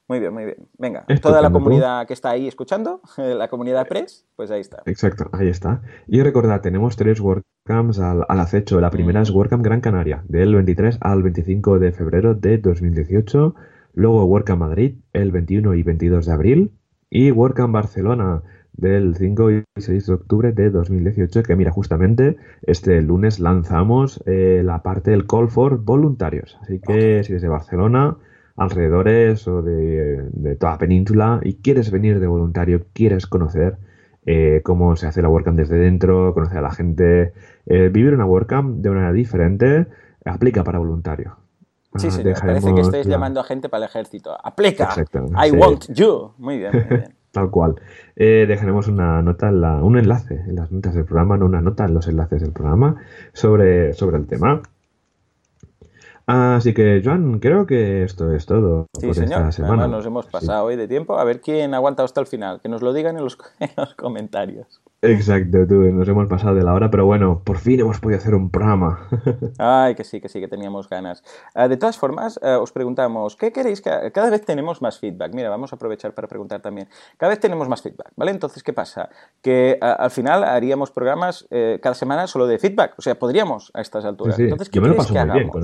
Muy 0.06 0.20
bien, 0.20 0.34
muy 0.34 0.44
bien. 0.44 0.68
Venga, 0.78 1.06
toda 1.22 1.40
la 1.40 1.50
comunidad 1.50 2.06
que 2.06 2.12
está 2.12 2.30
ahí 2.30 2.46
escuchando, 2.46 3.00
la 3.16 3.48
comunidad 3.48 3.88
Press, 3.88 4.26
pues 4.36 4.50
ahí 4.50 4.60
está. 4.60 4.82
Exacto, 4.84 5.30
ahí 5.32 5.48
está. 5.48 5.82
Y 6.06 6.20
recordad, 6.22 6.60
tenemos 6.60 6.96
tres 6.96 7.20
WordCamps 7.20 7.98
al, 8.00 8.24
acecho. 8.28 8.80
La 8.80 8.90
primera 8.90 9.22
es 9.22 9.30
WordCamp 9.30 9.64
Gran 9.64 9.80
Canaria, 9.80 10.22
del 10.28 10.54
23 10.54 10.98
al 11.00 11.22
25 11.22 11.78
de 11.78 11.92
febrero 11.92 12.34
de 12.34 12.58
2018. 12.58 13.54
Luego 13.94 14.24
WordCamp 14.26 14.60
Madrid, 14.60 14.96
el 15.14 15.32
21 15.32 15.74
y 15.74 15.82
22 15.82 16.26
de 16.26 16.32
abril. 16.32 16.72
Y 17.08 17.30
WordCamp 17.30 17.72
Barcelona, 17.72 18.42
del 18.74 19.14
5 19.14 19.50
y 19.52 19.64
6 19.76 20.06
de 20.06 20.12
octubre 20.12 20.52
de 20.52 20.68
2018, 20.68 21.44
que 21.44 21.56
mira, 21.56 21.70
justamente 21.70 22.36
este 22.62 23.00
lunes 23.00 23.40
lanzamos 23.40 24.22
eh, 24.26 24.62
la 24.64 24.82
parte 24.82 25.12
del 25.12 25.26
Call 25.26 25.48
for 25.48 25.78
Voluntarios. 25.78 26.58
Así 26.60 26.80
que 26.80 27.22
si 27.24 27.32
desde 27.32 27.48
Barcelona 27.48 28.18
alrededores 28.56 29.46
o 29.48 29.62
de, 29.62 30.56
toda 30.58 30.72
la 30.72 30.78
península 30.78 31.40
y 31.42 31.54
quieres 31.54 31.90
venir 31.90 32.20
de 32.20 32.26
voluntario, 32.26 32.86
quieres 32.92 33.26
conocer 33.26 33.78
eh, 34.26 34.60
cómo 34.64 34.96
se 34.96 35.06
hace 35.06 35.22
la 35.22 35.28
WordCamp 35.28 35.56
desde 35.56 35.76
dentro, 35.76 36.32
conocer 36.34 36.58
a 36.58 36.62
la 36.62 36.70
gente, 36.70 37.32
eh, 37.66 37.88
vivir 37.88 38.14
una 38.14 38.26
WordCamp 38.26 38.80
de 38.80 38.90
una 38.90 39.00
manera 39.00 39.12
diferente, 39.12 39.86
aplica 40.24 40.64
para 40.64 40.78
voluntario. 40.78 41.36
Sí, 41.96 42.10
sí, 42.10 42.22
parece 42.22 42.74
que 42.74 42.80
estáis 42.80 43.06
llamando 43.06 43.40
a 43.40 43.44
gente 43.44 43.68
para 43.68 43.84
el 43.84 43.88
ejército. 43.88 44.36
Aplica. 44.42 44.88
I 45.44 45.52
want 45.52 45.86
you. 45.92 46.32
Muy 46.38 46.58
bien, 46.58 46.72
muy 46.72 46.82
bien. 46.84 47.14
Tal 47.30 47.50
cual. 47.50 47.74
Eh, 48.16 48.46
dejaremos 48.46 48.86
una 48.86 49.20
nota, 49.20 49.48
en 49.48 49.60
la, 49.60 49.82
un 49.82 49.98
enlace 49.98 50.34
en 50.46 50.54
las 50.54 50.70
notas 50.70 50.94
del 50.94 51.04
programa, 51.04 51.36
no 51.36 51.46
una 51.46 51.60
nota 51.60 51.84
en 51.84 51.94
los 51.94 52.06
enlaces 52.06 52.40
del 52.42 52.52
programa 52.52 52.96
sobre, 53.32 53.92
sobre 53.92 54.18
el 54.18 54.26
tema. 54.26 54.62
Así 56.26 56.72
que, 56.72 57.02
Joan, 57.04 57.38
creo 57.38 57.66
que 57.66 58.02
esto 58.02 58.32
es 58.32 58.46
todo 58.46 58.86
sí, 58.98 59.06
por 59.06 59.14
señor. 59.14 59.40
esta 59.40 59.52
semana. 59.52 59.86
nos 59.88 60.06
hemos 60.06 60.26
pasado 60.26 60.64
hoy 60.64 60.76
de 60.76 60.88
tiempo. 60.88 61.18
A 61.18 61.24
ver 61.24 61.40
quién 61.40 61.74
aguanta 61.74 62.02
hasta 62.02 62.20
el 62.20 62.26
final. 62.26 62.60
Que 62.62 62.68
nos 62.68 62.80
lo 62.82 62.92
digan 62.94 63.16
en 63.16 63.24
los, 63.24 63.36
en 63.60 63.70
los 63.76 63.94
comentarios. 63.94 64.80
Exacto, 65.04 65.66
tú, 65.66 65.74
nos 65.74 66.08
hemos 66.08 66.28
pasado 66.28 66.54
de 66.54 66.62
la 66.62 66.72
hora, 66.72 66.90
pero 66.90 67.04
bueno, 67.04 67.42
por 67.44 67.58
fin 67.58 67.80
hemos 67.80 68.00
podido 68.00 68.18
hacer 68.18 68.34
un 68.34 68.50
programa. 68.50 69.06
Ay, 69.58 69.94
que 69.94 70.02
sí, 70.02 70.20
que 70.20 70.30
sí, 70.30 70.40
que 70.40 70.48
teníamos 70.48 70.88
ganas. 70.88 71.22
Ah, 71.54 71.68
de 71.68 71.76
todas 71.76 71.98
formas, 71.98 72.40
ah, 72.42 72.58
os 72.58 72.72
preguntamos, 72.72 73.36
¿qué 73.36 73.52
queréis? 73.52 73.82
Que... 73.82 73.90
Cada 74.12 74.30
vez 74.30 74.44
tenemos 74.46 74.80
más 74.80 74.98
feedback. 74.98 75.34
Mira, 75.34 75.50
vamos 75.50 75.72
a 75.72 75.76
aprovechar 75.76 76.14
para 76.14 76.26
preguntar 76.26 76.62
también. 76.62 76.88
Cada 77.18 77.30
vez 77.30 77.40
tenemos 77.40 77.68
más 77.68 77.82
feedback, 77.82 78.12
¿vale? 78.16 78.30
Entonces, 78.30 78.62
¿qué 78.62 78.72
pasa? 78.72 79.10
Que 79.42 79.78
ah, 79.82 79.92
al 79.92 80.10
final 80.10 80.42
haríamos 80.42 80.90
programas 80.90 81.46
eh, 81.50 81.78
cada 81.82 81.94
semana 81.94 82.26
solo 82.26 82.46
de 82.46 82.58
feedback. 82.58 82.94
O 82.96 83.02
sea, 83.02 83.18
podríamos 83.18 83.70
a 83.74 83.82
estas 83.82 84.06
alturas. 84.06 84.38
Entonces, 84.38 84.70
¿qué 84.70 84.80
queréis 84.80 85.06
que 85.06 85.18
hagamos? 85.18 85.54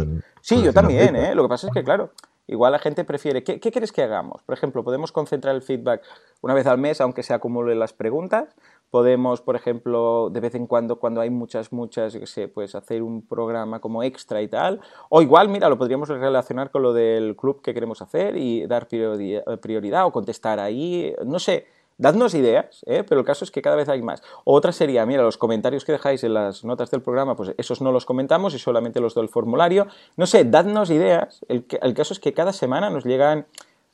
sí, 0.43 0.63
yo 0.63 0.75
también, 0.75 1.17
¿eh? 1.17 1.35
Lo 1.35 1.43
que 1.45 1.49
pasa 1.49 1.69
es 1.69 1.73
que, 1.73 1.83
claro, 1.83 2.11
Igual 2.51 2.73
la 2.73 2.81
gente 2.81 3.05
prefiere, 3.05 3.45
¿qué, 3.45 3.61
¿qué, 3.61 3.71
quieres 3.71 3.93
que 3.93 4.03
hagamos? 4.03 4.43
Por 4.43 4.55
ejemplo, 4.55 4.83
podemos 4.83 5.13
concentrar 5.13 5.55
el 5.55 5.63
feedback 5.63 6.03
una 6.41 6.53
vez 6.53 6.67
al 6.67 6.79
mes, 6.79 7.01
aunque 7.01 7.23
se 7.23 7.33
acumulen 7.33 7.79
las 7.79 7.93
preguntas, 7.93 8.49
Podemos, 8.91 9.41
por 9.41 9.55
ejemplo, 9.55 10.31
de 10.33 10.41
vez 10.41 10.57
en 10.57 10.67
cuando, 10.67 10.99
cuando 10.99 11.21
hay 11.21 11.31
muchas, 11.31 11.73
muchas, 11.73 12.13
yo 12.13 12.19
qué 12.19 12.27
sé, 12.27 12.49
pues 12.49 12.75
hacer 12.75 13.05
un 13.05 13.25
programa 13.25 13.79
como 13.81 14.03
extra 14.03 14.43
y 14.43 14.49
tal. 14.49 14.81
O 15.09 15.23
igual, 15.23 15.49
mira, 15.49 15.69
lo 15.69 15.79
podríamos 15.79 16.09
relacionar 16.09 16.73
con 16.73 16.83
lo 16.83 16.93
del 16.93 17.37
club 17.37 17.63
que 17.63 17.73
queremos 17.73 18.03
hacer 18.03 18.37
y 18.37 18.67
dar 18.67 18.89
prioridad 18.89 20.07
o 20.07 20.11
contestar 20.11 20.59
ahí. 20.59 21.15
No 21.25 21.39
sé, 21.39 21.69
dadnos 22.01 22.35
ideas, 22.35 22.83
¿eh? 22.87 23.05
pero 23.09 23.21
el 23.21 23.27
caso 23.27 23.45
es 23.45 23.51
que 23.51 23.63
cada 23.63 23.77
vez 23.77 23.89
hay 23.89 24.03
más. 24.03 24.23
Otra 24.45 24.73
sería, 24.73 25.07
mira, 25.07 25.23
los 25.23 25.39
comentarios 25.39 25.85
que 25.85 25.93
dejáis 25.93 26.25
en 26.25 26.35
las 26.35 26.65
notas 26.65 26.91
del 26.91 27.03
programa, 27.03 27.37
pues 27.37 27.53
esos 27.59 27.81
no 27.81 27.93
los 27.93 28.07
comentamos 28.07 28.55
y 28.55 28.59
solamente 28.59 29.01
los 29.01 29.15
del 29.15 29.29
formulario. 29.29 29.87
No 30.17 30.27
sé, 30.27 30.45
dadnos 30.45 30.91
ideas. 30.91 31.45
El, 31.49 31.65
el 31.83 31.95
caso 31.95 32.15
es 32.15 32.21
que 32.21 32.33
cada 32.33 32.53
semana 32.53 32.91
nos 32.91 33.05
llegan 33.05 33.47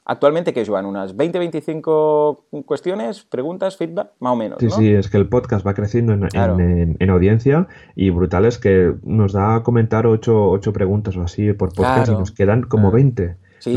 Actualmente, 0.09 0.55
¿qué 0.55 0.61
es, 0.61 0.69
Joan? 0.69 0.87
¿Unas 0.87 1.17
20, 1.17 1.37
25 1.41 2.45
cuestiones, 2.65 3.25
preguntas, 3.25 3.77
feedback? 3.77 4.11
Más 4.21 4.33
o 4.35 4.37
menos. 4.37 4.59
Sí, 4.61 4.71
sí, 4.71 4.93
es 4.93 5.11
que 5.11 5.17
el 5.17 5.29
podcast 5.29 5.67
va 5.67 5.75
creciendo 5.75 6.13
en, 6.13 7.11
audiencia 7.11 7.67
y 7.97 8.11
brutal 8.11 8.45
es 8.45 8.59
que 8.59 8.95
nos 9.03 9.33
da 9.33 9.57
a 9.57 9.63
comentar 9.65 10.07
8, 10.07 10.61
preguntas 10.73 11.17
o 11.17 11.23
así 11.23 11.53
por 11.55 11.75
podcast 11.75 12.13
y 12.13 12.13
nos 12.13 12.31
quedan 12.31 12.63
como 12.63 12.93
20. 12.93 13.35
Sí. 13.59 13.77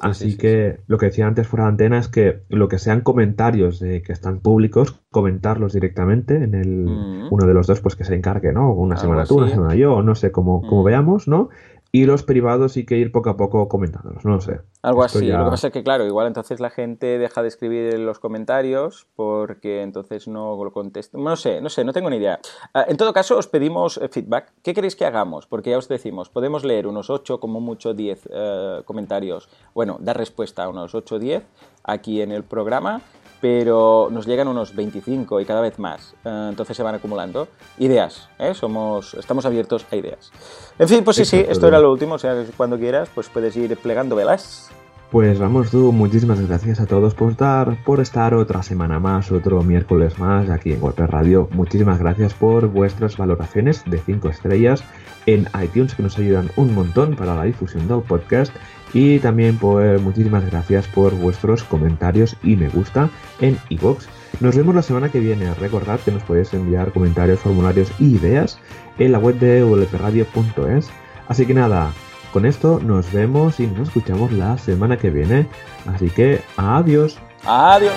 Así 0.00 0.36
que 0.36 0.78
lo 0.86 0.96
que 0.96 1.06
decía 1.06 1.26
antes 1.26 1.48
fuera 1.48 1.64
de 1.64 1.70
antena 1.70 1.98
es 1.98 2.06
que 2.08 2.42
lo 2.48 2.68
que 2.68 2.78
sean 2.78 3.00
comentarios 3.00 3.80
de 3.80 4.00
que 4.02 4.12
están 4.12 4.38
públicos, 4.38 5.02
comentarlos 5.10 5.72
directamente 5.72 6.36
en 6.36 6.54
el 6.54 6.84
mm. 6.84 7.32
uno 7.32 7.46
de 7.46 7.54
los 7.54 7.66
dos, 7.66 7.80
pues 7.80 7.96
que 7.96 8.04
se 8.04 8.14
encargue, 8.14 8.52
¿no? 8.52 8.72
Una 8.72 8.96
semana 8.96 9.24
tú, 9.24 9.38
una 9.38 9.48
semana 9.48 9.74
yo, 9.74 10.02
no 10.02 10.14
sé 10.14 10.30
cómo, 10.30 10.62
mm. 10.62 10.84
veamos, 10.84 11.26
¿no? 11.26 11.48
Y 11.90 12.04
los 12.04 12.22
privados 12.22 12.72
sí 12.72 12.84
que 12.84 12.98
ir 12.98 13.12
poco 13.12 13.30
a 13.30 13.36
poco 13.36 13.66
comentándolos, 13.68 14.24
no 14.24 14.32
lo 14.32 14.40
sé. 14.40 14.60
Algo 14.82 15.02
así. 15.02 15.26
Lo 15.26 15.44
que 15.44 15.50
pasa 15.50 15.66
es 15.68 15.72
que, 15.72 15.82
claro, 15.82 16.06
igual 16.06 16.26
entonces 16.26 16.60
la 16.60 16.68
gente 16.68 17.18
deja 17.18 17.42
de 17.42 17.48
escribir 17.48 17.94
en 17.94 18.04
los 18.04 18.18
comentarios 18.18 19.06
porque 19.16 19.82
entonces 19.82 20.28
no 20.28 20.62
lo 20.62 20.72
contesta. 20.72 21.16
No 21.16 21.36
sé, 21.36 21.60
no 21.62 21.70
sé, 21.70 21.84
no 21.84 21.92
tengo 21.92 22.10
ni 22.10 22.16
idea. 22.16 22.40
Ah, 22.74 22.84
en 22.86 22.98
todo 22.98 23.12
caso, 23.14 23.38
os 23.38 23.48
pedimos 23.48 23.96
eh, 23.96 24.08
feedback. 24.08 24.52
¿Qué 24.62 24.74
queréis 24.74 24.96
que 24.96 25.06
hagamos? 25.06 25.46
Porque 25.46 25.70
ya 25.70 25.78
os 25.78 25.88
decimos, 25.88 26.28
podemos 26.28 26.62
leer 26.62 26.86
unos 26.86 27.08
8, 27.08 27.40
como 27.40 27.60
mucho 27.60 27.94
10 27.94 28.28
eh, 28.30 28.82
comentarios. 28.84 29.48
Bueno, 29.74 29.96
dar 30.00 30.18
respuesta 30.18 30.64
a 30.64 30.68
unos 30.68 30.94
8 30.94 31.14
o 31.14 31.18
10 31.18 31.42
aquí 31.84 32.20
en 32.20 32.32
el 32.32 32.44
programa 32.44 33.00
pero 33.40 34.08
nos 34.10 34.26
llegan 34.26 34.48
unos 34.48 34.74
25 34.74 35.40
y 35.40 35.44
cada 35.44 35.60
vez 35.60 35.78
más. 35.78 36.14
Eh, 36.24 36.46
entonces 36.50 36.76
se 36.76 36.82
van 36.82 36.94
acumulando 36.94 37.48
ideas. 37.78 38.28
¿eh? 38.38 38.54
Somos, 38.54 39.14
estamos 39.14 39.46
abiertos 39.46 39.86
a 39.90 39.96
ideas. 39.96 40.32
En 40.78 40.88
fin, 40.88 41.04
pues 41.04 41.16
sí, 41.16 41.24
sí, 41.24 41.44
esto 41.48 41.68
era 41.68 41.78
lo 41.78 41.92
último. 41.92 42.14
O 42.14 42.18
sea, 42.18 42.44
cuando 42.56 42.78
quieras, 42.78 43.08
pues 43.14 43.28
puedes 43.28 43.56
ir 43.56 43.76
plegando 43.76 44.16
velas. 44.16 44.70
Pues 45.10 45.38
vamos 45.38 45.70
tú, 45.70 45.90
muchísimas 45.90 46.38
gracias 46.46 46.80
a 46.80 46.86
todos 46.86 47.14
por 47.14 47.30
estar, 47.30 47.82
por 47.84 47.98
estar 48.00 48.34
otra 48.34 48.62
semana 48.62 48.98
más, 48.98 49.32
otro 49.32 49.62
miércoles 49.62 50.18
más 50.18 50.50
aquí 50.50 50.72
en 50.72 50.80
Golpe 50.80 51.06
Radio. 51.06 51.48
Muchísimas 51.52 51.98
gracias 51.98 52.34
por 52.34 52.66
vuestras 52.68 53.16
valoraciones 53.16 53.82
de 53.86 53.96
5 53.96 54.28
estrellas 54.28 54.84
en 55.24 55.48
iTunes 55.64 55.94
que 55.94 56.02
nos 56.02 56.18
ayudan 56.18 56.50
un 56.56 56.74
montón 56.74 57.16
para 57.16 57.34
la 57.34 57.44
difusión 57.44 57.88
del 57.88 58.02
podcast 58.02 58.54
y 58.92 59.18
también 59.18 59.58
pues 59.58 60.00
muchísimas 60.00 60.44
gracias 60.50 60.86
por 60.86 61.14
vuestros 61.14 61.64
comentarios 61.64 62.36
y 62.42 62.56
me 62.56 62.68
gusta 62.68 63.10
en 63.40 63.58
iVoox. 63.68 64.06
Nos 64.40 64.56
vemos 64.56 64.74
la 64.74 64.82
semana 64.82 65.08
que 65.08 65.20
viene. 65.20 65.52
Recordad 65.54 66.00
que 66.00 66.12
nos 66.12 66.22
podéis 66.22 66.52
enviar 66.54 66.92
comentarios, 66.92 67.40
formularios 67.40 67.90
y 67.98 68.16
ideas 68.16 68.58
en 68.98 69.12
la 69.12 69.18
web 69.18 69.38
de 69.38 69.64
wpradio.es. 69.64 70.90
Así 71.26 71.46
que 71.46 71.54
nada, 71.54 71.92
con 72.32 72.46
esto 72.46 72.80
nos 72.82 73.12
vemos 73.12 73.58
y 73.60 73.66
nos 73.66 73.88
escuchamos 73.88 74.32
la 74.32 74.58
semana 74.58 74.96
que 74.96 75.10
viene. 75.10 75.46
Así 75.86 76.10
que 76.10 76.40
adiós. 76.56 77.18
Adiós. 77.44 77.94